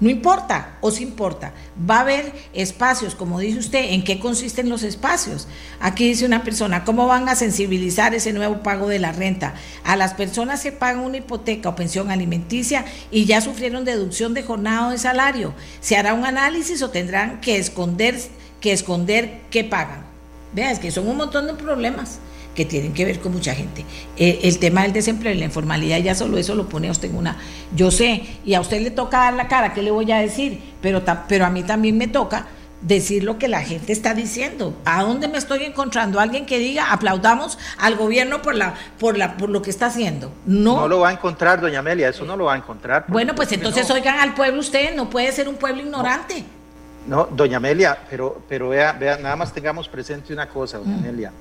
[0.00, 1.52] no importa, os importa.
[1.88, 5.46] Va a haber espacios, como dice usted, ¿en qué consisten los espacios?
[5.80, 9.54] Aquí dice una persona, ¿cómo van a sensibilizar ese nuevo pago de la renta
[9.84, 14.42] a las personas que pagan una hipoteca o pensión alimenticia y ya sufrieron deducción de
[14.42, 15.54] jornada o de salario?
[15.80, 18.20] ¿Se hará un análisis o tendrán que esconder,
[18.60, 20.04] que esconder qué pagan?
[20.52, 22.18] Vea, es que son un montón de problemas
[22.54, 23.84] que tienen que ver con mucha gente.
[24.16, 27.10] Eh, el tema del desempleo y la informalidad, ya solo eso lo pone a usted
[27.10, 27.36] en una.
[27.74, 30.60] Yo sé, y a usted le toca dar la cara, ¿qué le voy a decir?
[30.80, 32.46] Pero, pero a mí también me toca
[32.80, 34.76] decir lo que la gente está diciendo.
[34.84, 36.20] ¿A dónde me estoy encontrando?
[36.20, 40.30] Alguien que diga, aplaudamos al gobierno por, la, por, la, por lo que está haciendo.
[40.46, 40.76] No.
[40.80, 43.06] No lo va a encontrar, doña Amelia, eso no lo va a encontrar.
[43.08, 43.94] bueno, pues entonces no.
[43.94, 46.44] oigan al pueblo ustedes, no puede ser un pueblo ignorante.
[47.06, 50.98] No, doña Amelia, pero, pero vea, vea, nada más tengamos presente una cosa, doña Mm.
[51.00, 51.32] Amelia.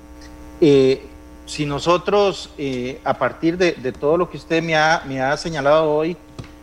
[0.66, 1.02] Eh,
[1.46, 5.92] si nosotros, eh, a partir de, todo lo que usted me ha, me ha señalado
[5.92, 6.16] hoy,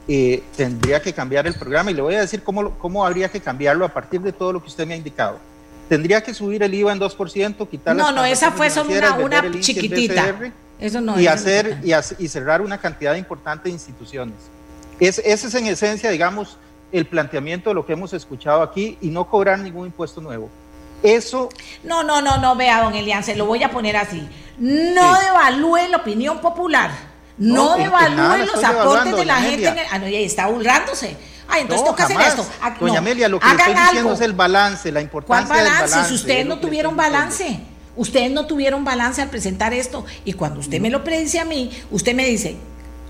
[0.09, 3.41] eh, tendría que cambiar el programa y le voy a decir cómo, cómo habría que
[3.41, 5.39] cambiarlo a partir de todo lo que usted me ha indicado.
[5.91, 9.61] Tendría que subir el IVA en 2%, quitar No, no, esa fue solo una, una
[9.61, 10.35] chiquitita.
[10.79, 14.37] Eso no y, hacer, y, y, cerrar una cantidad importante de instituciones.
[14.99, 16.57] Es, ese es en esencia, digamos,
[16.91, 20.49] el planteamiento de lo que hemos escuchado aquí y no cobrar ningún impuesto nuevo.
[21.03, 21.49] Eso.
[21.83, 24.29] No, no, no, no, vea, don Elian, se lo voy a poner así.
[24.59, 26.91] No devalúe la opinión popular.
[27.39, 29.69] No, devalúe los aportes de la gente.
[29.69, 31.17] En el, ah, no, ya está burlándose.
[31.49, 32.47] Ay, entonces toca hacer esto.
[32.61, 35.83] Ah, Doña Amelia, lo que estoy diciendo es el balance, la importancia ¿Cuál balance?
[35.83, 37.61] Del balance si ustedes no tuvieron balance.
[37.97, 40.05] Ustedes no tuvieron balance al presentar esto.
[40.25, 42.57] Y cuando usted me lo predice a mí, usted me dice,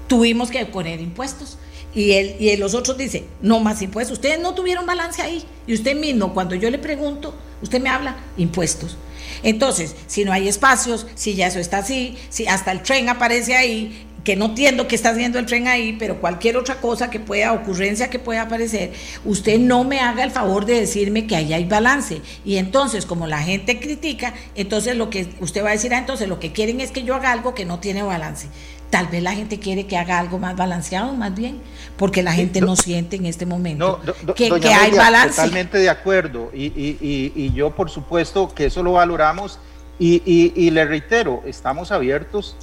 [0.06, 1.58] tuvimos que poner impuestos.
[1.94, 4.18] Y, él, y los otros dicen, no más impuestos.
[4.18, 5.44] Ustedes no tuvieron balance ahí.
[5.66, 8.96] Y usted mismo, cuando yo le pregunto, usted me habla, impuestos.
[9.42, 13.56] Entonces, si no hay espacios, si ya eso está así, si hasta el tren aparece
[13.56, 17.20] ahí, que no entiendo que está haciendo el tren ahí, pero cualquier otra cosa que
[17.20, 18.92] pueda, ocurrencia que pueda aparecer,
[19.24, 22.20] usted no me haga el favor de decirme que ahí hay balance.
[22.44, 26.28] Y entonces, como la gente critica, entonces lo que usted va a decir, ah, entonces
[26.28, 28.48] lo que quieren es que yo haga algo que no tiene balance.
[28.90, 31.60] Tal vez la gente quiere que haga algo más balanceado, más bien,
[31.96, 34.00] porque la gente no, siente en este momento
[34.34, 35.36] que, hay balance.
[35.36, 39.60] Totalmente de acuerdo, y, y, y, yo por supuesto que eso lo valoramos,
[40.00, 42.56] y, le reitero, estamos abiertos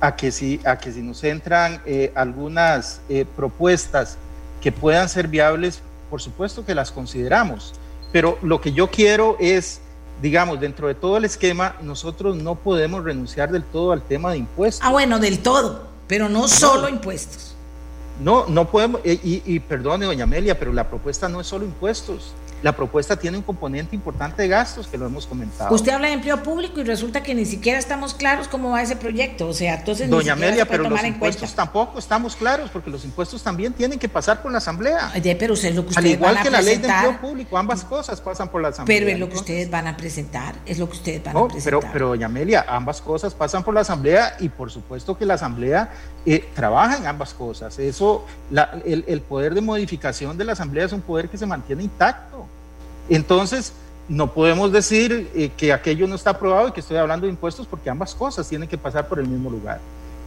[0.00, 4.18] a que si, a que si nos entran eh, algunas eh, propuestas
[4.60, 5.80] que puedan ser viables,
[6.10, 7.72] por supuesto que las consideramos,
[8.12, 9.80] pero lo que yo quiero es
[10.22, 14.38] digamos, dentro de todo el esquema, nosotros no podemos renunciar del todo al tema de
[14.38, 14.86] impuestos.
[14.86, 17.56] Ah, bueno, del todo, pero no, solo impuestos.
[18.22, 22.32] No, no podemos, y, y, perdone, doña Amelia, pero la propuesta no es solo impuestos
[22.62, 25.74] la propuesta tiene un componente importante de gastos que lo hemos comentado.
[25.74, 28.96] Usted habla de empleo público y resulta que ni siquiera estamos claros cómo va ese
[28.96, 29.48] proyecto.
[29.48, 30.08] O sea, entonces.
[30.08, 34.42] Doña Amelia, pero los impuestos tampoco estamos claros porque los impuestos también tienen que pasar
[34.42, 35.12] por la Asamblea.
[35.38, 38.20] pero usted, lo que ustedes Al igual que la ley de empleo público, ambas cosas
[38.20, 38.98] pasan por la Asamblea.
[38.98, 41.64] Pero es lo que ustedes van a presentar, es lo que ustedes van a presentar.
[41.64, 45.34] Pero, pero, doña Amelia, ambas cosas pasan por la Asamblea y por supuesto que la
[45.34, 45.90] Asamblea
[46.24, 47.76] eh, trabaja en ambas cosas.
[47.78, 48.24] Eso,
[48.84, 52.46] el, el poder de modificación de la Asamblea es un poder que se mantiene intacto.
[53.08, 53.72] Entonces,
[54.08, 57.66] no podemos decir eh, que aquello no está aprobado y que estoy hablando de impuestos
[57.66, 59.80] porque ambas cosas tienen que pasar por el mismo lugar.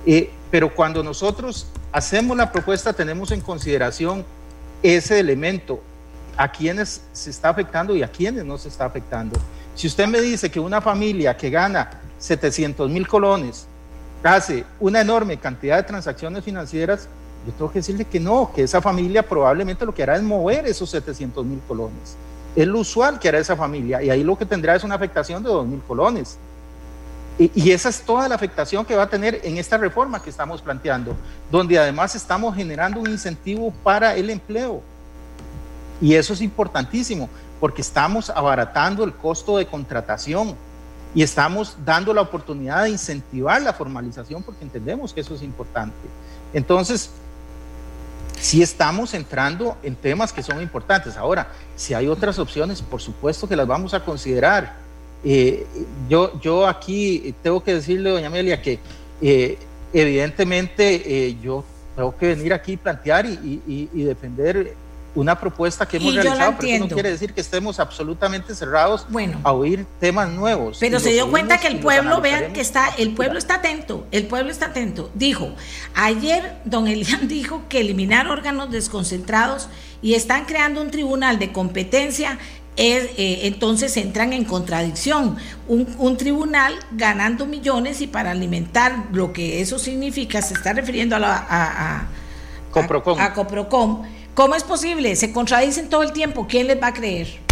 [0.06, 4.24] Eh, pero cuando nosotros hacemos la propuesta tenemos en consideración
[4.82, 5.82] ese elemento,
[6.38, 9.40] a quienes se está afectando y a quienes no se está afectando.
[9.74, 13.68] Si usted me dice que una familia que gana 700 mil colones
[14.22, 17.08] hace una enorme cantidad de transacciones financieras,
[17.46, 20.66] yo tengo que decirle que no, que esa familia probablemente lo que hará es mover
[20.66, 22.18] esos 700 mil colones
[22.56, 25.44] es lo usual que hará esa familia y ahí lo que tendrá es una afectación
[25.44, 26.38] de 2.000 colones.
[27.38, 30.62] Y, esa es toda la afectación que va a tener en esta reforma que estamos
[30.62, 31.14] planteando,
[31.52, 34.82] donde además estamos generando un incentivo para el empleo.
[36.00, 37.28] Y eso es importantísimo,
[37.60, 40.56] porque estamos abaratando el costo de contratación
[41.14, 45.96] y estamos dando la oportunidad de incentivar la formalización, porque entendemos que eso es importante.
[46.54, 47.10] Entonces,
[48.40, 51.18] sí estamos entrando en temas que son importantes.
[51.18, 54.76] Ahora, si hay otras opciones, por supuesto que las vamos a considerar.
[55.24, 55.66] Eh,
[56.08, 58.80] yo, yo aquí tengo que decirle, doña Amelia, que
[59.22, 59.58] eh,
[59.94, 61.64] evidentemente eh, yo
[61.96, 64.76] tengo que venir aquí y plantear y, y defender
[65.16, 69.08] una propuesta que hemos realizado, pero eso no quiere decir que estemos absolutamente cerrados
[69.44, 70.78] a oír temas nuevos.
[70.80, 74.28] Pero se dio cuenta que el pueblo, vean que está, el pueblo está atento, el
[74.28, 75.10] pueblo está atento.
[75.14, 75.54] Dijo,
[75.96, 79.70] ayer don Elian dijo que eliminar órganos desconcentrados
[80.02, 82.38] y están creando un tribunal de competencia
[82.76, 85.38] es, eh, entonces entran en contradicción.
[85.68, 91.20] Un, tribunal ganando millones y para alimentar lo que eso significa, se está refiriendo a,
[91.20, 92.08] la, a, a,
[92.72, 93.20] Coprocom.
[93.20, 94.04] a Coprocom
[94.36, 95.16] ¿Cómo es posible?
[95.16, 96.46] Se contradicen todo el tiempo.
[96.46, 97.45] ¿Quién les va a creer?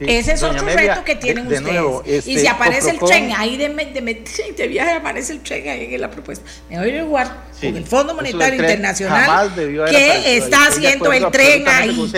[0.00, 1.72] Ese es otro reto que tienen ustedes.
[2.06, 3.68] y este, si aparece el tren ahí de,
[4.56, 6.44] de, viaje, aparece el tren ahí en la propuesta.
[6.70, 9.52] Me voy a igual con el Fondo Monetario Internacional
[9.90, 12.12] que está haciendo el tren ahí.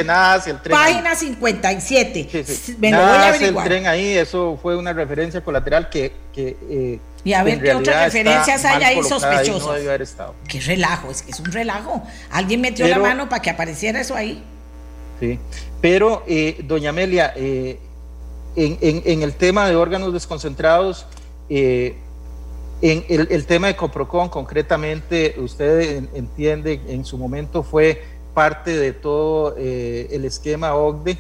[0.71, 2.45] Página 57.
[2.79, 3.67] Me lo voy a averiguar.
[3.67, 7.75] el tren ahí, eso fue una referencia colateral que, que eh, y a ver qué
[7.75, 10.17] otras referencias hay ahí sospechosas.
[10.49, 12.03] Qué relajo, es que es un relajo.
[12.31, 14.43] Alguien metió la mano para que apareciera eso ahí.
[15.21, 15.39] Sí,
[15.83, 17.79] pero eh, doña Amelia, eh,
[18.57, 21.07] en, el tema de órganos desconcentrados,
[21.51, 21.95] eh,
[22.81, 28.03] en el, tema de Coprocon concretamente, usted entiende, en su momento fue
[28.33, 31.19] parte de todo el esquema OCDE,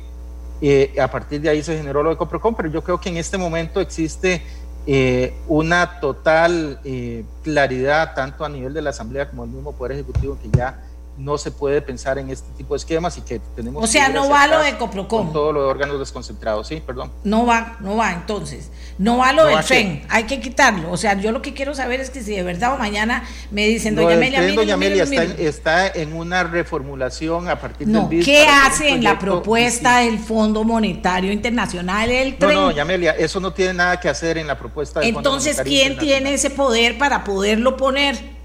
[0.98, 3.36] a partir de ahí se generó lo de Coprocon, pero yo creo que en este
[3.36, 4.40] momento existe
[4.86, 9.92] eh, una total eh, claridad tanto a nivel de la Asamblea como del mismo Poder
[9.92, 10.82] Ejecutivo que ya
[11.18, 13.84] no se puede pensar en este tipo de esquemas y que tenemos...
[13.84, 15.26] O sea, no va lo de Coprocom.
[15.26, 17.12] Con todos los órganos desconcentrados, sí, perdón.
[17.24, 18.70] No va, no va, entonces.
[18.98, 20.90] No va lo del tren, hay que quitarlo.
[20.90, 23.66] O sea, yo lo que quiero saber es que si de verdad o mañana me
[23.66, 28.24] dicen, doña Amelia, doña Amelia está, en, está, en, una reformulación a partir no, del
[28.24, 32.54] ¿Qué hace en la propuesta del Fondo Monetario Internacional el tren?
[32.54, 35.56] No, no, doña Amelia, eso no tiene nada que hacer en la propuesta del Entonces,
[35.56, 38.39] Fondo ¿quién tiene ese poder para poderlo poner?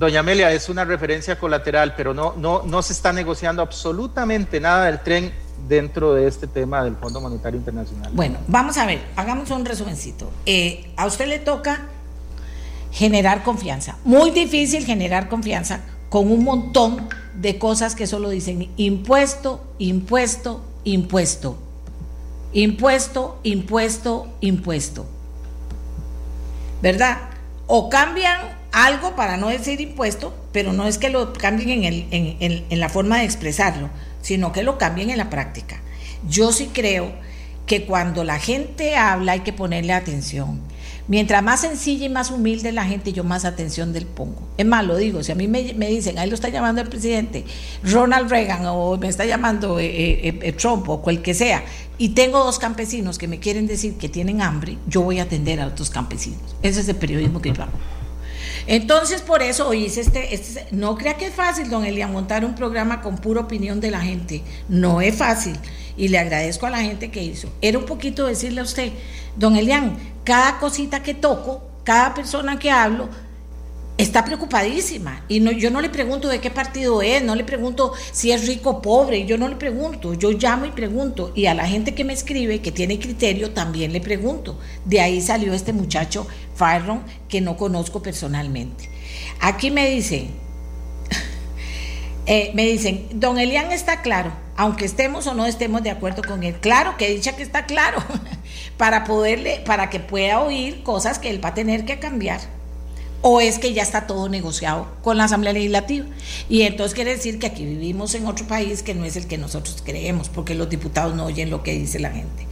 [0.00, 4.86] Doña Amelia, es una referencia colateral, pero no, no, no se está negociando absolutamente nada
[4.86, 5.30] del tren
[5.68, 8.10] dentro de este tema del Fondo Monetario Internacional.
[8.14, 10.30] Bueno, vamos a ver, hagamos un resumencito.
[10.46, 11.82] Eh, a usted le toca
[12.90, 13.98] generar confianza.
[14.02, 21.58] Muy difícil generar confianza con un montón de cosas que solo dicen impuesto, impuesto, impuesto.
[22.54, 25.04] Impuesto, impuesto, impuesto.
[26.80, 27.18] ¿Verdad?
[27.66, 32.64] O cambian algo para no decir impuesto, pero no es que lo cambien en, el,
[32.68, 33.90] en, la forma de expresarlo,
[34.22, 35.80] sino que lo cambien en la práctica.
[36.28, 37.12] Yo sí creo
[37.66, 40.60] que cuando la gente habla hay que ponerle atención.
[41.08, 44.42] Mientras más sencilla y más humilde la gente, yo más atención del pongo.
[44.56, 47.44] Es más, lo digo, si a mí me, dicen, ahí lo está llamando el presidente
[47.82, 51.64] Ronald Reagan o me está llamando eh, eh, eh, Trump o cual que sea,
[51.98, 55.60] y tengo dos campesinos que me quieren decir que tienen hambre, yo voy a atender
[55.60, 56.56] a otros campesinos.
[56.62, 57.99] Ese es el periodismo que yo hago.
[58.66, 62.44] Entonces, por eso hoy hice este, este, no crea que es fácil, don Elian, montar
[62.44, 64.42] un programa con pura opinión de la gente.
[64.68, 65.56] No es fácil.
[65.96, 67.52] Y le agradezco a la gente que hizo.
[67.60, 68.92] Era un poquito decirle a usted,
[69.36, 73.08] don Elian, cada cosita que toco, cada persona que hablo,
[74.02, 75.24] está preocupadísima.
[75.28, 78.46] Y no, yo no le pregunto de qué partido es, no le pregunto si es
[78.46, 81.32] rico o pobre, yo no le pregunto, yo llamo y pregunto.
[81.34, 84.58] Y a la gente que me escribe, que tiene criterio, también le pregunto.
[84.84, 88.88] De ahí salió este muchacho Farron, que no conozco personalmente.
[89.40, 90.30] Aquí me dicen,
[92.26, 96.42] eh, me dicen, don Elian está claro, aunque estemos o no estemos de acuerdo con
[96.42, 96.56] él.
[96.60, 98.02] Claro que dicha que está claro,
[98.78, 102.59] para poderle, para que pueda oír cosas que él va a tener que cambiar
[103.22, 106.06] o es que ya está todo negociado con la Asamblea Legislativa.
[106.48, 109.38] Y entonces quiere decir que aquí vivimos en otro país que no es el que
[109.38, 112.46] nosotros creemos, porque los diputados no oyen lo que dice la gente.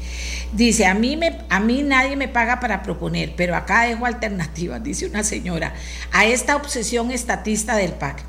[0.52, 4.82] Dice, a mí, me, a mí nadie me paga para proponer, pero acá dejo alternativas,
[4.84, 5.74] dice una señora,
[6.12, 8.22] a esta obsesión estatista del PAC.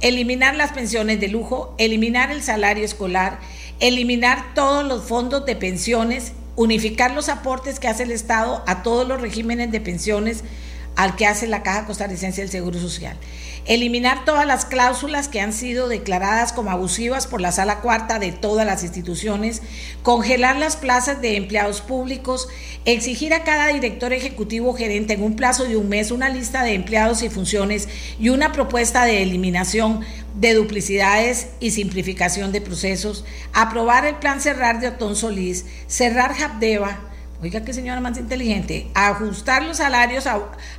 [0.00, 3.38] Eliminar las pensiones de lujo, eliminar el salario escolar,
[3.78, 9.06] eliminar todos los fondos de pensiones, unificar los aportes que hace el Estado a todos
[9.06, 10.42] los regímenes de pensiones,
[10.96, 13.16] al que hace la Caja Costarricense del Seguro Social.
[13.64, 18.32] Eliminar todas las cláusulas que han sido declaradas como abusivas por la Sala Cuarta de
[18.32, 19.62] todas las instituciones,
[20.02, 22.48] congelar las plazas de empleados públicos,
[22.84, 26.74] exigir a cada director ejecutivo gerente en un plazo de un mes una lista de
[26.74, 27.88] empleados y funciones
[28.18, 30.00] y una propuesta de eliminación
[30.34, 37.11] de duplicidades y simplificación de procesos, aprobar el plan cerrar de Otón Solís, cerrar Habdeba,
[37.42, 40.28] oiga qué señora más inteligente, ajustar los salarios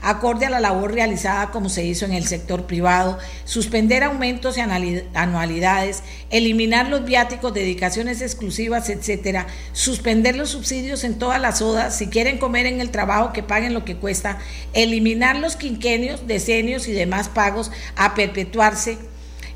[0.01, 4.61] acorde a la labor realizada como se hizo en el sector privado, suspender aumentos y
[4.61, 12.07] anualidades, eliminar los viáticos, dedicaciones exclusivas, etcétera, suspender los subsidios en todas las odas, si
[12.07, 14.39] quieren comer en el trabajo que paguen lo que cuesta,
[14.71, 18.97] eliminar los quinquenios, decenios y demás pagos a perpetuarse,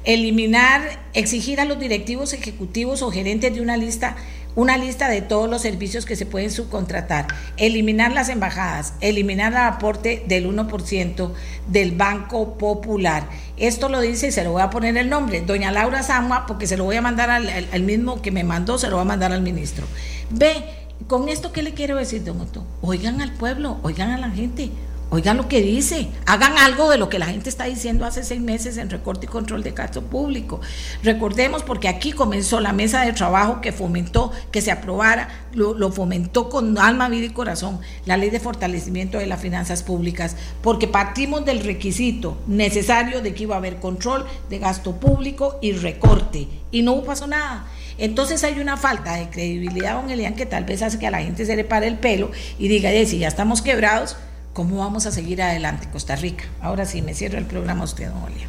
[0.04, 4.18] eliminar, exigir a los directivos ejecutivos o gerentes de una lista
[4.58, 7.28] una lista de todos los servicios que se pueden subcontratar,
[7.58, 11.32] eliminar las embajadas, eliminar el aporte del 1%
[11.68, 13.30] del Banco Popular.
[13.58, 16.66] Esto lo dice y se lo voy a poner el nombre, doña Laura Samua, porque
[16.66, 19.32] se lo voy a mandar al, mismo que me mandó, se lo voy a mandar
[19.32, 19.86] al ministro.
[20.32, 20.66] Ve,
[21.06, 22.66] con esto, ¿qué le quiero decir, don Otto?
[22.82, 24.72] Oigan al pueblo, oigan a la gente,
[25.10, 28.42] Oigan lo que dice, hagan algo de lo que la gente está diciendo hace seis
[28.42, 30.60] meses en recorte y control de gasto público.
[31.02, 36.50] Recordemos porque aquí comenzó la mesa de trabajo que fomentó que se aprobara, lo, fomentó
[36.50, 41.46] con alma, vida y corazón la ley de fortalecimiento de las finanzas públicas, porque partimos
[41.46, 46.82] del requisito necesario de que iba a haber control de gasto público y recorte, y
[46.82, 47.66] no pasó nada.
[47.98, 51.22] Entonces hay una falta de credibilidad, don Elian, que tal vez hace que a la
[51.22, 52.30] gente se le pare el pelo
[52.60, 54.18] y diga, si ya estamos quebrados,
[54.58, 56.46] cómo vamos a seguir adelante Costa Rica.
[56.62, 58.48] Ahora sí, me cierro el programa usted, don Olia.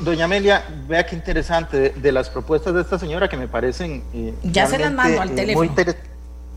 [0.00, 4.04] doña Amelia, vea qué interesante de, las propuestas de esta señora que me parecen...
[4.14, 5.74] Eh, ya se las mando al eh, teléfono.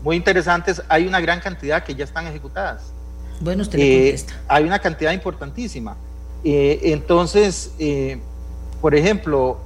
[0.04, 0.80] Muy, interesantes.
[0.88, 2.92] Hay una gran cantidad que ya están ejecutadas.
[3.40, 4.40] Bueno, usted le eh, contesta.
[4.46, 5.96] Hay una cantidad importantísima.
[6.44, 7.72] entonces,
[8.80, 9.58] por ejemplo,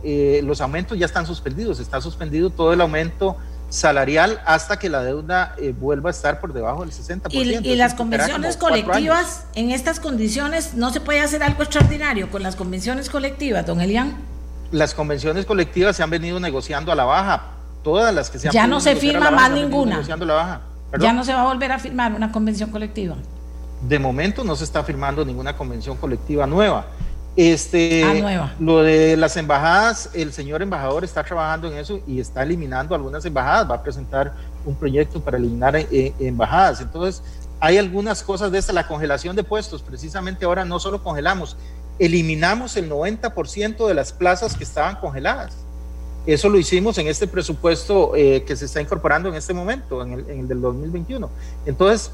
[0.43, 1.81] los aumentos ya están suspendidos.
[1.81, 3.37] Está suspendido todo el aumento
[3.69, 7.29] salarial hasta que la deuda eh, vuelva a estar por debajo del 60%.
[7.33, 12.43] Y, y las convenciones colectivas, en estas condiciones, ¿no se puede hacer algo extraordinario con
[12.43, 14.17] las convenciones colectivas, don Elian?
[14.71, 17.43] Las convenciones colectivas se han venido negociando a la baja,
[17.83, 20.03] todas las que se han Ya no se firma más ninguna.
[20.99, 23.17] Ya no se va a volver a firmar una convención colectiva.
[23.83, 26.87] De momento no se está firmando ninguna convención colectiva nueva.
[27.37, 32.43] Este, ah, Lo de las embajadas, el señor embajador está trabajando en eso y está
[32.43, 34.33] eliminando algunas embajadas, va a presentar
[34.65, 36.81] un proyecto para eliminar eh, eh, embajadas.
[36.81, 37.23] Entonces,
[37.61, 41.59] hay algunas cosas de esta, la congelación de puestos, precisamente ahora no solo congelamos,
[41.99, 45.59] eliminamos el 90% de las plazas que estaban congeladas.
[46.27, 50.13] Eso lo hicimos en este presupuesto eh, que se está incorporando en este momento, en
[50.13, 51.31] el, en el del 2021.
[51.67, 52.11] Entonces,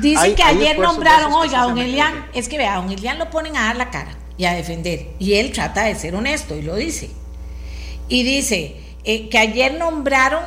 [0.00, 3.66] Dice que ayer nombraron, oiga, don Elian, es que vea, don Elian lo ponen a
[3.66, 5.08] dar la cara y a defender.
[5.18, 7.10] Y él trata de ser honesto y lo dice.
[8.08, 10.42] Y dice eh, que ayer nombraron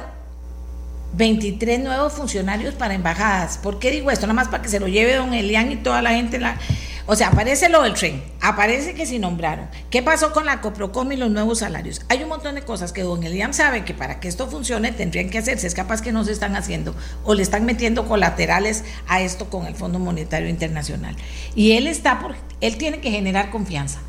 [1.14, 3.58] 23 nuevos funcionarios para embajadas.
[3.58, 4.28] ¿Por qué digo esto?
[4.28, 6.40] Nada más para que se lo lleve don Elian y toda la gente.
[6.40, 6.58] La...
[7.06, 9.68] O sea, aparece lo del tren, aparece que sí nombraron.
[9.90, 12.00] ¿Qué pasó con la Coprocom y los nuevos salarios?
[12.08, 15.30] Hay un montón de cosas que don Elian sabe que para que esto funcione tendrían
[15.30, 15.68] que hacerse.
[15.68, 19.66] Es capaz que no se están haciendo o le están metiendo colaterales a esto con
[19.66, 21.18] el Fondo Monetario Internacional.
[21.56, 24.00] Y él está por, él tiene que generar confianza.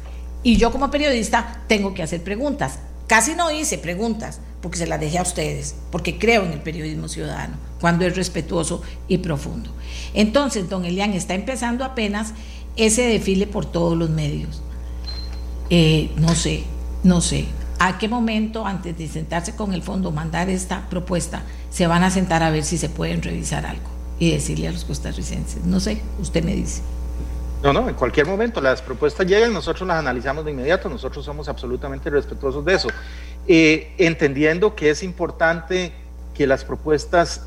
[0.44, 2.78] Y yo como periodista tengo que hacer preguntas.
[3.08, 7.08] Casi no hice preguntas porque se las dejé a ustedes, porque creo en el periodismo
[7.08, 9.70] ciudadano, cuando es respetuoso y profundo.
[10.14, 12.32] Entonces, don Elian está empezando apenas
[12.76, 14.62] ese desfile por todos los medios.
[15.70, 16.64] Eh, no sé,
[17.02, 17.46] no sé.
[17.78, 22.10] ¿A qué momento, antes de sentarse con el fondo, mandar esta propuesta, se van a
[22.10, 23.88] sentar a ver si se pueden revisar algo
[24.18, 25.64] y decirle a los costarricenses?
[25.64, 26.82] No sé, usted me dice.
[27.62, 31.48] No, no, en cualquier momento las propuestas llegan, nosotros las analizamos de inmediato, nosotros somos
[31.48, 32.88] absolutamente respetuosos de eso,
[33.48, 35.92] eh, entendiendo que es importante
[36.34, 37.46] que las propuestas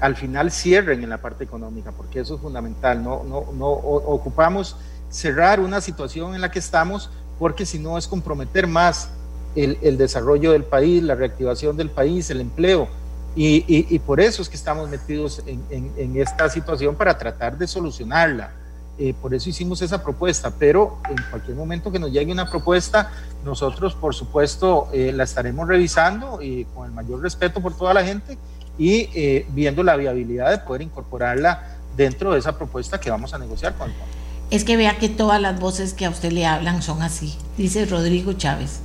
[0.00, 4.76] al final cierren en la parte económica, porque eso es fundamental, no, no, no ocupamos
[5.10, 9.10] cerrar una situación en la que estamos, porque si no es comprometer más
[9.54, 12.88] el, desarrollo del país, la reactivación del país, el empleo,
[13.36, 18.52] y, por eso es que estamos metidos en esta situación para tratar de solucionarla.
[18.96, 23.10] Eh, por eso hicimos esa propuesta, pero en cualquier momento que nos llegue una propuesta,
[23.44, 28.04] nosotros por supuesto eh, la estaremos revisando y con el mayor respeto por toda la
[28.04, 28.38] gente
[28.78, 33.38] y eh, viendo la viabilidad de poder incorporarla dentro de esa propuesta que vamos a
[33.38, 34.12] negociar con el fondo.
[34.50, 37.86] Es que vea que todas las voces que a usted le hablan son así, dice
[37.86, 38.80] Rodrigo Chávez,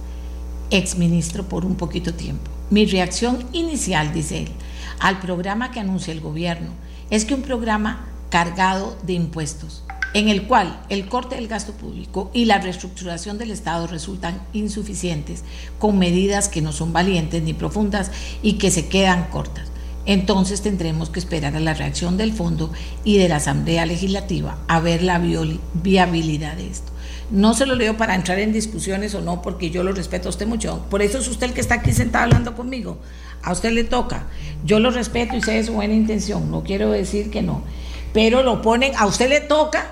[0.69, 2.49] ex ministro por un poquito tiempo.
[2.69, 4.49] Mi reacción inicial, dice él,
[4.99, 6.69] al programa que anuncia el gobierno
[7.09, 9.83] es que un programa cargado de impuestos
[10.13, 15.43] en el cual el corte del gasto público y la reestructuración del Estado resultan insuficientes,
[15.77, 18.11] con medidas que no son valientes ni profundas
[18.41, 19.67] y que se quedan cortas.
[20.09, 22.73] Entonces tendremos que esperar a la reacción del Fondo
[23.03, 26.91] y de la Asamblea Legislativa a ver la viabilidad de esto.
[27.29, 30.31] No se lo leo para entrar en discusiones o no, porque yo lo respeto a
[30.31, 30.83] usted mucho.
[30.89, 32.97] Por eso es usted el que está aquí sentado hablando conmigo.
[33.43, 34.25] A usted le toca.
[34.65, 36.49] Yo lo respeto y sé de su buena intención.
[36.49, 37.61] No quiero decir que no.
[38.11, 39.91] Pero lo ponen, a usted le toca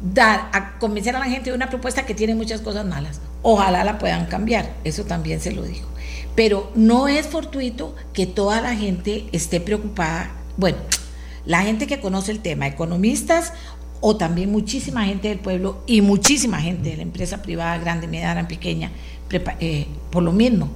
[0.00, 3.20] dar, a convencer a la gente de una propuesta que tiene muchas cosas malas.
[3.42, 5.88] Ojalá la puedan cambiar, eso también se lo digo.
[6.34, 10.30] Pero no es fortuito que toda la gente esté preocupada.
[10.56, 10.78] Bueno,
[11.44, 13.52] la gente que conoce el tema, economistas
[14.00, 18.48] o también muchísima gente del pueblo y muchísima gente de la empresa privada, grande, mediana,
[18.48, 18.90] pequeña,
[19.60, 20.68] eh, por lo mismo,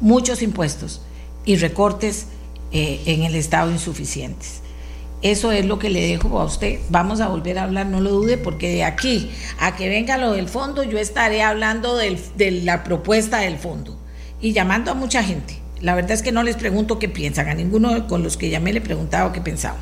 [0.00, 1.00] muchos impuestos
[1.44, 2.26] y recortes
[2.72, 4.63] eh, en el Estado insuficientes.
[5.24, 6.80] Eso es lo que le dejo a usted.
[6.90, 10.32] Vamos a volver a hablar, no lo dude, porque de aquí a que venga lo
[10.32, 13.98] del fondo, yo estaré hablando de la propuesta del fondo
[14.42, 15.58] y llamando a mucha gente.
[15.80, 18.74] La verdad es que no les pregunto qué piensan, a ninguno con los que llamé
[18.74, 19.80] le preguntaba qué pensaban.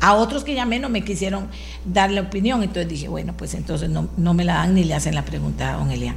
[0.00, 1.48] A otros que llamé no me quisieron
[1.84, 4.94] dar la opinión, entonces dije, bueno, pues entonces no, no me la dan ni le
[4.94, 6.16] hacen la pregunta a don Elian.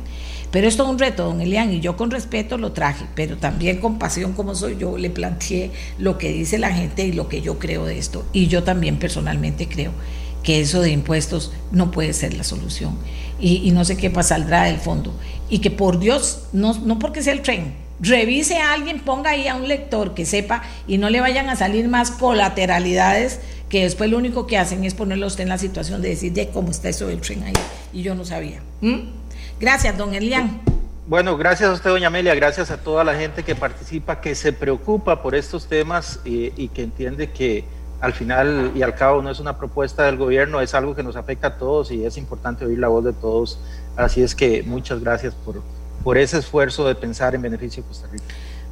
[0.52, 3.80] Pero esto es un reto, don Elian, y yo con respeto lo traje, pero también
[3.80, 7.42] con pasión como soy yo, le planteé lo que dice la gente y lo que
[7.42, 8.26] yo creo de esto.
[8.34, 9.92] Y yo también personalmente creo
[10.44, 12.98] que eso de impuestos no puede ser la solución.
[13.40, 15.14] Y, no sé qué saldrá del fondo.
[15.50, 19.48] Y que por Dios, no, no porque sea el tren, revise a alguien, ponga ahí
[19.48, 24.10] a un lector que sepa y no le vayan a salir más colateralidades que después
[24.10, 26.90] lo único que hacen es ponerlo usted en la situación de decir, de cómo está
[26.90, 27.54] eso del tren ahí.
[27.94, 28.62] Y yo no sabía.
[29.62, 30.60] Gracias, don Elian.
[31.06, 34.54] Bueno, gracias a usted, doña Amelia, gracias a toda la gente que participa, que se
[34.54, 37.64] preocupa por estos temas y, que entiende que
[38.00, 41.16] al final y al cabo no es una propuesta del gobierno, es algo que nos
[41.16, 43.60] afecta a todos y es importante oír la voz de todos.
[43.96, 45.62] Así es que muchas gracias por,
[46.04, 48.26] por ese esfuerzo de pensar en beneficio de Costa Rica.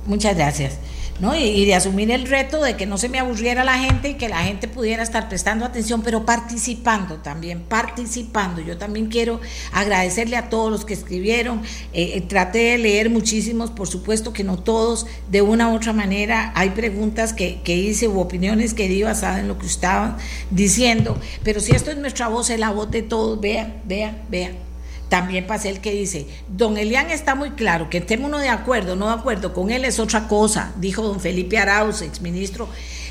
[0.08, 0.80] Muchas gracias.
[1.20, 1.36] ¿No?
[1.36, 4.30] Y, de asumir el reto de que no se me aburriera la gente y que
[4.30, 8.62] la gente pudiera estar prestando atención, pero participando también, participando.
[8.62, 9.40] Yo también quiero
[9.72, 11.62] agradecerle a todos los que escribieron.
[11.94, 15.94] Eh, eh, traté de leer muchísimos, por supuesto que no todos, de una u otra
[15.94, 16.52] manera.
[16.56, 20.18] Hay preguntas que, que hice u opiniones que di basadas en lo que estaban
[20.50, 24.69] diciendo, pero si esto es nuestra voz, es la voz de todos, vean, vean, vean.
[25.10, 28.96] También pasé el que dice, don Elian está muy claro, que estemos uno de acuerdo,
[28.96, 32.70] no de acuerdo con él es otra cosa, dijo don Felipe Arauz, exministro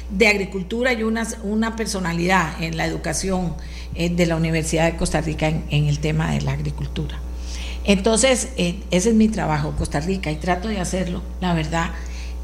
[0.09, 3.55] de Agricultura y una, una personalidad en la educación
[3.97, 7.19] eh, de la Universidad de Costa Rica en, el tema de la agricultura.
[7.85, 11.91] Entonces, eh, ese es mi trabajo, Costa Rica, y trato de hacerlo, la verdad,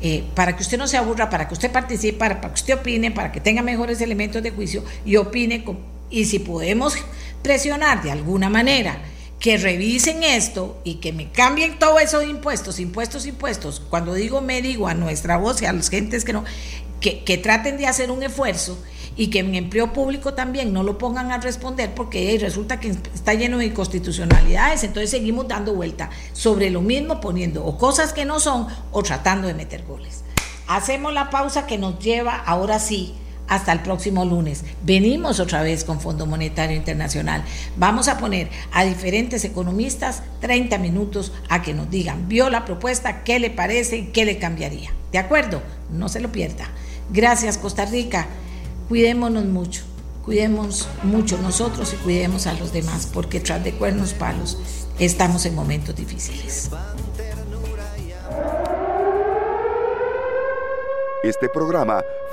[0.00, 2.74] eh, para que usted no se aburra, para que usted participe, para, para, que usted
[2.74, 5.64] opine, para que tenga mejores elementos de juicio y opine,
[6.10, 6.96] y si podemos
[7.42, 8.98] presionar de alguna manera
[9.44, 13.82] que revisen esto y que me cambien todos esos impuestos, impuestos, impuestos.
[13.90, 16.44] Cuando digo me digo a nuestra voz y a las gentes que no,
[16.98, 18.82] que, que traten de hacer un esfuerzo
[19.18, 23.34] y que en empleo público también no lo pongan a responder porque resulta que está
[23.34, 28.40] lleno de inconstitucionalidades, entonces seguimos dando vuelta sobre lo mismo poniendo o cosas que no
[28.40, 30.24] son o tratando de meter goles.
[30.68, 33.14] Hacemos la pausa que nos lleva ahora sí
[33.48, 34.64] hasta el próximo lunes.
[34.82, 37.44] Venimos otra vez con Fondo Monetario Internacional.
[37.76, 43.24] Vamos a poner a diferentes economistas 30 minutos a que nos digan, vio la propuesta,
[43.24, 44.90] qué le parece y qué le cambiaría.
[45.12, 45.62] ¿De acuerdo?
[45.90, 46.68] No se lo pierda.
[47.10, 48.26] Gracias Costa Rica.
[48.88, 49.82] Cuidémonos mucho.
[50.24, 54.58] Cuidemos mucho nosotros y cuidemos a los demás, porque tras de cuernos palos
[54.98, 56.70] estamos en momentos difíciles.
[61.22, 62.02] Este programa